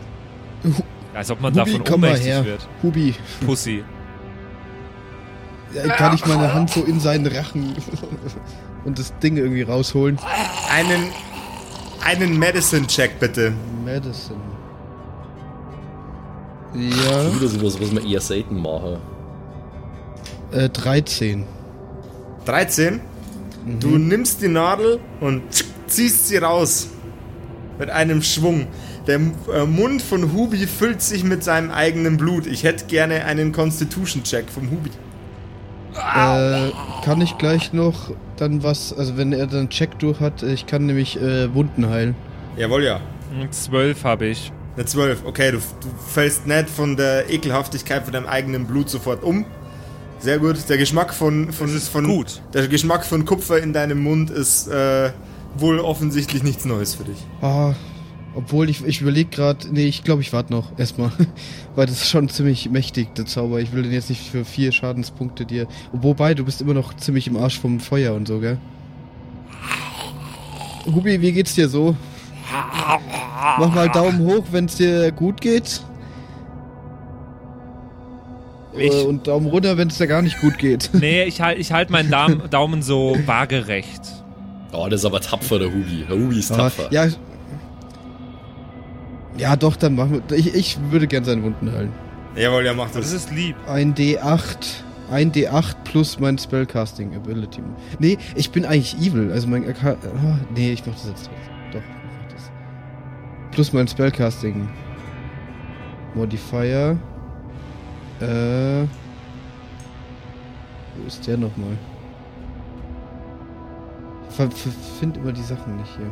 Als 1.15 1.31
ob 1.31 1.41
man 1.41 1.53
Hubi, 1.55 1.71
davon 1.71 1.85
komm 1.85 2.01
mal 2.03 2.07
ohnmächtig 2.09 2.29
her. 2.31 2.45
wird. 2.45 2.69
Hubi, 2.83 3.15
Pussy. 3.47 3.85
ja, 5.75 5.89
kann 5.95 6.15
ich 6.15 6.25
meine 6.27 6.53
Hand 6.53 6.71
so 6.71 6.85
in 6.85 7.01
seinen 7.01 7.27
Rachen 7.27 7.75
und 8.85 8.99
das 8.99 9.17
Ding 9.19 9.37
irgendwie 9.39 9.63
rausholen? 9.63 10.19
Einen, 10.71 11.05
einen 12.05 12.39
Medicine-Check 12.39 13.19
bitte. 13.19 13.53
Madison. 13.85 14.37
Ja, 16.75 17.35
Wieder 17.35 17.49
sowas, 17.49 17.81
was 17.81 17.93
wir 17.93 18.05
eher 18.05 18.21
selten 18.21 18.57
machen. 18.61 18.97
äh, 20.53 20.69
13. 20.69 21.45
13. 22.47 23.01
Du 23.79 23.99
nimmst 23.99 24.43
die 24.43 24.49
Nadel 24.49 24.99
und 25.21 25.43
ziehst 25.87 26.29
sie 26.29 26.39
raus. 26.39 26.89
Mit 27.79 27.91
einem 27.91 28.23
Schwung. 28.23 28.67
Der 29.07 29.17
äh, 29.17 29.65
Mund 29.67 30.03
von 30.03 30.33
Hubi 30.33 30.67
füllt 30.67 31.03
sich 31.03 31.25
mit 31.25 31.43
seinem 31.45 31.71
eigenen 31.71 32.17
Blut. 32.17 32.47
Ich 32.47 32.65
hätte 32.65 32.87
gerne 32.87 33.25
einen 33.25 33.53
Constitution-Check 33.53 34.49
vom 34.49 34.71
Hubi. 34.71 34.91
Äh, 35.95 36.71
kann 37.05 37.21
ich 37.21 37.37
gleich 37.39 37.73
noch 37.73 38.11
dann 38.37 38.63
was, 38.63 38.93
also 38.97 39.17
wenn 39.17 39.33
er 39.33 39.47
dann 39.47 39.69
Check 39.69 39.99
durch 39.99 40.21
hat, 40.21 40.43
ich 40.43 40.67
kann 40.67 40.87
nämlich 40.87 41.21
äh, 41.21 41.53
Wunden 41.55 41.89
heilen. 41.89 42.15
Jawohl, 42.57 42.85
ja. 42.85 43.01
Zwölf 43.51 44.05
habe 44.05 44.27
ich. 44.27 44.53
Eine 44.75 44.87
12. 44.87 45.25
Okay, 45.27 45.53
du, 45.53 45.59
du 45.59 45.89
fällst 46.13 46.47
nicht 46.47 46.71
von 46.71 46.97
der 46.97 47.31
Ekelhaftigkeit 47.31 48.05
von 48.05 48.13
deinem 48.13 48.27
eigenen 48.27 48.67
Blut 48.67 48.89
sofort 48.89 49.23
um. 49.23 49.45
Sehr 50.19 50.39
gut. 50.39 50.57
Der 50.69 50.79
Geschmack 50.79 51.13
von, 51.13 51.53
von, 51.53 51.69
von 51.69 52.05
gut. 52.07 52.41
Der 52.55 52.69
Geschmack 52.69 53.05
von 53.05 53.25
Kupfer 53.25 53.59
in 53.59 53.73
deinem 53.73 54.03
Mund 54.03 54.31
ist 54.31 54.69
äh, 54.69 55.11
wohl 55.57 55.79
offensichtlich 55.79 56.43
nichts 56.43 56.65
Neues 56.65 56.95
für 56.95 57.05
dich. 57.05 57.19
Ah, 57.43 57.75
obwohl 58.35 58.71
ich, 58.71 58.83
ich 58.87 59.03
überlege 59.03 59.29
gerade, 59.29 59.69
nee, 59.71 59.87
ich 59.87 60.05
glaube, 60.05 60.23
ich 60.23 60.33
warte 60.33 60.53
noch 60.53 60.79
erstmal, 60.79 61.11
weil 61.75 61.87
das 61.87 62.03
ist 62.03 62.09
schon 62.09 62.31
ziemlich 62.31 62.71
mächtig, 62.71 63.15
der 63.15 63.27
Zauber. 63.27 63.61
Ich 63.61 63.73
will 63.73 63.83
den 63.83 63.93
jetzt 63.93 64.09
nicht 64.09 64.23
für 64.23 64.45
vier 64.45 64.73
Schadenspunkte 64.73 65.45
dir. 65.45 65.67
Wobei, 65.93 66.33
du 66.33 66.45
bist 66.45 66.63
immer 66.63 66.75
noch 66.75 66.97
ziemlich 66.97 67.27
im 67.27 67.37
Arsch 67.37 67.61
vom 67.61 67.79
Feuer 67.79 68.15
und 68.15 68.27
so, 68.27 68.41
gell? 68.41 68.59
Hubi, 70.87 71.21
wie 71.21 71.33
geht's 71.33 71.55
dir 71.55 71.69
so? 71.69 71.95
Mach 73.59 73.75
mal 73.75 73.89
Daumen 73.89 74.21
hoch, 74.21 74.45
wenn's 74.51 74.77
dir 74.77 75.11
gut 75.13 75.41
geht. 75.41 75.83
Ich- 78.77 78.91
Äh, 78.93 79.05
und 79.05 79.27
Daumen 79.27 79.47
runter, 79.47 79.77
wenn's 79.77 79.99
dir 79.99 80.07
gar 80.07 80.23
nicht 80.23 80.41
gut 80.41 80.59
geht. 80.59 80.91
Nee, 80.95 81.25
ich 81.25 81.41
halte 81.41 81.61
ich 81.61 81.73
halt 81.73 81.91
meinen 81.91 82.11
Daumen, 82.11 82.43
Daumen 82.51 82.83
so 82.83 83.17
waagerecht. 83.27 84.01
Oh, 84.73 84.87
das 84.89 85.01
ist 85.01 85.05
aber 85.05 85.21
tapfer, 85.21 85.59
der 85.59 85.69
Hubi. 85.69 86.07
Der 86.09 86.17
Hubi 86.17 86.39
ist 86.39 86.51
Aber, 86.51 86.63
tapfer. 86.65 86.89
ja. 86.91 87.07
Ja, 89.37 89.57
doch, 89.57 89.77
dann 89.77 89.95
machen 89.97 90.23
wir. 90.29 90.37
Ich, 90.39 90.55
ich 90.55 90.79
würde 90.91 91.07
gern 91.07 91.25
seine 91.25 91.43
Wunden 91.43 91.71
heilen. 91.73 91.93
Jawohl, 92.37 92.65
ja, 92.65 92.73
mach 92.73 92.87
Das 92.87 92.95
das. 92.95 93.13
ist 93.13 93.31
lieb. 93.33 93.57
Ein 93.67 93.95
D8. 93.95 94.57
Ein 95.11 95.31
D8 95.33 95.75
plus 95.85 96.19
mein 96.19 96.39
Spellcasting 96.39 97.15
Ability. 97.15 97.61
Nee, 97.99 98.17
ich 98.35 98.51
bin 98.51 98.65
eigentlich 98.65 98.97
evil. 98.99 99.31
Also 99.31 99.47
mein. 99.49 99.65
Ah, 99.85 99.95
nee, 100.55 100.73
ich 100.73 100.87
mach 100.87 100.95
das 100.95 101.07
jetzt 101.09 101.25
trotzdem. 101.27 101.33
Doch. 101.73 102.02
Plus 103.53 103.73
mein 103.73 103.87
Spellcasting 103.87 104.69
Modifier. 106.15 106.99
Äh. 108.21 108.87
Wo 110.97 111.07
ist 111.07 111.27
der 111.27 111.37
nochmal? 111.37 111.77
Ich 114.29 114.35
ver- 114.37 114.51
ver- 114.51 114.71
find 115.01 115.17
immer 115.17 115.33
die 115.33 115.43
Sachen 115.43 115.77
nicht 115.77 115.97
hier. 115.97 116.11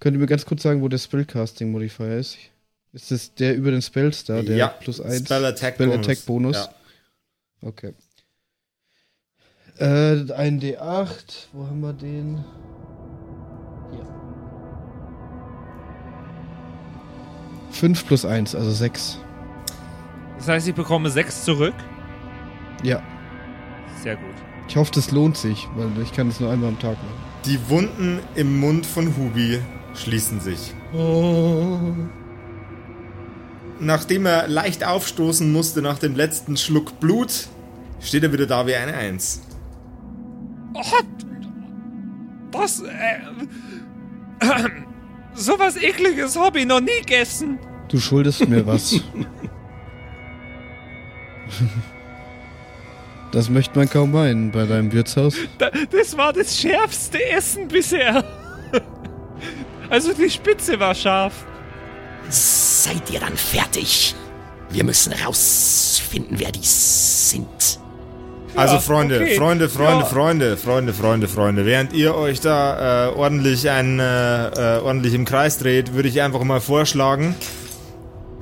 Könnt 0.00 0.16
ihr 0.16 0.20
mir 0.20 0.26
ganz 0.26 0.44
kurz 0.44 0.62
sagen, 0.62 0.82
wo 0.82 0.88
der 0.88 0.98
Spellcasting 0.98 1.70
Modifier 1.70 2.18
ist? 2.18 2.36
Ist 2.92 3.10
das 3.10 3.34
der 3.34 3.56
über 3.56 3.70
den 3.70 3.82
Spellstar, 3.82 4.42
der 4.42 4.56
ja, 4.56 4.68
plus 4.68 5.00
1 5.00 5.24
Spell 5.24 5.44
Attack 5.44 5.74
Spell 5.74 5.88
Bonus. 5.88 6.06
Attack 6.06 6.26
Bonus? 6.26 6.56
Ja. 6.56 6.68
Okay. 7.68 7.92
Äh, 9.78 10.32
ein 10.32 10.60
D8. 10.60 11.48
Wo 11.52 11.66
haben 11.66 11.80
wir 11.80 11.92
den? 11.92 12.44
5 17.70 18.06
plus 18.06 18.24
1, 18.24 18.54
also 18.54 18.70
6. 18.70 19.18
Das 20.38 20.48
heißt, 20.48 20.68
ich 20.68 20.74
bekomme 20.74 21.10
sechs 21.10 21.44
zurück. 21.44 21.74
Ja. 22.82 23.02
Sehr 24.02 24.16
gut. 24.16 24.34
Ich 24.68 24.76
hoffe, 24.76 24.90
das 24.94 25.10
lohnt 25.10 25.36
sich, 25.36 25.68
weil 25.76 25.90
ich 26.02 26.12
kann 26.12 26.28
es 26.28 26.40
nur 26.40 26.50
einmal 26.50 26.70
am 26.70 26.78
Tag 26.78 26.96
machen. 26.96 27.26
Die 27.44 27.58
Wunden 27.68 28.20
im 28.34 28.58
Mund 28.60 28.84
von 28.84 29.16
Hubi 29.16 29.60
schließen 29.94 30.40
sich. 30.40 30.74
Nachdem 33.78 34.26
er 34.26 34.48
leicht 34.48 34.84
aufstoßen 34.84 35.50
musste 35.52 35.82
nach 35.82 35.98
dem 35.98 36.14
letzten 36.16 36.56
Schluck 36.56 36.98
Blut, 37.00 37.48
steht 38.00 38.22
er 38.24 38.32
wieder 38.32 38.46
da 38.46 38.66
wie 38.66 38.74
eine 38.74 38.94
Eins. 38.94 39.42
Was? 42.52 42.80
Äh, 42.80 43.18
sowas 45.36 45.76
ekliges 45.76 46.36
ich 46.54 46.66
noch 46.66 46.80
nie 46.80 47.00
gegessen. 47.00 47.58
Du 47.88 48.00
schuldest 48.00 48.48
mir 48.48 48.66
was. 48.66 49.00
Das 53.32 53.50
möchte 53.50 53.78
man 53.78 53.88
kaum 53.88 54.12
meinen 54.12 54.50
bei 54.50 54.64
deinem 54.66 54.92
Wirtshaus. 54.92 55.34
Da, 55.58 55.70
das 55.90 56.16
war 56.16 56.32
das 56.32 56.58
schärfste 56.58 57.22
Essen 57.30 57.68
bisher. 57.68 58.24
Also 59.90 60.12
die 60.12 60.30
Spitze 60.30 60.80
war 60.80 60.94
scharf. 60.94 61.44
Seid 62.28 63.10
ihr 63.10 63.20
dann 63.20 63.36
fertig? 63.36 64.14
Wir 64.70 64.84
müssen 64.84 65.12
rausfinden, 65.12 66.38
wer 66.38 66.50
die 66.50 66.64
sind. 66.64 67.78
Also 68.56 68.78
Freunde, 68.80 69.20
okay. 69.20 69.36
Freunde, 69.36 69.68
Freunde, 69.68 70.00
Ja. 70.00 70.06
Freunde, 70.06 70.56
Freunde, 70.56 70.92
Freunde, 70.92 71.28
Freunde. 71.28 71.66
Während 71.66 71.92
ihr 71.92 72.14
euch 72.14 72.40
da 72.40 73.08
äh, 73.08 73.12
ordentlich, 73.14 73.68
ein, 73.70 73.98
äh, 74.00 74.48
äh, 74.48 74.80
ordentlich 74.80 75.14
im 75.14 75.24
Kreis 75.24 75.58
dreht, 75.58 75.92
würde 75.94 76.08
ich 76.08 76.22
einfach 76.22 76.42
mal 76.44 76.60
vorschlagen, 76.60 77.34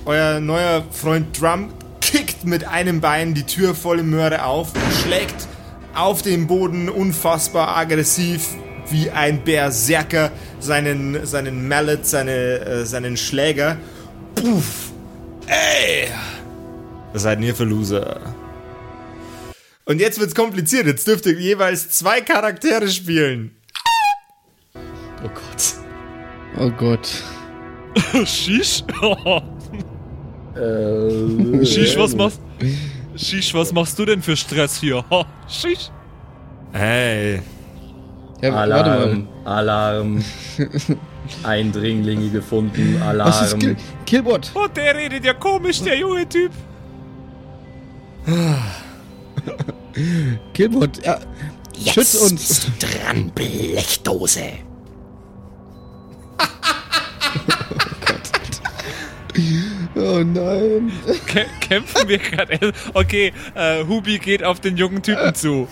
euer 0.07 0.41
neuer 0.41 0.83
Freund 0.91 1.41
Drum 1.41 1.71
kickt 2.01 2.45
mit 2.45 2.67
einem 2.69 3.01
Bein 3.01 3.35
die 3.35 3.45
Tür 3.45 3.75
volle 3.75 4.03
Möhre 4.03 4.45
auf 4.45 4.73
und 4.75 4.95
schlägt 5.03 5.49
auf 5.95 6.23
den 6.23 6.47
Boden 6.47 6.89
unfassbar 6.89 7.77
aggressiv 7.77 8.49
wie 8.91 9.11
ein 9.11 9.43
Berserker 9.45 10.31
seinen, 10.61 11.25
seinen 11.27 11.69
Mallet, 11.69 12.07
seine, 12.07 12.33
äh, 12.33 12.85
seinen 12.85 13.17
Schläger. 13.17 13.79
Puff! 14.35 14.93
Ey! 15.47 16.09
Was 17.13 17.23
seid 17.23 17.41
ihr 17.41 17.55
für 17.55 17.65
Loser? 17.65 18.34
Und 19.87 20.01
jetzt 20.01 20.19
wird's 20.19 20.35
kompliziert. 20.35 20.87
Jetzt 20.87 21.07
dürft 21.07 21.27
ihr 21.27 21.39
jeweils 21.39 21.91
zwei 21.91 22.21
Charaktere 22.21 22.89
spielen. 22.89 23.55
Oh 25.23 25.29
Gott. 25.29 25.75
Oh 26.59 26.71
Gott. 26.71 27.09
Shish? 28.27 28.83
Äh, 30.57 31.65
Shish, 31.65 31.97
was 31.99 32.15
machst 32.15 32.41
Shish, 33.17 33.53
was 33.55 33.73
machst 33.73 33.99
du 33.99 34.05
denn 34.05 34.23
für 34.23 34.37
Stress 34.37 34.79
hier? 34.79 35.05
Shish. 35.49 35.91
Hey. 36.73 37.43
Ja. 38.41 38.53
Alarm, 38.55 39.27
Alarm. 39.45 40.25
Eindringlinge 41.43 42.31
gefunden, 42.31 43.03
Alarm. 43.03 43.29
Was 43.31 43.43
ist 43.43 43.59
Kill 43.59 43.77
Killbot? 44.07 44.53
Oh, 44.55 44.69
der 44.69 44.95
redet 44.95 45.25
ja 45.25 45.35
komisch, 45.35 45.83
der 45.83 45.97
junge 45.99 46.29
Typ. 46.29 46.53
Killbot, 50.55 51.05
ja. 51.05 51.19
Jetzt 51.77 51.95
Schütz 51.95 52.15
uns. 52.15 52.49
bist 52.49 52.69
du 52.69 52.87
dran, 52.87 53.31
Blechdose. 53.35 54.41
Oh 59.97 60.23
nein. 60.25 60.93
Kä 61.27 61.45
kämpfen 61.61 62.09
wir 62.09 62.19
gerade? 62.19 62.73
Okay, 62.95 63.33
äh, 63.55 63.85
Hubi 63.85 64.19
geht 64.19 64.43
auf 64.43 64.61
den 64.61 64.77
jungen 64.77 65.03
Typen 65.03 65.35
zu. 65.35 65.69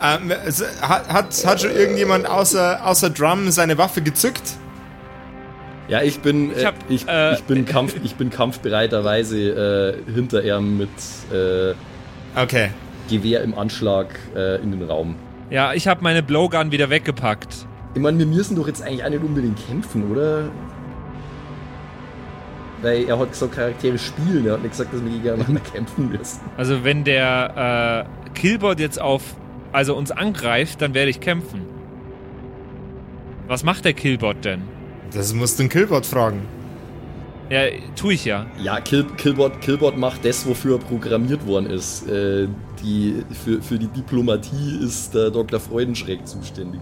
Ähm, 0.00 0.32
hat, 0.80 1.08
hat, 1.08 1.44
hat 1.46 1.60
schon 1.60 1.70
irgendjemand 1.70 2.28
außer, 2.28 2.84
außer 2.86 3.10
Drum 3.10 3.50
seine 3.50 3.76
Waffe 3.78 4.02
gezückt? 4.02 4.56
Ja, 5.88 6.02
ich 6.02 6.20
bin, 6.20 6.52
Ich 6.52 6.58
ich, 6.58 6.64
hab, 6.64 6.74
ich, 6.88 7.08
äh, 7.08 7.34
ich 7.34 7.42
bin, 7.42 7.64
Kampf, 7.64 7.94
ich 8.02 8.14
bin 8.14 8.30
kampfbereiterweise 8.30 9.96
äh, 10.08 10.12
hinter 10.12 10.42
ihm 10.44 10.78
mit 10.78 10.90
äh, 11.32 11.74
Okay. 12.40 12.70
Gewehr 13.10 13.42
im 13.42 13.58
Anschlag 13.58 14.18
äh, 14.34 14.62
in 14.62 14.70
den 14.70 14.82
Raum. 14.88 15.16
Ja, 15.50 15.74
ich 15.74 15.88
habe 15.88 16.02
meine 16.02 16.22
Blowgun 16.22 16.70
wieder 16.70 16.90
weggepackt. 16.90 17.66
Ich 17.94 18.00
meine, 18.00 18.18
wir 18.18 18.26
müssen 18.26 18.56
doch 18.56 18.68
jetzt 18.68 18.82
eigentlich 18.82 19.04
auch 19.04 19.10
nicht 19.10 19.22
unbedingt 19.22 19.58
kämpfen, 19.66 20.10
oder? 20.10 20.48
Weil 22.82 23.04
er 23.04 23.18
hat 23.18 23.32
gesagt, 23.32 23.56
Charaktere 23.56 23.98
spielen. 23.98 24.46
Er 24.46 24.54
hat 24.54 24.62
nicht 24.62 24.70
gesagt, 24.70 24.94
dass 24.94 25.04
wir 25.04 25.10
gegeneinander 25.10 25.60
kämpfen 25.60 26.08
müssen. 26.10 26.40
Also 26.56 26.84
wenn 26.84 27.04
der 27.04 28.06
äh, 28.06 28.30
Killbot 28.38 28.78
jetzt 28.78 29.00
auf, 29.00 29.22
also 29.72 29.96
uns 29.96 30.12
angreift, 30.12 30.80
dann 30.80 30.94
werde 30.94 31.10
ich 31.10 31.20
kämpfen. 31.20 31.62
Was 33.48 33.64
macht 33.64 33.84
der 33.84 33.92
Killbot 33.92 34.44
denn? 34.44 34.62
Das 35.12 35.34
musst 35.34 35.58
du 35.58 35.64
den 35.64 35.68
Killbot 35.68 36.06
fragen. 36.06 36.42
Ja, 37.50 37.62
tue 37.96 38.14
ich 38.14 38.24
ja. 38.24 38.46
Ja, 38.62 38.80
Kill, 38.80 39.04
Killbot, 39.16 39.60
Killbot 39.60 39.96
macht 39.96 40.24
das, 40.24 40.46
wofür 40.46 40.76
er 40.76 40.78
programmiert 40.78 41.44
worden 41.46 41.66
ist. 41.66 42.08
Äh, 42.08 42.46
die, 42.82 43.24
für, 43.44 43.60
für 43.60 43.76
die 43.78 43.88
Diplomatie 43.88 44.78
ist 44.84 45.14
der 45.14 45.30
Dr. 45.30 45.58
Freudenschreck 45.58 46.26
zuständig. 46.28 46.80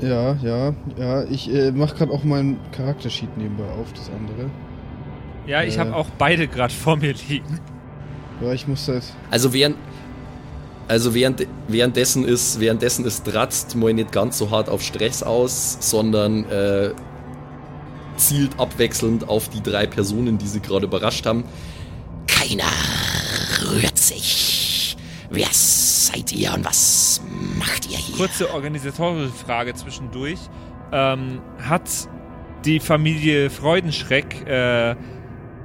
Ja, 0.00 0.34
ja, 0.42 0.74
ja. 0.98 1.22
Ich 1.24 1.52
äh, 1.54 1.70
mach 1.70 1.94
gerade 1.94 2.10
auch 2.12 2.24
meinen 2.24 2.58
Charaktersheet 2.72 3.36
nebenbei 3.36 3.70
auf, 3.80 3.92
das 3.92 4.10
andere. 4.10 4.50
Ja, 5.46 5.62
ich 5.62 5.76
Äh. 5.76 5.80
habe 5.80 5.94
auch 5.94 6.08
beide 6.18 6.48
gerade 6.48 6.74
vor 6.74 6.96
mir 6.96 7.14
liegen. 7.28 7.60
Ja, 8.40 8.52
ich 8.52 8.66
muss 8.66 8.86
das. 8.86 9.12
Also 9.30 9.52
während, 9.52 9.76
also 10.88 11.14
während, 11.14 11.46
währenddessen 11.68 12.24
ist, 12.24 12.58
währenddessen 12.58 13.04
ist 13.04 13.22
Dratzt 13.24 13.76
mal 13.76 13.94
nicht 13.94 14.10
ganz 14.10 14.36
so 14.38 14.50
hart 14.50 14.68
auf 14.68 14.82
Stress 14.82 15.22
aus, 15.22 15.76
sondern 15.80 16.44
äh, 16.50 16.90
zielt 18.16 18.58
abwechselnd 18.58 19.28
auf 19.28 19.48
die 19.48 19.62
drei 19.62 19.86
Personen, 19.86 20.38
die 20.38 20.46
sie 20.46 20.60
gerade 20.60 20.86
überrascht 20.86 21.26
haben. 21.26 21.44
Keiner 22.26 22.64
rührt 23.70 23.98
sich. 23.98 24.96
Wer 25.30 25.48
seid 25.50 26.32
ihr 26.32 26.52
und 26.54 26.64
was 26.64 27.20
macht 27.58 27.90
ihr 27.90 27.96
hier? 27.96 28.16
Kurze 28.16 28.52
organisatorische 28.52 29.32
Frage 29.32 29.74
zwischendurch. 29.74 30.38
Ähm, 30.92 31.40
hat 31.58 31.88
die 32.64 32.80
Familie 32.80 33.50
Freudenschreck 33.50 34.46
äh, 34.46 34.94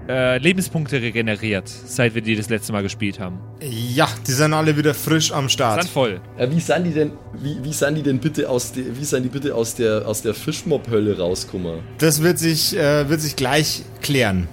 äh, 0.08 0.38
Lebenspunkte 0.38 1.02
regeneriert, 1.02 1.68
seit 1.68 2.16
wir 2.16 2.22
die 2.22 2.36
das 2.36 2.50
letzte 2.50 2.72
Mal 2.72 2.84
gespielt 2.84 3.20
haben? 3.20 3.40
Ja, 3.62 4.08
die 4.26 4.32
sind 4.32 4.54
alle 4.54 4.78
wieder 4.78 4.94
frisch 4.94 5.32
am 5.32 5.50
Start. 5.50 5.80
Dann 5.80 5.88
voll. 5.88 6.22
Äh, 6.38 6.50
wie 6.50 6.60
sind 6.60 6.84
die 6.86 6.92
denn, 6.92 7.12
wie, 7.34 7.64
wie 7.64 7.74
sind 7.74 7.96
die 7.96 8.04
denn 8.04 8.20
bitte 8.20 8.50
aus 8.50 8.72
der, 8.72 8.98
wie 8.98 9.04
sind 9.04 9.24
die 9.24 9.30
bitte 9.30 9.54
aus 9.54 9.76
der, 9.76 10.08
aus 10.08 10.22
der 10.22 10.34
Fischmob-Hölle 10.34 11.18
rausgekommen? 11.18 11.80
Das 11.98 12.22
wird 12.22 12.40
sich, 12.40 12.76
äh, 12.78 13.10
wird 13.10 13.22
sich 13.22 13.36
gleich 13.36 13.84
klären. 14.02 14.48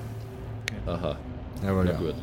Aha, 0.86 1.16
Jawohl, 1.62 1.84
na 1.84 1.92
ja. 1.92 1.98
gut. 1.98 2.14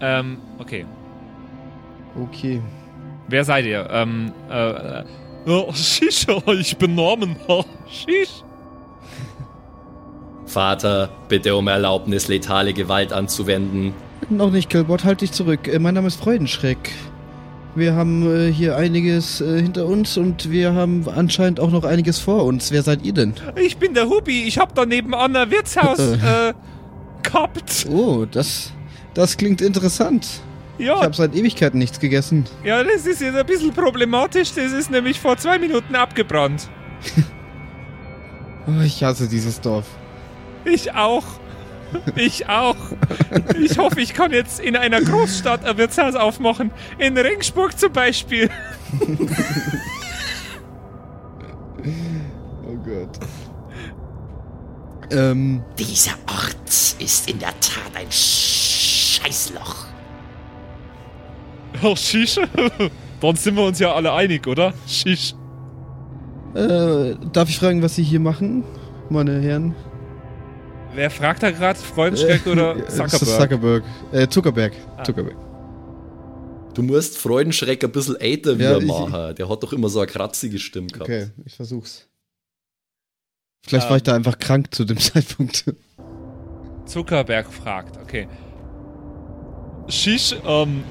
Ähm, 0.00 0.38
okay. 0.58 0.84
Okay. 2.20 2.60
Wer 3.28 3.44
seid 3.44 3.64
ihr? 3.64 3.88
Ähm, 3.90 4.32
äh, 4.50 4.70
äh, 5.00 5.04
oh, 5.46 5.72
Shish, 5.74 6.26
ich 6.58 6.76
bin 6.76 6.94
Norman. 6.94 7.36
Oh, 7.48 7.64
Shish. 7.88 8.44
Vater, 10.46 11.08
bitte 11.28 11.56
um 11.56 11.68
Erlaubnis, 11.68 12.28
letale 12.28 12.72
Gewalt 12.74 13.12
anzuwenden. 13.12 13.92
Noch 14.30 14.50
nicht, 14.50 14.70
Killbot, 14.70 15.04
halt 15.04 15.20
dich 15.20 15.32
zurück. 15.32 15.68
Äh, 15.68 15.78
mein 15.78 15.94
Name 15.94 16.06
ist 16.08 16.16
Freudenschreck. 16.16 16.92
Wir 17.74 17.94
haben 17.94 18.48
äh, 18.48 18.52
hier 18.52 18.76
einiges 18.76 19.40
äh, 19.40 19.60
hinter 19.60 19.86
uns 19.86 20.16
und 20.16 20.50
wir 20.50 20.74
haben 20.74 21.04
anscheinend 21.08 21.58
auch 21.58 21.70
noch 21.70 21.84
einiges 21.84 22.20
vor 22.20 22.44
uns. 22.44 22.70
Wer 22.70 22.82
seid 22.82 23.04
ihr 23.04 23.12
denn? 23.12 23.34
Ich 23.60 23.78
bin 23.78 23.94
der 23.94 24.08
Hubi. 24.08 24.44
Ich 24.44 24.58
hab 24.58 24.74
da 24.74 24.86
nebenan 24.86 25.34
ein 25.34 25.50
Wirtshaus 25.50 25.98
äh, 25.98 26.52
gehabt. 27.22 27.86
Oh, 27.90 28.26
das, 28.30 28.70
das 29.14 29.36
klingt 29.36 29.60
interessant. 29.60 30.26
Ich 30.78 30.86
Ja, 30.86 31.00
habe 31.00 31.14
seit 31.14 31.34
Ewigkeiten 31.34 31.78
nichts 31.78 31.98
gegessen. 32.00 32.44
ja, 32.64 32.82
das 32.84 33.06
ist 33.06 33.20
jetzt 33.20 33.36
ein 33.36 33.46
bisschen 33.46 33.72
problematisch. 33.72 34.52
Das 34.54 34.72
ist 34.72 34.90
nämlich 34.90 35.18
vor 35.20 35.36
zwei 35.36 35.58
Minuten 35.58 35.94
abgebrannt. 35.96 36.68
Oh, 38.66 38.80
ich 38.82 39.04
hasse 39.04 39.28
dieses 39.28 39.60
Dorf. 39.60 39.84
Ich 40.64 40.92
auch. 40.94 41.24
Ich 42.16 42.48
auch. 42.48 42.76
Ich 43.60 43.78
hoffe, 43.78 44.00
ich 44.00 44.14
kann 44.14 44.32
jetzt 44.32 44.58
in 44.60 44.74
einer 44.76 45.00
Großstadt 45.00 45.64
ein 45.64 45.78
Wirtshaus 45.78 46.14
aufmachen. 46.16 46.70
In 46.98 47.16
Ringsburg 47.16 47.78
zum 47.78 47.92
Beispiel. 47.92 48.50
Oh 52.66 52.76
Gott. 52.84 53.18
Ähm, 55.10 55.62
Dieser 55.78 56.12
Ort 56.26 56.96
ist 56.98 57.30
in 57.30 57.38
der 57.38 57.50
Tat 57.60 57.94
ein 57.94 58.10
Scheißloch. 58.10 59.86
Oh, 61.82 61.94
Shish. 61.96 62.36
Dann 63.20 63.36
sind 63.36 63.56
wir 63.56 63.64
uns 63.64 63.78
ja 63.78 63.92
alle 63.92 64.12
einig, 64.12 64.46
oder? 64.46 64.72
Shish. 64.86 65.34
äh, 66.54 67.14
darf 67.32 67.48
ich 67.48 67.58
fragen, 67.58 67.82
was 67.82 67.96
Sie 67.96 68.02
hier 68.02 68.20
machen, 68.20 68.64
meine 69.10 69.40
Herren? 69.40 69.74
Wer 70.94 71.10
fragt 71.10 71.42
da 71.42 71.50
gerade? 71.50 71.78
Freudenschreck 71.78 72.46
oder 72.46 72.76
Äh, 72.76 72.88
Zuckerberg? 72.88 73.10
Zuckerberg? 73.10 73.40
Zuckerberg. 73.40 73.84
Äh, 74.12 74.28
Zuckerberg. 74.28 74.72
Ah. 74.96 75.04
Zuckerberg. 75.04 75.36
Du 76.74 76.82
musst 76.82 77.18
Freudenschreck 77.18 77.82
ein 77.84 77.92
bisschen 77.92 78.16
älter 78.20 78.52
Ja, 78.52 78.56
wieder 78.58 78.78
ich- 78.78 78.86
machen. 78.86 79.34
Der 79.36 79.48
hat 79.48 79.62
doch 79.62 79.72
immer 79.72 79.88
so 79.88 80.00
eine 80.00 80.06
kratzige 80.08 80.58
Stimme 80.58 80.88
gehabt. 80.88 81.08
Okay, 81.08 81.28
ich 81.44 81.54
versuch's. 81.54 82.08
Vielleicht 83.66 83.84
Ähm. 83.86 83.90
war 83.90 83.96
ich 83.96 84.02
da 84.02 84.14
einfach 84.14 84.38
krank 84.38 84.74
zu 84.74 84.84
dem 84.84 84.98
Zeitpunkt. 84.98 85.64
Zuckerberg 86.86 87.52
fragt, 87.52 87.96
okay. 87.96 88.28
Shish, 89.88 90.34
ähm, 90.46 90.82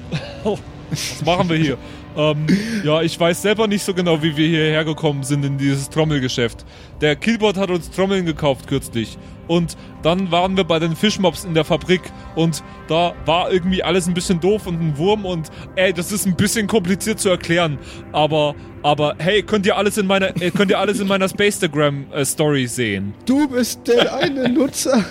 was 0.90 1.24
machen 1.24 1.48
wir 1.48 1.56
hier? 1.56 1.78
ähm, 2.16 2.46
ja, 2.84 3.02
ich 3.02 3.18
weiß 3.18 3.42
selber 3.42 3.66
nicht 3.66 3.82
so 3.84 3.92
genau, 3.94 4.22
wie 4.22 4.36
wir 4.36 4.46
hierher 4.48 4.84
gekommen 4.84 5.22
sind 5.24 5.44
in 5.44 5.58
dieses 5.58 5.90
Trommelgeschäft. 5.90 6.64
Der 7.00 7.16
Killbot 7.16 7.56
hat 7.56 7.70
uns 7.70 7.90
Trommeln 7.90 8.24
gekauft 8.24 8.66
kürzlich. 8.68 9.18
Und 9.48 9.76
dann 10.02 10.30
waren 10.30 10.56
wir 10.56 10.64
bei 10.64 10.78
den 10.78 10.96
Fischmobs 10.96 11.44
in 11.44 11.54
der 11.54 11.64
Fabrik 11.64 12.02
und 12.34 12.62
da 12.88 13.14
war 13.26 13.52
irgendwie 13.52 13.82
alles 13.82 14.06
ein 14.06 14.14
bisschen 14.14 14.40
doof 14.40 14.66
und 14.66 14.80
ein 14.80 14.98
Wurm 14.98 15.24
und 15.24 15.50
ey, 15.76 15.92
das 15.92 16.12
ist 16.12 16.26
ein 16.26 16.36
bisschen 16.36 16.66
kompliziert 16.66 17.20
zu 17.20 17.28
erklären. 17.28 17.78
Aber, 18.12 18.54
aber 18.82 19.14
hey, 19.18 19.42
könnt 19.42 19.66
ihr 19.66 19.76
alles 19.76 19.98
in 19.98 20.06
meiner, 20.06 20.28
äh, 20.40 20.50
könnt 20.50 20.70
ihr 20.70 20.78
alles 20.78 21.00
in 21.00 21.08
meiner 21.08 21.28
Spacetagram 21.28 22.06
äh, 22.12 22.24
Story 22.24 22.66
sehen? 22.66 23.14
Du 23.26 23.48
bist 23.48 23.86
der 23.86 24.14
eine 24.14 24.48
Nutzer. 24.48 25.04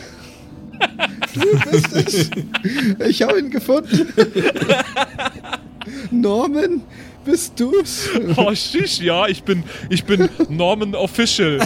Du 1.34 1.72
bist 1.72 1.94
es. 1.96 2.30
Ich 3.08 3.22
habe 3.22 3.40
ihn 3.40 3.50
gefunden. 3.50 4.08
Norman, 6.12 6.82
bist 7.26 7.60
du's? 7.60 8.10
Oh, 8.36 8.54
shish, 8.54 9.00
ja, 9.00 9.28
ich 9.28 9.44
bin, 9.44 9.64
ich 9.90 10.04
bin 10.04 10.30
Norman 10.50 10.96
Official. 10.96 11.60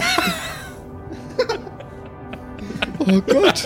Oh 3.10 3.20
Gott. 3.26 3.64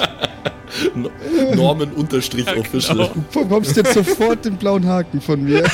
Norman 1.54 1.92
unterstrich 1.92 2.46
official. 2.56 2.96
genau. 2.96 3.10
Du 3.32 3.42
bekommst 3.42 3.76
jetzt 3.76 3.94
sofort 3.94 4.44
den 4.44 4.56
blauen 4.56 4.86
Haken 4.86 5.20
von 5.20 5.42
mir. 5.44 5.64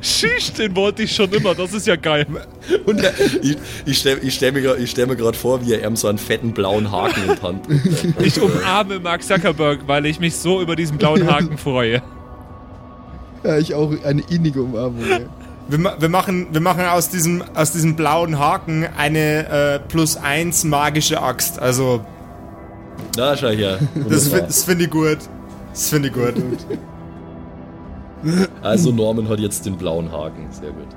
Shish, 0.00 0.52
den 0.52 0.76
wollte 0.76 1.02
ich 1.02 1.14
schon 1.14 1.30
immer, 1.32 1.54
das 1.54 1.72
ist 1.72 1.86
ja 1.86 1.96
geil. 1.96 2.26
Und 2.86 3.00
er, 3.02 3.12
ich, 3.42 3.56
ich 3.84 3.98
stelle 3.98 4.20
ich 4.20 4.34
stell 4.34 4.52
mir, 4.52 4.86
stell 4.86 5.06
mir 5.06 5.16
gerade 5.16 5.36
vor, 5.36 5.64
wie 5.66 5.72
er 5.74 5.84
ihm 5.84 5.96
so 5.96 6.06
einen 6.06 6.18
fetten 6.18 6.52
blauen 6.52 6.92
Haken 6.92 7.22
in 7.28 7.34
die 7.34 7.42
Hand. 7.42 7.66
Ich 8.24 8.40
umarme 8.40 9.00
Mark 9.00 9.22
Zuckerberg, 9.24 9.80
weil 9.86 10.06
ich 10.06 10.20
mich 10.20 10.36
so 10.36 10.60
über 10.60 10.76
diesen 10.76 10.98
blauen 10.98 11.28
Haken 11.28 11.58
freue. 11.58 12.02
Ja, 13.42 13.58
ich 13.58 13.74
auch 13.74 13.92
eine 14.04 14.22
innige 14.30 14.62
Umarmung. 14.62 15.04
ey. 15.10 15.26
Wir, 15.68 15.96
wir, 15.98 16.08
machen, 16.08 16.46
wir 16.52 16.60
machen 16.60 16.84
aus 16.84 17.10
diesem, 17.10 17.42
aus 17.54 17.72
diesem 17.72 17.94
blauen 17.96 18.38
Haken 18.38 18.86
eine 18.96 19.48
äh, 19.48 19.78
plus 19.88 20.16
1 20.16 20.64
magische 20.64 21.20
Axt. 21.20 21.58
Also, 21.58 22.04
Na, 23.16 23.36
schau 23.36 23.48
her. 23.48 23.78
das, 24.08 24.26
Wunderbar. 24.26 24.40
fi- 24.40 24.46
das 24.46 24.64
finde 24.64 24.84
ich 24.84 24.90
gut. 24.90 25.18
Das 25.70 25.88
finde 25.90 26.08
ich 26.08 26.14
gut. 26.14 26.34
Also 28.62 28.90
Norman 28.92 29.28
hat 29.28 29.38
jetzt 29.38 29.64
den 29.66 29.76
blauen 29.76 30.10
Haken. 30.10 30.48
Sehr 30.50 30.70
gut. 30.72 30.88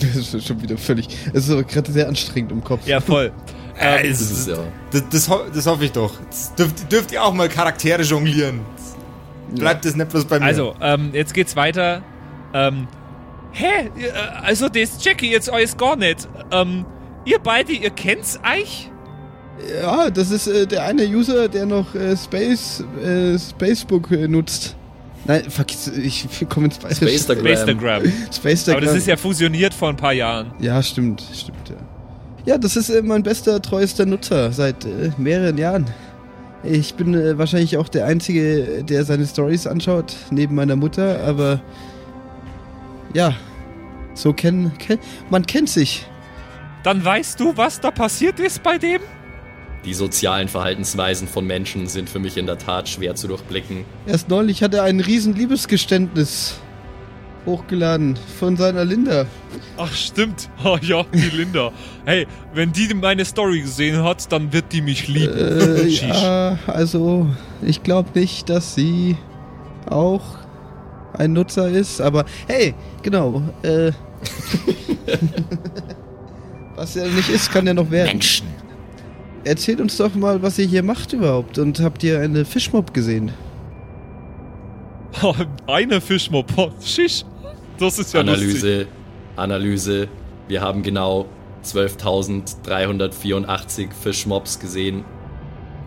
Das 0.00 0.34
ist 0.34 0.46
schon 0.46 0.60
wieder 0.62 0.76
völlig. 0.76 1.08
Es 1.32 1.44
ist 1.44 1.50
aber 1.50 1.62
gerade 1.64 1.90
sehr 1.92 2.08
anstrengend 2.08 2.52
im 2.52 2.62
Kopf. 2.64 2.86
Ja, 2.86 3.00
voll. 3.00 3.32
Äh, 3.78 4.08
Das 4.10 4.18
das, 4.18 4.30
ist 4.32 4.48
ja. 4.48 4.56
das, 4.90 5.02
das, 5.10 5.28
ho- 5.30 5.44
das 5.54 5.66
hoffe 5.66 5.84
ich 5.84 5.92
doch. 5.92 6.12
Das 6.28 6.54
dürft, 6.54 6.90
dürft 6.92 7.12
ihr 7.12 7.22
auch 7.24 7.32
mal 7.32 7.48
Charaktere 7.48 8.02
jonglieren. 8.02 8.60
Bleibt 9.54 9.84
das 9.84 9.94
nicht 9.96 10.08
bloß 10.10 10.24
bei 10.24 10.38
mir. 10.40 10.44
Also, 10.46 10.74
ähm, 10.80 11.10
jetzt 11.12 11.32
geht's 11.34 11.56
weiter. 11.56 12.02
Ähm, 12.54 12.86
hä? 13.52 13.90
Äh, 13.98 14.10
Also, 14.42 14.68
das 14.68 14.98
check 14.98 15.22
ich 15.22 15.30
jetzt 15.30 15.50
alles 15.50 15.76
gar 15.76 15.96
nicht. 15.96 16.28
Ähm, 16.50 16.84
ihr 17.24 17.38
beide, 17.38 17.72
ihr 17.72 17.90
kennt's 17.90 18.38
euch? 18.58 18.90
Ja, 19.80 20.10
das 20.10 20.30
ist 20.30 20.46
äh, 20.46 20.66
der 20.66 20.84
eine 20.84 21.04
User, 21.04 21.48
der 21.48 21.66
noch 21.66 21.94
äh, 21.94 22.16
Space, 22.16 22.84
äh, 23.02 23.38
Spacebook 23.38 24.10
äh, 24.10 24.28
nutzt. 24.28 24.76
Nein, 25.24 25.44
vergiss, 25.48 25.88
ich 25.88 26.26
komme 26.48 26.66
ins 26.66 26.76
Space. 26.76 26.96
Spacetagram. 26.96 27.46
Instagram. 27.46 28.02
Spacetagram. 28.32 28.76
Aber 28.76 28.86
das 28.86 28.96
ist 28.96 29.06
ja 29.06 29.16
fusioniert 29.16 29.72
vor 29.72 29.90
ein 29.90 29.96
paar 29.96 30.12
Jahren. 30.12 30.52
Ja, 30.58 30.82
stimmt, 30.82 31.22
stimmt, 31.32 31.68
ja. 31.68 31.76
Ja, 32.44 32.58
das 32.58 32.74
ist 32.74 32.90
äh, 32.90 33.02
mein 33.02 33.22
bester, 33.22 33.62
treuester 33.62 34.04
Nutzer 34.04 34.50
seit 34.52 34.84
äh, 34.84 35.12
mehreren 35.16 35.56
Jahren. 35.58 35.86
Ich 36.64 36.94
bin 36.94 37.14
äh, 37.14 37.38
wahrscheinlich 37.38 37.76
auch 37.76 37.88
der 37.88 38.06
Einzige, 38.06 38.82
der 38.82 39.04
seine 39.04 39.26
Stories 39.26 39.66
anschaut, 39.66 40.16
neben 40.30 40.56
meiner 40.56 40.74
Mutter, 40.74 41.20
aber 41.24 41.60
ja, 43.14 43.34
so 44.14 44.32
kennen, 44.32 44.72
kenn, 44.78 44.98
man 45.30 45.46
kennt 45.46 45.68
sich. 45.68 46.06
Dann 46.82 47.04
weißt 47.04 47.38
du, 47.38 47.56
was 47.56 47.80
da 47.80 47.92
passiert 47.92 48.40
ist 48.40 48.62
bei 48.62 48.78
dem? 48.78 49.00
Die 49.84 49.94
sozialen 49.94 50.48
Verhaltensweisen 50.48 51.26
von 51.26 51.46
Menschen 51.46 51.88
sind 51.88 52.08
für 52.08 52.20
mich 52.20 52.36
in 52.36 52.46
der 52.46 52.58
Tat 52.58 52.88
schwer 52.88 53.16
zu 53.16 53.26
durchblicken. 53.26 53.84
Erst 54.06 54.28
neulich 54.28 54.62
hat 54.62 54.74
er 54.74 54.84
ein 54.84 55.00
riesen 55.00 55.34
Liebesgeständnis 55.34 56.60
hochgeladen 57.46 58.16
von 58.38 58.56
seiner 58.56 58.84
Linda. 58.84 59.26
Ach, 59.76 59.92
stimmt. 59.92 60.48
Oh 60.64 60.78
ja, 60.80 61.04
die 61.12 61.36
Linda. 61.36 61.72
Hey, 62.04 62.28
wenn 62.54 62.72
die 62.72 62.94
meine 62.94 63.24
Story 63.24 63.62
gesehen 63.62 64.04
hat, 64.04 64.30
dann 64.30 64.52
wird 64.52 64.72
die 64.72 64.80
mich 64.80 65.08
lieben. 65.08 65.36
Äh, 65.36 65.86
ja, 65.88 66.56
also 66.68 67.26
ich 67.62 67.82
glaube 67.82 68.10
nicht, 68.14 68.48
dass 68.48 68.76
sie 68.76 69.16
auch 69.86 70.22
ein 71.14 71.32
Nutzer 71.32 71.68
ist, 71.68 72.00
aber 72.00 72.26
hey, 72.46 72.74
genau, 73.02 73.42
äh, 73.62 73.90
was 76.76 76.94
er 76.94 77.08
nicht 77.08 77.28
ist, 77.28 77.50
kann 77.50 77.66
er 77.66 77.74
noch 77.74 77.90
werden. 77.90 78.12
Menschen. 78.12 78.51
Erzählt 79.44 79.80
uns 79.80 79.96
doch 79.96 80.14
mal, 80.14 80.42
was 80.42 80.58
ihr 80.58 80.66
hier 80.66 80.82
macht 80.82 81.12
überhaupt 81.12 81.58
und 81.58 81.80
habt 81.80 82.02
ihr 82.04 82.20
eine 82.20 82.44
Fischmob 82.44 82.94
gesehen? 82.94 83.32
Oh, 85.22 85.34
Eine 85.66 86.00
Fischmob. 86.00 86.46
Oh, 86.56 86.70
Shish. 86.80 87.24
Das 87.78 87.98
ist 87.98 88.14
ja 88.14 88.22
lustig. 88.22 88.46
Analyse, 88.46 88.86
Analyse. 89.36 90.08
Wir 90.48 90.62
haben 90.62 90.82
genau 90.82 91.26
12.384 91.64 93.92
Fischmobs 93.92 94.58
gesehen. 94.58 95.04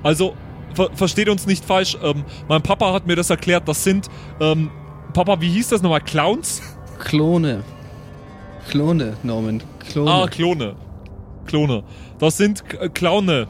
Also, 0.04 0.36
ver 0.74 0.90
versteht 0.94 1.30
uns 1.30 1.48
nicht 1.48 1.66
falsch. 1.66 1.98
Ähm, 2.04 2.24
mein 2.48 2.62
Papa 2.62 2.94
hat 2.94 3.08
mir 3.08 3.16
das 3.16 3.30
erklärt. 3.30 3.68
Das 3.68 3.84
sind, 3.84 4.10
ähm, 4.40 4.70
Papa, 5.14 5.42
wie 5.42 5.50
hieß 5.50 5.70
das 5.70 5.82
nochmal? 5.82 6.02
Clowns? 6.02 6.62
Klone. 7.00 7.64
Klone, 8.70 9.18
Norman. 9.24 9.64
Klone. 9.80 10.12
Ah, 10.12 10.28
Klone. 10.28 10.76
Klone. 11.56 11.84
Das 12.20 12.36
sind 12.38 12.68
K- 12.68 12.78
äh, 12.86 12.90
Klaune. 12.90 13.48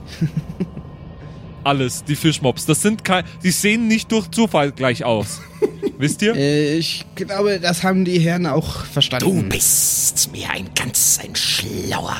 Alles, 1.63 2.03
die 2.03 2.15
Fischmobs. 2.15 2.67
Das 2.67 2.81
sind 2.83 3.03
kein. 3.03 3.23
Die 3.43 3.49
sehen 3.49 3.87
nicht 3.87 4.11
durch 4.11 4.29
Zufall 4.29 4.71
gleich 4.71 5.03
aus. 5.03 5.41
Wisst 5.97 6.21
ihr? 6.21 6.35
äh, 6.35 6.75
ich 6.77 7.03
glaube, 7.15 7.59
das 7.59 7.83
haben 7.83 8.05
die 8.05 8.19
Herren 8.19 8.45
auch 8.45 8.81
Du 8.81 8.85
verstanden. 8.85 9.49
bist 9.49 10.31
mir 10.31 10.51
ein 10.51 10.69
ganz 10.75 11.19
ein 11.23 11.35
Schlauer. 11.35 12.17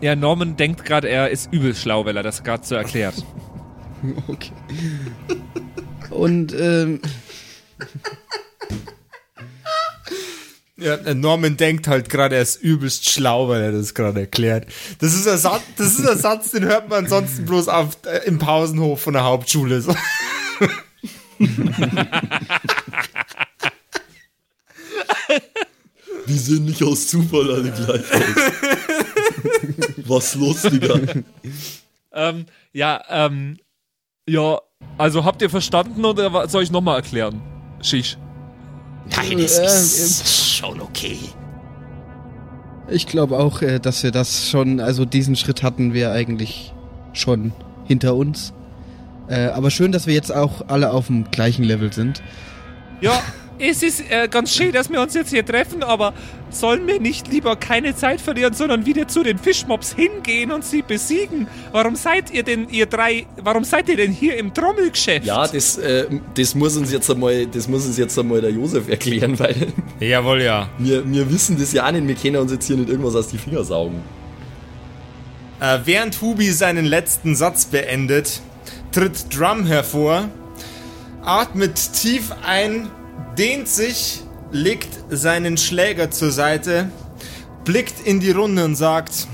Ja, 0.00 0.16
Norman 0.16 0.56
denkt 0.56 0.86
gerade, 0.86 1.10
er 1.10 1.28
ist 1.28 1.52
übel 1.52 1.74
schlau, 1.74 2.06
weil 2.06 2.16
er 2.16 2.22
das 2.22 2.42
gerade 2.42 2.66
so 2.66 2.74
erklärt. 2.74 3.14
Okay. 4.28 4.52
Und, 6.08 6.54
ähm, 6.58 7.02
Ja, 10.80 10.94
äh, 10.94 11.14
Norman 11.14 11.56
denkt 11.56 11.86
halt 11.88 12.08
gerade, 12.08 12.36
er 12.36 12.42
ist 12.42 12.56
übelst 12.56 13.08
schlau, 13.08 13.48
weil 13.48 13.60
er 13.62 13.72
das 13.72 13.94
gerade 13.94 14.20
erklärt. 14.20 14.66
Das 14.98 15.14
ist, 15.14 15.28
ein 15.28 15.38
Satz, 15.38 15.62
das 15.76 15.98
ist 15.98 16.06
ein 16.08 16.18
Satz, 16.18 16.50
den 16.52 16.64
hört 16.64 16.88
man 16.88 17.04
ansonsten 17.04 17.44
bloß 17.44 17.68
auf, 17.68 17.98
äh, 18.06 18.26
im 18.26 18.38
Pausenhof 18.38 19.00
von 19.02 19.12
der 19.12 19.24
Hauptschule. 19.24 19.80
So. 19.82 19.94
Die 26.26 26.38
sehen 26.38 26.64
nicht 26.64 26.82
aus 26.82 27.08
Zufall 27.08 27.50
alle 27.52 27.70
gleich 27.70 28.02
aus. 28.12 28.52
Was 30.06 30.34
los, 30.34 30.62
Digga? 30.62 30.98
ähm, 32.12 32.46
ja, 32.72 33.02
ähm, 33.08 33.58
ja, 34.28 34.58
also 34.98 35.24
habt 35.24 35.42
ihr 35.42 35.50
verstanden 35.50 36.04
oder 36.04 36.48
soll 36.48 36.62
ich 36.62 36.70
nochmal 36.70 36.96
erklären? 36.96 37.40
Shish. 37.82 38.16
Nein, 39.16 39.38
es 39.40 39.58
Äh, 39.58 39.64
ist 39.64 40.39
schon 40.60 40.80
okay. 40.80 41.18
ich 42.88 43.06
glaube 43.06 43.38
auch, 43.38 43.62
äh, 43.62 43.78
dass 43.78 44.02
wir 44.02 44.10
das 44.10 44.50
schon, 44.50 44.80
also 44.80 45.06
diesen 45.06 45.36
Schritt 45.36 45.62
hatten 45.62 45.94
wir 45.94 46.12
eigentlich 46.12 46.74
schon 47.14 47.52
hinter 47.86 48.14
uns. 48.14 48.52
Äh, 49.28 49.46
aber 49.46 49.70
schön, 49.70 49.90
dass 49.90 50.06
wir 50.06 50.12
jetzt 50.12 50.34
auch 50.34 50.68
alle 50.68 50.92
auf 50.92 51.06
dem 51.06 51.30
gleichen 51.30 51.64
Level 51.64 51.92
sind. 51.92 52.22
Ja, 53.00 53.22
es 53.60 53.82
ist 53.82 54.10
äh, 54.10 54.28
ganz 54.28 54.54
schön, 54.54 54.72
dass 54.72 54.90
wir 54.90 55.00
uns 55.00 55.14
jetzt 55.14 55.30
hier 55.30 55.44
treffen, 55.44 55.82
aber 55.82 56.14
sollen 56.50 56.86
wir 56.86 56.98
nicht 57.00 57.28
lieber 57.28 57.56
keine 57.56 57.94
Zeit 57.94 58.20
verlieren, 58.20 58.54
sondern 58.54 58.86
wieder 58.86 59.06
zu 59.06 59.22
den 59.22 59.38
Fischmobs 59.38 59.92
hingehen 59.92 60.50
und 60.50 60.64
sie 60.64 60.82
besiegen? 60.82 61.46
Warum 61.72 61.94
seid 61.94 62.30
ihr 62.32 62.42
denn, 62.42 62.68
ihr 62.70 62.86
drei, 62.86 63.26
warum 63.42 63.64
seid 63.64 63.88
ihr 63.88 63.96
denn 63.96 64.12
hier 64.12 64.36
im 64.36 64.52
Trommelgeschäft? 64.54 65.26
Ja, 65.26 65.46
das, 65.46 65.78
äh, 65.78 66.06
das 66.34 66.54
muss 66.54 66.76
uns 66.76 66.90
jetzt 66.90 67.10
einmal, 67.10 67.46
das 67.46 67.68
muss 67.68 67.86
uns 67.86 67.98
jetzt 67.98 68.18
einmal 68.18 68.40
der 68.40 68.50
Josef 68.50 68.88
erklären, 68.88 69.38
weil 69.38 69.72
Jawohl, 70.00 70.42
ja. 70.42 70.68
wir, 70.78 71.08
wir 71.10 71.30
wissen 71.30 71.58
das 71.58 71.72
ja 71.72 71.86
auch 71.86 71.92
nicht, 71.92 72.06
wir 72.06 72.14
können 72.14 72.36
uns 72.36 72.52
jetzt 72.52 72.66
hier 72.66 72.76
nicht 72.76 72.88
irgendwas 72.88 73.14
aus 73.14 73.28
die 73.28 73.38
Finger 73.38 73.62
saugen. 73.62 74.02
Äh, 75.60 75.80
während 75.84 76.20
Hubi 76.22 76.50
seinen 76.50 76.86
letzten 76.86 77.36
Satz 77.36 77.66
beendet, 77.66 78.40
tritt 78.92 79.26
Drum 79.36 79.66
hervor, 79.66 80.28
atmet 81.22 81.92
tief 81.92 82.32
ein, 82.44 82.88
dehnt 83.36 83.68
sich, 83.68 84.22
legt 84.52 84.88
seinen 85.10 85.56
Schläger 85.56 86.10
zur 86.10 86.30
Seite, 86.30 86.90
blickt 87.64 88.04
in 88.04 88.20
die 88.20 88.30
Runde 88.30 88.64
und 88.64 88.76
sagt: 88.76 89.26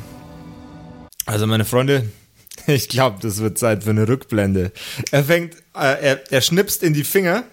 Also, 1.26 1.46
meine 1.46 1.64
Freunde, 1.64 2.10
ich 2.66 2.88
glaube, 2.88 3.18
das 3.20 3.40
wird 3.40 3.58
Zeit 3.58 3.84
für 3.84 3.90
eine 3.90 4.08
Rückblende. 4.08 4.72
Er 5.10 5.24
fängt, 5.24 5.54
äh, 5.74 6.02
er, 6.02 6.32
er 6.32 6.40
schnipst 6.40 6.82
in 6.82 6.94
die 6.94 7.04
Finger 7.04 7.44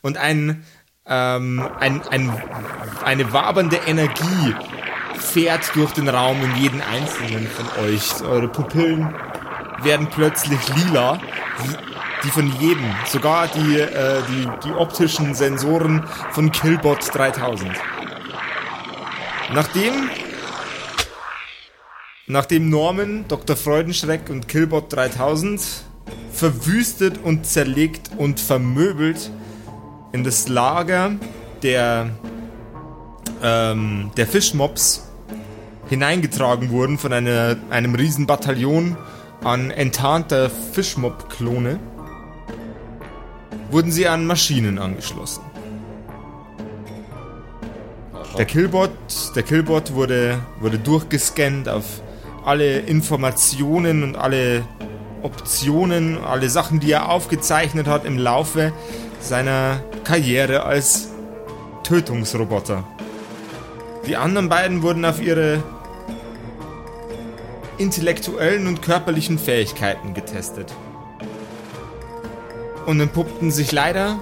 und 0.00 0.16
ein, 0.16 0.64
ähm, 1.06 1.68
ein, 1.78 2.02
ein, 2.08 2.42
eine 3.04 3.32
wabernde 3.32 3.80
Energie 3.86 4.54
fährt 5.18 5.74
durch 5.74 5.92
den 5.92 6.08
Raum 6.08 6.42
in 6.42 6.62
jeden 6.62 6.82
einzelnen 6.82 7.46
von 7.46 7.84
euch. 7.84 8.22
Eure 8.22 8.48
Pupillen 8.48 9.14
werden 9.82 10.08
plötzlich 10.10 10.60
lila, 10.76 11.20
die- 12.24 12.30
von 12.30 12.52
jedem, 12.60 12.84
sogar 13.06 13.48
die, 13.48 13.78
äh, 13.78 14.22
die, 14.28 14.48
die 14.64 14.72
optischen 14.72 15.34
Sensoren 15.34 16.04
von 16.30 16.50
Killbot 16.52 17.14
3000. 17.14 17.70
Nachdem, 19.52 20.08
nachdem 22.26 22.70
Norman, 22.70 23.24
Dr. 23.28 23.56
Freudenschreck 23.56 24.30
und 24.30 24.48
Killbot 24.48 24.92
3000 24.92 25.60
verwüstet 26.32 27.18
und 27.22 27.46
zerlegt 27.46 28.10
und 28.16 28.40
vermöbelt 28.40 29.30
in 30.12 30.24
das 30.24 30.48
Lager 30.48 31.12
der, 31.62 32.10
ähm, 33.42 34.10
der 34.16 34.26
Fischmobs 34.26 35.08
hineingetragen 35.88 36.70
wurden 36.70 36.96
von 36.98 37.12
einer, 37.12 37.56
einem 37.70 37.94
riesen 37.94 38.26
Bataillon 38.26 38.96
an 39.44 39.70
enttarnter 39.70 40.48
Fischmob-Klone, 40.50 41.78
wurden 43.72 43.90
sie 43.90 44.06
an 44.06 44.26
Maschinen 44.26 44.78
angeschlossen. 44.78 45.42
Der 48.38 48.44
Killbot, 48.44 48.90
der 49.34 49.42
Killbot 49.42 49.94
wurde, 49.94 50.38
wurde 50.60 50.78
durchgescannt 50.78 51.68
auf 51.68 52.02
alle 52.44 52.80
Informationen 52.80 54.02
und 54.02 54.16
alle 54.16 54.62
Optionen, 55.22 56.18
alle 56.18 56.48
Sachen, 56.48 56.80
die 56.80 56.92
er 56.92 57.10
aufgezeichnet 57.10 57.86
hat 57.86 58.04
im 58.04 58.18
Laufe 58.18 58.72
seiner 59.20 59.80
Karriere 60.04 60.64
als 60.64 61.10
Tötungsroboter. 61.84 62.84
Die 64.06 64.16
anderen 64.16 64.48
beiden 64.48 64.82
wurden 64.82 65.04
auf 65.04 65.22
ihre 65.22 65.62
intellektuellen 67.78 68.66
und 68.66 68.82
körperlichen 68.82 69.38
Fähigkeiten 69.38 70.14
getestet. 70.14 70.72
Und 72.86 73.00
entpuppten 73.00 73.50
sich 73.50 73.72
leider 73.72 74.18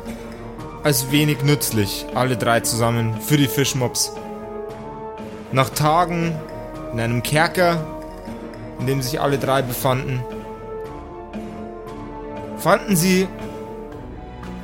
als 0.82 1.11
wenig 1.11 1.42
nützlich, 1.42 2.06
alle 2.14 2.36
drei 2.36 2.61
zusammen, 2.61 3.20
für 3.20 3.36
die 3.36 3.48
Fischmobs. 3.48 4.12
Nach 5.52 5.70
Tagen 5.70 6.34
in 6.92 7.00
einem 7.00 7.22
Kerker, 7.22 7.84
in 8.78 8.86
dem 8.86 9.02
sich 9.02 9.20
alle 9.20 9.38
drei 9.38 9.62
befanden, 9.62 10.22
fanden 12.58 12.96
sie 12.96 13.28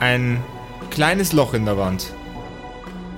ein 0.01 0.43
kleines 0.91 1.33
Loch 1.33 1.55
in 1.55 1.65
der 1.65 1.79
Wand, 1.79 2.13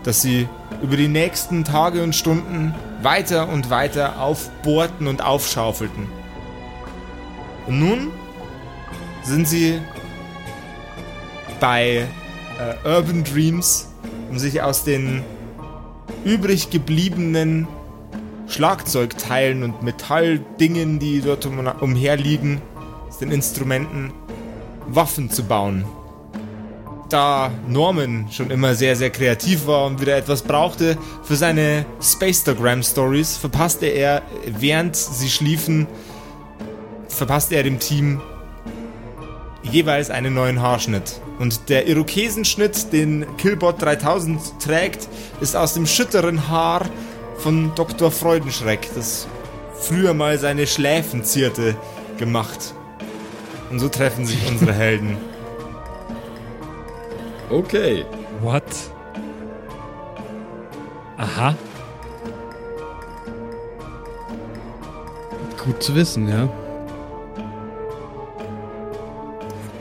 das 0.04 0.22
sie 0.22 0.48
über 0.82 0.96
die 0.96 1.08
nächsten 1.08 1.64
Tage 1.64 2.02
und 2.02 2.14
Stunden 2.14 2.74
weiter 3.02 3.48
und 3.48 3.70
weiter 3.70 4.20
aufbohrten 4.20 5.06
und 5.06 5.22
aufschaufelten. 5.22 6.08
Und 7.66 7.80
nun 7.80 8.10
sind 9.22 9.46
sie 9.46 9.80
bei 11.61 12.06
äh, 12.59 12.88
Urban 12.88 13.24
Dreams, 13.24 13.88
um 14.30 14.38
sich 14.38 14.62
aus 14.62 14.84
den 14.84 15.22
übrig 16.24 16.70
gebliebenen 16.70 17.66
Schlagzeugteilen 18.48 19.62
und 19.62 19.82
Metalldingen, 19.82 20.98
die 20.98 21.20
dort 21.20 21.46
um, 21.46 21.66
umherliegen, 21.80 22.61
aus 23.09 23.18
den 23.18 23.30
Instrumenten 23.30 24.12
Waffen 24.86 25.30
zu 25.30 25.44
bauen. 25.44 25.84
Da 27.11 27.50
Norman 27.66 28.26
schon 28.30 28.50
immer 28.50 28.74
sehr, 28.74 28.94
sehr 28.96 29.11
kreativ 29.11 29.66
war 29.66 29.86
und 29.86 30.00
wieder 30.00 30.16
etwas 30.16 30.42
brauchte 30.42 30.98
für 31.22 31.36
seine 31.36 31.86
Spacetogram 32.02 32.82
Stories, 32.82 33.36
verpasste 33.36 33.86
er, 33.86 34.22
während 34.46 34.94
sie 34.96 35.30
schliefen, 35.30 35.86
verpasste 37.09 37.56
er 37.56 37.62
dem 37.62 37.78
Team 37.78 38.20
jeweils 39.62 40.11
einen 40.11 40.34
neuen 40.34 40.61
Haarschnitt. 40.61 41.20
Und 41.39 41.68
der 41.68 41.86
Irokesenschnitt, 41.86 42.93
den 42.93 43.24
Killbot 43.36 43.80
3000 43.80 44.41
trägt, 44.61 45.09
ist 45.41 45.55
aus 45.55 45.74
dem 45.74 45.86
schütteren 45.86 46.49
Haar 46.49 46.86
von 47.39 47.72
Dr. 47.76 48.11
Freudenschreck, 48.11 48.89
das 48.95 49.28
früher 49.80 50.14
mal 50.14 50.39
seine 50.39 50.66
Schläfen 50.66 51.22
zierte, 51.24 51.76
gemacht. 52.18 52.74
Und 53.70 53.78
so 53.78 53.89
treffen 53.89 54.26
sich 54.26 54.39
unsere 54.49 54.72
Helden. 54.72 55.16
Okay. 57.51 58.05
What? 58.43 58.62
Aha. 61.16 61.55
Gut 65.64 65.82
zu 65.82 65.95
wissen, 65.95 66.28
ja. 66.28 66.47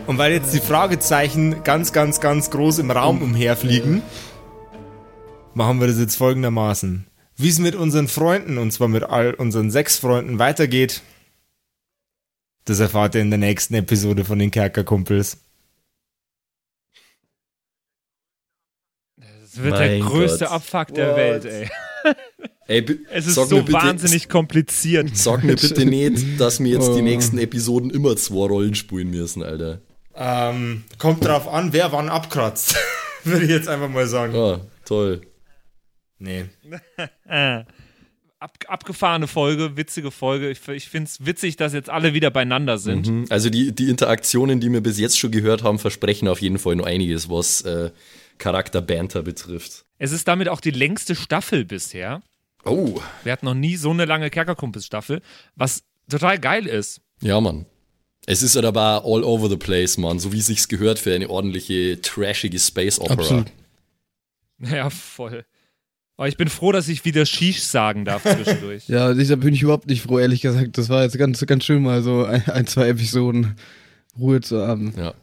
Und 0.07 0.17
weil 0.17 0.31
jetzt 0.33 0.53
die 0.53 0.59
Fragezeichen 0.59 1.63
ganz, 1.63 1.91
ganz, 1.91 2.21
ganz 2.21 2.49
groß 2.49 2.79
im 2.79 2.91
Raum 2.91 3.21
umherfliegen, 3.21 4.01
machen 5.53 5.79
wir 5.81 5.87
das 5.87 5.99
jetzt 5.99 6.15
folgendermaßen. 6.15 7.05
Wie 7.35 7.49
es 7.49 7.59
mit 7.59 7.75
unseren 7.75 8.07
Freunden, 8.07 8.57
und 8.57 8.71
zwar 8.71 8.87
mit 8.87 9.03
all 9.03 9.33
unseren 9.33 9.69
sechs 9.69 9.99
Freunden, 9.99 10.39
weitergeht, 10.39 11.01
das 12.65 12.79
erfahrt 12.79 13.15
ihr 13.15 13.21
in 13.21 13.29
der 13.29 13.37
nächsten 13.37 13.73
Episode 13.75 14.23
von 14.25 14.39
den 14.39 14.49
Kerkerkumpels. 14.51 15.37
Das 19.17 19.57
wird 19.63 19.73
Mein 19.75 19.89
der 19.89 19.99
größte 19.99 20.45
Gott. 20.45 20.53
Abfuck 20.53 20.93
der 20.93 21.09
What? 21.09 21.17
Welt, 21.17 21.45
ey. 21.45 21.69
Ey, 22.67 22.99
Es 23.11 23.27
ist 23.27 23.35
sag 23.35 23.47
so 23.47 23.57
mir 23.57 23.63
bitte, 23.63 23.77
wahnsinnig 23.77 24.29
kompliziert. 24.29 25.15
Sag 25.17 25.43
mir 25.43 25.55
bitte 25.55 25.85
nicht, 25.85 26.39
dass 26.39 26.59
wir 26.61 26.71
jetzt 26.71 26.87
die 26.95 26.99
Oh. 26.99 27.03
nächsten 27.03 27.37
Episoden 27.37 27.89
immer 27.89 28.15
zwei 28.17 28.47
Rollen 28.47 28.75
spielen 28.75 29.09
müssen, 29.09 29.43
Alter. 29.43 29.81
Ähm, 30.17 30.83
kommt 30.97 31.23
drauf 31.23 31.47
an, 31.47 31.73
wer 31.73 31.91
wann 31.91 32.09
abkratzt. 32.09 32.75
Würde 33.23 33.45
ich 33.45 33.51
jetzt 33.51 33.67
einfach 33.67 33.89
mal 33.89 34.07
sagen. 34.07 34.35
Ah, 34.35 34.61
toll. 34.85 35.21
Nee. 36.19 36.45
Ab, 38.39 38.55
abgefahrene 38.67 39.25
Folge, 39.27 39.77
witzige 39.77 40.11
Folge. 40.11 40.51
Ich, 40.51 40.67
ich 40.67 40.89
finde 40.89 41.07
es 41.09 41.25
witzig, 41.25 41.55
dass 41.55 41.73
jetzt 41.73 41.89
alle 41.89 42.13
wieder 42.13 42.29
beieinander 42.29 42.77
sind. 42.77 43.07
Mhm. 43.07 43.25
Also 43.29 43.49
die, 43.49 43.73
die 43.73 43.89
Interaktionen, 43.89 44.59
die 44.59 44.71
wir 44.71 44.81
bis 44.81 44.99
jetzt 44.99 45.17
schon 45.17 45.31
gehört 45.31 45.63
haben, 45.63 45.79
versprechen 45.79 46.27
auf 46.27 46.39
jeden 46.39 46.59
Fall 46.59 46.75
noch 46.75 46.85
einiges, 46.85 47.31
was 47.31 47.61
äh, 47.61 47.89
Charakter-Banter 48.37 49.23
betrifft. 49.23 49.85
Es 49.97 50.11
ist 50.11 50.27
damit 50.27 50.49
auch 50.49 50.61
die 50.61 50.69
längste 50.69 51.15
Staffel 51.15 51.65
bisher. 51.65 52.21
Oh, 52.63 53.01
Wir 53.23 53.31
hatten 53.31 53.45
noch 53.47 53.55
nie 53.55 53.75
so 53.75 53.89
eine 53.89 54.05
lange 54.05 54.29
Kerkerkumpels-Staffel, 54.29 55.21
was 55.55 55.81
total 56.07 56.37
geil 56.37 56.67
ist. 56.67 57.01
ja, 57.21 57.41
Mann. 57.41 57.65
Es 58.29 58.43
ist 58.43 58.55
halt 58.57 58.65
aber 58.65 59.03
all 59.05 59.23
over 59.23 59.49
the 59.49 59.55
place, 59.55 59.97
Mann, 59.97 60.19
so 60.19 60.33
wie 60.33 60.39
es 60.39 60.47
sich 60.47 60.67
gehört 60.67 60.99
für 60.99 61.15
eine 61.15 61.29
ordentliche, 61.29 62.01
trashige 62.01 62.59
Space 62.59 62.99
Opera. 62.99 63.13
Absolut. 63.13 63.47
Ja, 64.59 64.89
voll. 64.89 65.45
Aber 66.17 66.27
ich 66.27 66.35
bin 66.35 66.49
froh, 66.49 66.73
dass 66.73 66.89
ich 66.89 67.05
wieder 67.05 67.25
Shish 67.25 67.61
sagen 67.61 68.03
darf 68.03 68.23
zwischendurch. 68.23 68.83
Ja, 68.89 69.13
deshalb 69.13 69.41
bin 69.41 69.53
ich 69.53 69.61
überhaupt 69.61 69.87
nicht 69.87 70.01
froh, 70.01 70.19
ehrlich 70.19 70.41
gesagt. 70.41 70.77
Das 70.77 70.89
war 70.89 71.03
jetzt 71.03 71.17
ganz, 71.17 71.45
ganz 71.45 71.63
schön 71.63 71.81
mal 71.81 72.01
so 72.01 72.25
ein, 72.25 72.43
ein 72.49 72.67
zwei 72.67 72.89
Episoden 72.89 73.55
Ruhe 74.19 74.41
zu 74.41 74.67
haben. 74.67 74.93
Ja. 74.97 75.13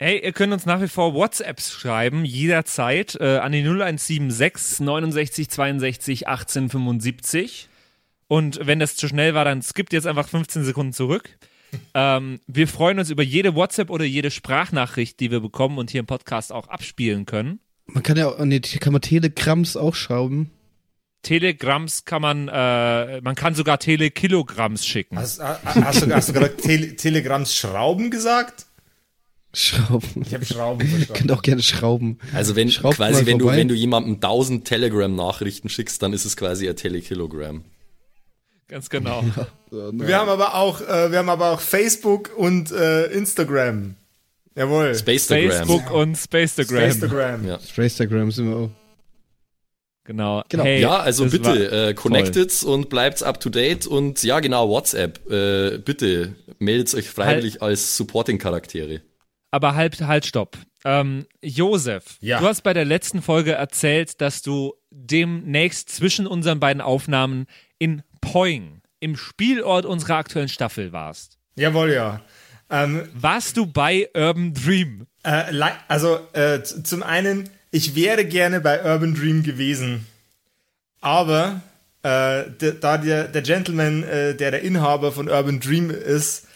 Hey, 0.00 0.24
ihr 0.24 0.32
könnt 0.32 0.52
uns 0.52 0.66
nach 0.66 0.80
wie 0.80 0.88
vor 0.88 1.14
WhatsApps 1.14 1.72
schreiben, 1.72 2.24
jederzeit, 2.24 3.16
äh, 3.20 3.38
an 3.38 3.52
die 3.52 3.62
0176 3.62 4.80
69 4.80 5.48
62 5.48 6.28
18 6.28 6.70
75. 6.70 7.68
Und 8.26 8.66
wenn 8.66 8.80
das 8.80 8.96
zu 8.96 9.06
schnell 9.06 9.34
war, 9.34 9.44
dann 9.44 9.62
skippt 9.62 9.92
jetzt 9.92 10.06
einfach 10.06 10.28
15 10.28 10.64
Sekunden 10.64 10.92
zurück. 10.92 11.38
Ähm, 11.94 12.40
wir 12.46 12.68
freuen 12.68 12.98
uns 12.98 13.10
über 13.10 13.22
jede 13.22 13.54
WhatsApp 13.54 13.90
oder 13.90 14.04
jede 14.04 14.30
Sprachnachricht, 14.30 15.20
die 15.20 15.30
wir 15.30 15.40
bekommen 15.40 15.78
und 15.78 15.90
hier 15.90 16.00
im 16.00 16.06
Podcast 16.06 16.52
auch 16.52 16.68
abspielen 16.68 17.26
können. 17.26 17.60
Man 17.86 18.02
kann 18.02 18.16
ja 18.16 18.28
auch, 18.28 18.38
nee, 18.44 18.60
kann 18.60 18.92
man 18.92 19.02
Telegrams 19.02 19.76
auch 19.76 19.94
schrauben. 19.94 20.50
Telegramms 21.22 22.04
kann 22.04 22.22
man, 22.22 22.48
äh, 22.48 23.20
man 23.20 23.34
kann 23.34 23.54
sogar 23.54 23.78
Telekilogramms 23.78 24.86
schicken. 24.86 25.18
Hast, 25.18 25.40
hast, 25.40 26.02
du, 26.02 26.14
hast 26.14 26.28
du 26.28 26.32
gerade 26.32 26.56
Tele 26.56 26.96
Telegrams 26.96 27.54
Schrauben 27.54 28.10
gesagt? 28.10 28.66
Schrauben. 29.52 30.22
Ich 30.24 30.34
habe 30.34 30.44
Schrauben 30.44 30.80
verstanden. 30.88 31.12
könnt 31.14 31.32
auch 31.32 31.42
gerne 31.42 31.62
schrauben. 31.62 32.18
Also 32.34 32.54
wenn 32.54 32.70
Schraubt 32.70 32.96
quasi, 32.96 33.26
wenn 33.26 33.38
du, 33.38 33.46
wenn 33.46 33.68
du 33.68 33.74
jemandem 33.74 34.14
1000 34.14 34.64
Telegram-Nachrichten 34.66 35.68
schickst, 35.68 36.02
dann 36.02 36.12
ist 36.12 36.24
es 36.24 36.36
quasi 36.36 36.68
ein 36.68 36.76
Telekilogramm. 36.76 37.64
Ganz 38.68 38.90
genau. 38.90 39.24
Wir 39.70 40.16
haben 40.18 40.28
aber 40.28 40.54
auch, 40.54 40.80
äh, 40.80 41.10
wir 41.10 41.18
haben 41.18 41.28
aber 41.28 41.50
auch 41.52 41.60
Facebook 41.60 42.30
und 42.36 42.70
äh, 42.72 43.06
Instagram. 43.08 43.96
Jawohl. 44.54 44.94
Facebook 44.94 45.90
und 45.90 46.16
Spacetagram. 46.16 46.84
Instagram. 46.84 47.46
Ja. 47.46 47.58
Instagram 47.76 48.30
sind 48.30 48.48
wir 48.48 48.56
auch. 48.56 48.70
Genau. 50.04 50.42
Genau. 50.48 50.64
Hey, 50.64 50.80
Ja, 50.80 51.00
also 51.00 51.26
bitte, 51.26 51.88
äh, 51.90 51.94
connected 51.94 52.62
und 52.64 52.88
bleibt 52.88 53.22
up 53.22 53.40
to 53.40 53.50
date 53.50 53.86
und 53.86 54.22
ja, 54.22 54.40
genau, 54.40 54.70
WhatsApp. 54.70 55.30
Äh, 55.30 55.78
bitte 55.78 56.34
meldet 56.58 56.94
euch 56.94 57.10
freiwillig 57.10 57.54
Halt. 57.54 57.62
als 57.62 57.96
Supporting-Charaktere. 57.98 59.02
Aber 59.50 59.74
halt, 59.74 60.00
halt, 60.00 60.24
stopp. 60.24 60.56
Ähm, 60.84 61.26
Josef, 61.42 62.16
Ja. 62.20 62.40
du 62.40 62.46
hast 62.46 62.62
bei 62.62 62.72
der 62.72 62.86
letzten 62.86 63.20
Folge 63.20 63.52
erzählt, 63.52 64.20
dass 64.20 64.40
du 64.42 64.74
demnächst 64.90 65.90
zwischen 65.90 66.26
unseren 66.26 66.58
beiden 66.58 66.80
Aufnahmen 66.80 67.46
in 67.78 68.02
Poing, 68.20 68.80
im 69.00 69.16
Spielort 69.16 69.84
unserer 69.86 70.16
aktuellen 70.16 70.48
Staffel 70.48 70.92
warst. 70.92 71.38
Jawohl, 71.56 71.92
ja. 71.92 72.20
Ähm, 72.70 73.08
Warst 73.14 73.56
du 73.56 73.66
bei 73.66 74.08
Urban 74.14 74.52
Dream? 74.54 75.06
Äh, 75.22 75.44
also 75.88 76.18
äh, 76.32 76.62
zum 76.62 77.02
einen, 77.02 77.48
ich 77.70 77.94
wäre 77.94 78.24
gerne 78.24 78.60
bei 78.60 78.84
Urban 78.84 79.14
Dream 79.14 79.42
gewesen, 79.42 80.06
aber 81.00 81.62
äh, 82.02 82.44
da 82.80 82.98
der, 82.98 83.28
der 83.28 83.42
Gentleman, 83.42 84.02
äh, 84.04 84.34
der 84.34 84.50
der 84.50 84.62
Inhaber 84.62 85.12
von 85.12 85.28
Urban 85.28 85.60
Dream 85.60 85.90
ist, 85.90 86.46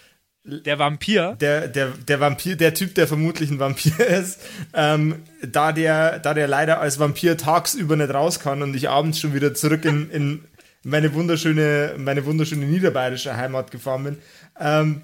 Der 0.45 0.79
Vampir? 0.79 1.37
der, 1.41 1.69
der, 1.69 1.89
der 1.89 2.21
Vampir, 2.21 2.57
der 2.57 2.75
Typ, 2.75 2.95
der 2.95 3.07
vermutlich 3.09 3.51
ein 3.51 3.59
Vampir 3.59 3.99
ist, 4.07 4.41
ähm, 4.75 5.23
da, 5.43 5.73
der, 5.73 6.19
da 6.19 6.35
der 6.35 6.47
leider 6.49 6.81
als 6.81 6.99
Vampir 6.99 7.37
tagsüber 7.37 7.97
nicht 7.97 8.13
raus 8.13 8.41
kann 8.41 8.63
und 8.63 8.75
ich 8.75 8.89
abends 8.89 9.19
schon 9.21 9.35
wieder 9.35 9.55
zurück 9.55 9.85
in, 9.85 10.11
in 10.11 10.45
meine 10.85 11.15
wunderschöne, 11.15 11.95
meine 11.99 12.25
wunderschöne 12.27 12.67
niederbayerische 12.67 13.37
Heimat 13.37 13.71
gefahren 13.71 14.05
bin, 14.05 14.19
ähm, 14.59 15.03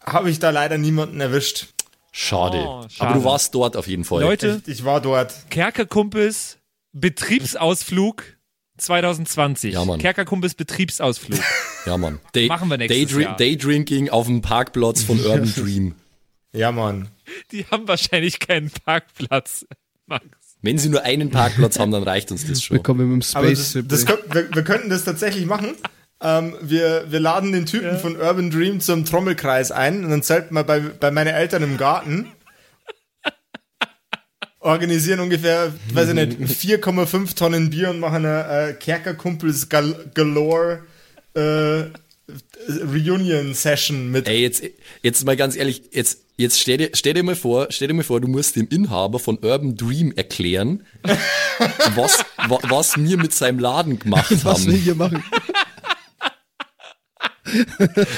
habe 0.00 0.30
ich 0.30 0.38
da 0.38 0.50
leider 0.50 0.78
niemanden 0.78 1.20
erwischt. 1.20 1.68
Schade. 2.12 2.58
Oh, 2.58 2.82
schade. 2.90 3.10
Aber 3.10 3.18
du 3.20 3.24
warst 3.24 3.54
dort 3.54 3.76
auf 3.76 3.86
jeden 3.86 4.04
Fall. 4.04 4.20
Leute, 4.22 4.60
Ich, 4.66 4.72
ich 4.80 4.84
war 4.84 5.00
dort. 5.00 5.32
Kerkerkumpels 5.50 6.58
Betriebsausflug 6.92 8.22
2020. 8.78 9.74
Ja, 9.74 9.84
Mann. 9.84 9.98
Kerkerkumpels 9.98 10.54
Betriebsausflug. 10.54 11.38
Ja, 11.84 11.96
Mann. 11.96 12.20
Day, 12.32 12.46
Machen 12.46 12.68
wir 12.70 12.78
nächstes 12.78 13.10
Daydri- 13.10 13.22
Jahr. 13.22 13.36
Daydrinking 13.36 14.08
auf 14.08 14.26
dem 14.26 14.40
Parkplatz 14.40 15.02
von 15.02 15.18
Urban 15.26 15.52
Dream. 15.52 15.94
Ja, 16.52 16.70
Mann. 16.70 17.08
Die 17.50 17.66
haben 17.66 17.88
wahrscheinlich 17.88 18.38
keinen 18.38 18.70
Parkplatz. 18.70 19.66
Max. 20.06 20.24
Wenn 20.62 20.78
sie 20.78 20.88
nur 20.88 21.02
einen 21.02 21.30
Parkplatz 21.30 21.80
haben, 21.80 21.90
dann 21.90 22.04
reicht 22.04 22.30
uns 22.30 22.46
das 22.46 22.62
schon. 22.62 22.76
Willkommen 22.76 23.00
im 23.00 23.22
Aber 23.34 23.48
Space 23.48 23.72
das, 23.72 23.84
das 23.88 24.06
könnt, 24.06 24.32
wir, 24.32 24.54
wir 24.54 24.62
könnten 24.62 24.90
das 24.90 25.02
tatsächlich 25.02 25.44
machen. 25.44 25.74
Ähm, 26.22 26.54
wir, 26.62 27.06
wir 27.10 27.18
laden 27.18 27.50
den 27.50 27.66
Typen 27.66 27.98
von 27.98 28.16
Urban 28.16 28.52
Dream 28.52 28.80
zum 28.80 29.04
Trommelkreis 29.04 29.72
ein 29.72 30.04
und 30.04 30.10
dann 30.10 30.22
zelten 30.22 30.54
wir 30.54 30.62
bei, 30.62 30.78
bei 30.78 31.10
meinen 31.10 31.34
Eltern 31.34 31.64
im 31.64 31.76
Garten. 31.78 32.28
Organisieren 34.60 35.18
ungefähr, 35.18 35.72
weiß 35.92 36.10
ich 36.10 36.14
nicht, 36.14 36.38
4,5 36.40 37.34
Tonnen 37.34 37.70
Bier 37.70 37.90
und 37.90 37.98
machen 37.98 38.24
eine 38.24 38.68
äh, 38.68 38.72
Kerkerkumpels 38.74 39.68
Gal 39.68 40.12
Galore 40.14 40.84
äh, 41.34 41.86
Reunion-Session 42.68 44.12
mit. 44.12 44.28
Ey, 44.28 44.42
jetzt, 44.42 44.62
jetzt 45.02 45.24
mal 45.24 45.36
ganz 45.36 45.56
ehrlich, 45.56 45.82
jetzt, 45.90 46.20
jetzt 46.42 46.60
stell 46.60 46.76
dir, 46.76 46.90
stell 46.92 47.14
dir 47.14 47.22
mal 47.22 47.36
vor, 47.36 47.68
stell 47.70 47.88
dir 47.88 47.94
mal 47.94 48.02
vor, 48.04 48.20
du 48.20 48.28
musst 48.28 48.56
dem 48.56 48.68
Inhaber 48.68 49.18
von 49.18 49.38
Urban 49.42 49.76
Dream 49.76 50.12
erklären, 50.14 50.84
was, 51.94 52.24
wa, 52.48 52.58
was 52.62 52.96
wir 52.96 53.16
mit 53.16 53.32
seinem 53.32 53.58
Laden 53.58 53.98
gemacht 53.98 54.30
was 54.44 54.66
wir 54.66 54.74
haben. 54.74 54.82
hier 54.82 54.94
machen. 54.94 55.24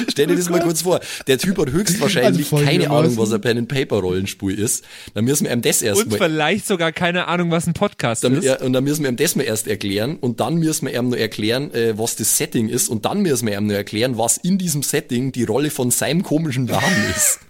Stell 0.08 0.26
dir 0.26 0.36
das 0.36 0.48
mal 0.48 0.60
kurz 0.60 0.82
vor. 0.82 1.00
Der 1.26 1.38
Typ 1.38 1.58
hat 1.58 1.70
höchstwahrscheinlich 1.70 2.52
Also 2.52 2.64
keine. 2.64 2.90
Ahnung, 2.90 3.16
was 3.16 3.32
ein 3.32 3.40
Pen 3.40 3.58
and 3.58 3.68
Paper 3.68 3.96
Rollenspiel 3.96 4.56
ist. 4.58 4.84
Dann 5.14 5.24
müssen 5.24 5.44
wir 5.44 5.52
ihm 5.52 5.62
das 5.62 5.80
Und 5.82 5.88
erstmal 5.88 6.18
vielleicht 6.18 6.66
sogar 6.66 6.92
keine 6.92 7.26
Ahnung, 7.26 7.50
was 7.50 7.66
ein 7.66 7.72
Podcast 7.72 8.22
dann, 8.22 8.34
ist. 8.36 8.44
ja, 8.44 8.60
und 8.60 8.72
dann 8.72 8.84
müssen 8.84 9.02
wir 9.02 9.08
ihm 9.10 9.16
das 9.16 9.34
mal 9.34 9.42
erst 9.42 9.66
erklären 9.66 10.16
und 10.20 10.40
dann 10.40 10.56
müssen 10.56 10.86
wir 10.86 10.94
ihm 10.94 11.08
nur 11.08 11.18
erklären, 11.18 11.72
äh, 11.74 11.98
was 11.98 12.16
das 12.16 12.36
Setting 12.36 12.68
ist 12.68 12.88
und 12.88 13.04
dann 13.06 13.22
müssen 13.22 13.46
wir 13.48 13.56
ihm 13.56 13.66
nur 13.66 13.76
erklären, 13.76 14.18
was 14.18 14.36
in 14.36 14.58
diesem 14.58 14.82
Setting 14.82 15.32
die 15.32 15.44
Rolle 15.44 15.70
von 15.70 15.90
seinem 15.90 16.22
komischen 16.22 16.66
Namen 16.66 17.04
ist. 17.16 17.40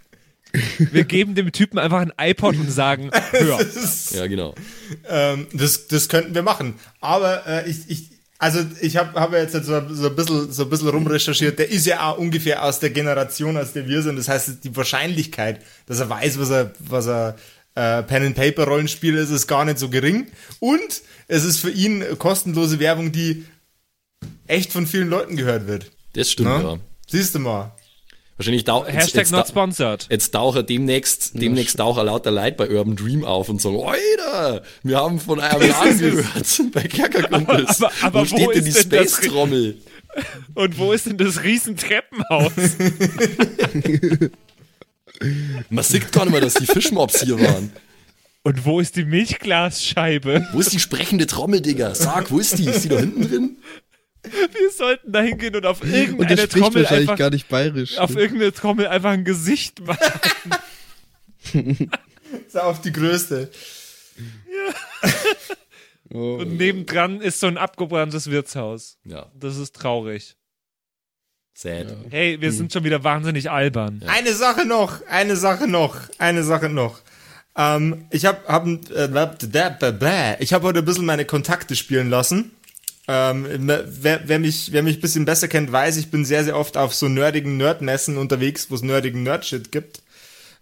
Wir 0.78 1.04
geben 1.04 1.34
dem 1.34 1.52
Typen 1.52 1.78
einfach 1.78 2.00
ein 2.00 2.12
iPod 2.18 2.56
und 2.56 2.70
sagen, 2.70 3.10
hör. 3.32 3.60
Ja, 4.12 4.26
genau. 4.26 4.54
Ähm, 5.08 5.46
das, 5.52 5.88
das 5.88 6.08
könnten 6.08 6.34
wir 6.34 6.42
machen. 6.42 6.74
Aber 7.00 7.46
äh, 7.46 7.68
ich, 7.68 7.88
ich, 7.88 8.10
also 8.38 8.60
ich 8.80 8.96
habe 8.96 9.18
hab 9.18 9.32
jetzt 9.32 9.52
so, 9.52 9.62
so, 9.62 10.08
ein 10.08 10.16
bisschen, 10.16 10.52
so 10.52 10.64
ein 10.64 10.70
bisschen 10.70 10.88
rumrecherchiert. 10.88 11.58
Der 11.58 11.70
ist 11.70 11.86
ja 11.86 12.08
auch 12.10 12.18
ungefähr 12.18 12.62
aus 12.64 12.78
der 12.80 12.90
Generation, 12.90 13.56
aus 13.56 13.72
der 13.72 13.88
wir 13.88 14.02
sind. 14.02 14.16
Das 14.16 14.28
heißt, 14.28 14.64
die 14.64 14.76
Wahrscheinlichkeit, 14.76 15.60
dass 15.86 16.00
er 16.00 16.08
weiß, 16.08 16.38
was 16.38 16.50
er, 16.50 16.72
was 16.78 17.06
er 17.06 17.36
äh, 17.74 18.02
Pen 18.04 18.24
and 18.26 18.36
Paper 18.36 18.64
Rollenspiel 18.64 19.16
ist, 19.16 19.30
ist 19.30 19.46
gar 19.46 19.64
nicht 19.64 19.78
so 19.78 19.88
gering. 19.88 20.28
Und 20.60 21.02
es 21.26 21.44
ist 21.44 21.58
für 21.58 21.70
ihn 21.70 22.04
kostenlose 22.18 22.78
Werbung, 22.78 23.10
die 23.12 23.44
echt 24.46 24.72
von 24.72 24.86
vielen 24.86 25.08
Leuten 25.08 25.36
gehört 25.36 25.66
wird. 25.66 25.90
Das 26.12 26.30
stimmt, 26.30 26.50
Ne? 26.50 26.62
ja. 26.62 26.76
Siehst 27.08 27.34
du 27.34 27.38
mal. 27.40 27.72
Wahrscheinlich 28.36 28.66
jetzt, 28.66 28.86
Hashtag 28.88 29.14
jetzt, 29.22 29.30
not 29.32 29.46
sponsored. 29.48 30.06
jetzt 30.10 30.30
tauchen 30.32 30.66
demnächst, 30.66 31.40
demnächst 31.40 31.76
tauchen 31.76 32.06
lauter 32.06 32.32
Leute 32.32 32.56
bei 32.56 32.68
Urban 32.68 32.96
Dream 32.96 33.24
auf 33.24 33.48
und 33.48 33.60
sagen, 33.62 33.78
Alter, 33.80 34.62
wir 34.82 34.96
haben 34.98 35.20
von 35.20 35.38
einem 35.40 35.68
Laden 35.70 35.98
gehört, 35.98 36.60
bei 36.72 36.82
Kerkerkumpels. 36.82 37.80
Aber- 37.82 37.92
aber 38.02 38.20
wo 38.20 38.30
wo 38.32 38.36
steht 38.36 38.54
denn 38.56 38.64
die 38.64 38.70
ist 38.70 38.90
denn 38.92 38.98
das- 39.04 39.14
Space-Trommel? 39.16 39.78
Und 40.54 40.78
wo 40.78 40.92
ist 40.92 41.06
denn 41.06 41.16
das 41.18 41.42
Riesentreppenhaus? 41.42 42.52
Man 45.70 45.84
sieht 45.84 46.12
gar 46.12 46.24
nicht 46.24 46.32
mehr, 46.32 46.40
dass 46.40 46.54
die 46.54 46.66
Fischmobs 46.66 47.22
hier 47.22 47.38
waren. 47.40 47.72
Und 48.44 48.64
wo 48.64 48.78
ist 48.78 48.94
die 48.96 49.04
Milchglasscheibe? 49.04 50.46
Wo 50.52 50.60
ist 50.60 50.72
die 50.72 50.78
sprechende 50.80 51.26
Trommel, 51.26 51.62
Digga? 51.62 51.94
Sag, 51.94 52.30
wo 52.30 52.38
ist 52.38 52.58
die? 52.58 52.66
Ist 52.66 52.84
die 52.84 52.90
da 52.90 52.98
hinten 52.98 53.28
drin? 53.28 53.56
Wir 54.24 54.70
sollten 54.70 55.12
da 55.12 55.20
hingehen 55.20 55.54
und 55.56 55.66
auf 55.66 55.82
Und 55.82 55.90
der 55.90 56.00
irgendeine 56.00 56.36
spricht 56.42 56.52
Trommel 56.64 56.82
wahrscheinlich 56.82 57.08
einfach, 57.10 57.18
gar 57.18 57.30
nicht 57.30 57.48
bayerisch. 57.48 57.98
auf 57.98 58.16
irgendeine 58.16 58.52
Trommel 58.52 58.86
einfach 58.86 59.10
ein 59.10 59.24
Gesicht 59.24 59.80
machen. 59.86 60.00
Ist 62.46 62.58
auf 62.58 62.80
die 62.80 62.90
größte. 62.92 63.50
Oh. 66.12 66.36
Und 66.40 66.56
nebendran 66.56 67.20
ist 67.20 67.40
so 67.40 67.46
ein 67.46 67.58
abgebranntes 67.58 68.30
Wirtshaus. 68.30 68.98
Ja, 69.04 69.30
Das 69.38 69.56
ist 69.56 69.74
traurig. 69.74 70.36
sad. 71.54 71.94
Hey, 72.10 72.40
wir 72.40 72.52
sind 72.52 72.72
schon 72.72 72.84
wieder 72.84 73.04
wahnsinnig 73.04 73.50
albern. 73.50 74.02
Eine 74.06 74.32
Sache 74.34 74.64
noch, 74.64 75.04
eine 75.08 75.36
Sache 75.36 75.66
noch, 75.68 75.96
eine 76.18 76.44
Sache 76.44 76.68
noch. 76.68 77.00
Ähm, 77.56 78.06
ich 78.10 78.26
habe 78.26 78.40
hab, 78.48 78.66
äh, 78.66 80.42
ich 80.42 80.52
hab 80.52 80.62
heute 80.62 80.80
ein 80.80 80.84
bisschen 80.84 81.04
meine 81.06 81.24
Kontakte 81.24 81.76
spielen 81.76 82.10
lassen. 82.10 82.52
Ähm, 83.06 83.46
wer, 83.66 84.22
wer, 84.24 84.38
mich, 84.38 84.72
wer 84.72 84.82
mich 84.82 84.96
ein 84.96 85.00
bisschen 85.00 85.24
besser 85.26 85.48
kennt, 85.48 85.70
weiß, 85.70 85.96
ich 85.98 86.10
bin 86.10 86.24
sehr, 86.24 86.44
sehr 86.44 86.56
oft 86.56 86.76
auf 86.76 86.94
so 86.94 87.08
nerdigen 87.08 87.56
Nerdmessen 87.58 88.16
unterwegs, 88.16 88.70
wo 88.70 88.74
es 88.74 88.82
nerdigen 88.82 89.22
Nerdshit 89.22 89.72
gibt. 89.72 90.02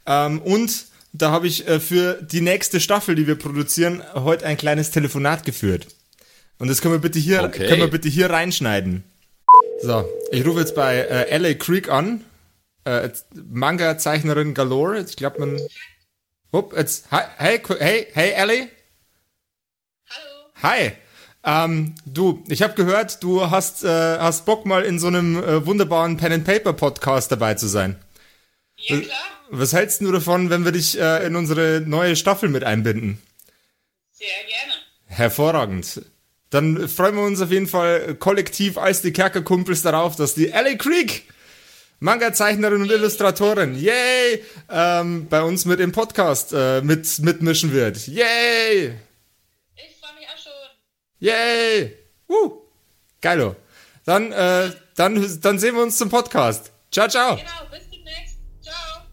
Ähm, 0.07 0.41
und 0.43 0.87
da 1.13 1.31
habe 1.31 1.47
ich 1.47 1.69
äh, 1.69 1.79
für 1.79 2.15
die 2.21 2.41
nächste 2.41 2.81
Staffel, 2.81 3.15
die 3.15 3.27
wir 3.27 3.37
produzieren, 3.37 4.03
heute 4.15 4.47
ein 4.47 4.57
kleines 4.57 4.91
Telefonat 4.91 5.45
geführt. 5.45 5.87
Und 6.59 6.69
das 6.69 6.81
können 6.81 6.95
wir 6.95 7.01
bitte 7.01 7.19
hier, 7.19 7.43
Okay. 7.45 7.69
können 7.69 7.81
wir 7.81 7.91
bitte 7.91 8.09
hier 8.09 8.31
reinschneiden. 8.31 9.05
So, 9.83 10.09
ich 10.31 10.45
rufe 10.47 10.61
jetzt 10.61 10.75
bei 10.75 10.97
äh, 10.97 11.37
LA 11.37 11.55
Creek 11.55 11.89
an. 11.91 12.25
Äh, 12.85 13.11
Manga-Zeichnerin 13.35 14.55
Galore. 14.55 15.05
Ich 15.09 15.17
glaube, 15.17 15.41
man. 15.41 15.61
Upp, 16.51 16.77
jetzt. 16.77 17.11
Hi, 17.11 17.23
hey, 17.37 17.61
hey, 17.79 18.07
hey, 18.13 18.31
Ellie. 18.33 18.69
Hallo. 20.09 20.51
Hi. 20.63 20.93
Ähm, 21.45 21.95
du, 22.07 22.45
ich 22.49 22.63
habe 22.63 22.75
gehört, 22.75 23.23
du 23.23 23.51
hast, 23.51 23.85
äh, 23.85 23.89
hast 24.19 24.45
Bock, 24.45 24.65
mal 24.65 24.85
in 24.85 24.99
so 24.99 25.09
einem 25.09 25.43
äh, 25.43 25.67
wunderbaren 25.67 26.17
Pen 26.17 26.33
and 26.33 26.45
Paper 26.45 26.73
Podcast 26.73 27.33
dabei 27.33 27.55
zu 27.55 27.67
sein. 27.67 27.97
Ja, 28.77 29.01
klar. 29.01 29.19
Was 29.51 29.73
hältst 29.73 30.01
du 30.01 30.11
davon, 30.11 30.51
wenn 30.51 30.65
wir 30.65 30.73
dich 30.73 30.99
äh, 30.99 31.27
in 31.27 31.37
unsere 31.37 31.83
neue 31.85 32.17
Staffel 32.17 32.49
mit 32.49 32.65
einbinden? 32.65 33.21
Sehr 34.13 34.29
gerne. 34.49 34.73
Hervorragend. 35.07 36.03
Dann 36.51 36.89
freuen 36.89 37.17
wir 37.17 37.23
uns 37.23 37.41
auf 37.41 37.51
jeden 37.51 37.67
Fall 37.67 38.15
kollektiv 38.15 38.79
als 38.79 39.03
die 39.03 39.13
Kerkerkumpels 39.13 39.83
darauf, 39.83 40.17
dass 40.17 40.35
die 40.35 40.47
LA 40.47 40.75
Creek, 40.77 41.29
Manga-Zeichnerin 42.01 42.83
und 42.83 42.91
Illustratorin, 42.91 43.75
yay, 43.79 44.45
ähm, 44.71 45.29
bei 45.29 45.43
uns 45.43 45.65
mit 45.65 45.81
im 45.81 45.93
Podcast 45.93 46.53
äh, 46.53 46.83
mit, 46.83 47.19
mitmischen 47.21 47.73
wird. 47.73 48.07
Yay! 48.07 48.95
Ich 49.77 49.97
freue 49.99 50.15
mich 50.19 50.29
auch 50.29 50.39
schon. 50.43 50.53
Yay! 51.23 51.95
Uh, 52.29 52.51
geilo. 53.21 53.55
Dann, 54.05 54.33
äh, 54.33 54.71
dann, 54.97 55.41
dann 55.41 55.59
sehen 55.61 55.77
wir 55.77 55.83
uns 55.85 55.97
zum 55.97 56.09
Podcast. 56.11 56.73
Ciao, 56.91 57.07
ciao. 57.07 57.37
Genau, 57.37 57.49
bis 57.71 57.89
demnächst. 57.91 58.39
Ciao. 58.61 59.05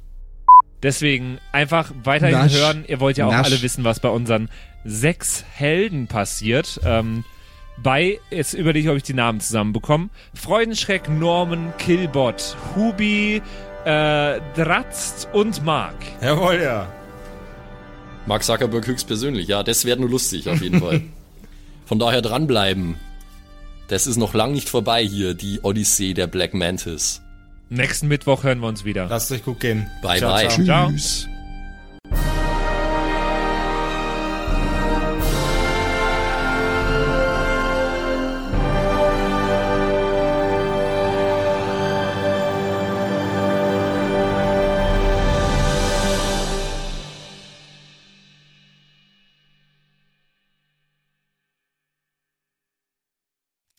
Deswegen 0.82 1.38
einfach 1.51 1.91
weiterhin 2.03 2.39
Nasch. 2.39 2.55
hören. 2.55 2.84
Ihr 2.88 2.99
wollt 2.99 3.20
ja 3.20 3.28
auch 3.28 3.32
Nasch. 3.32 3.45
alle 3.45 3.62
wissen, 3.62 3.84
was 3.84 3.99
bei 3.99 4.10
unseren 4.10 4.49
sechs 4.84 5.43
Helden 5.53 6.07
passiert. 6.07 6.80
Ähm, 6.84 7.26
bei, 7.78 8.20
jetzt 8.32 8.55
überlege 8.55 8.88
ich, 8.88 8.89
ob 8.89 8.97
ich 8.97 9.03
die 9.03 9.14
Namen 9.14 9.39
zusammenbekomme. 9.39 10.10
Freudenschreck, 10.34 11.10
Norman, 11.10 11.76
Killbot, 11.78 12.57
Hubi, 12.76 13.39
äh, 13.86 14.41
Dratzt 14.55 15.30
und 15.32 15.64
Mark. 15.64 15.93
Jawohl, 16.24 16.60
ja. 16.60 16.91
Mark 18.26 18.43
Zuckerberg 18.43 18.88
höchstpersönlich. 18.88 19.47
Ja, 19.47 19.62
das 19.62 19.86
wäre 19.86 19.99
nur 19.99 20.10
lustig, 20.10 20.49
auf 20.49 20.60
jeden 20.60 20.80
Fall. 20.80 21.03
Von 21.89 21.97
daher 21.97 22.21
dranbleiben. 22.21 22.97
Das 23.87 24.05
ist 24.05 24.17
noch 24.17 24.35
lang 24.35 24.51
nicht 24.51 24.69
vorbei 24.69 25.03
hier, 25.03 25.33
die 25.33 25.61
Odyssee 25.63 26.13
der 26.13 26.27
Black 26.27 26.53
Mantis. 26.53 27.23
Nächsten 27.69 28.07
Mittwoch 28.07 28.43
hören 28.43 28.59
wir 28.59 28.67
uns 28.67 28.85
wieder. 28.85 29.07
Lasst 29.09 29.31
euch 29.31 29.43
gut 29.43 29.59
gehen. 29.59 29.89
Bye, 30.03 30.19
ciao, 30.19 30.31
bye. 30.31 30.47
Ciao. 30.49 30.91
Ciao. 30.91 31.38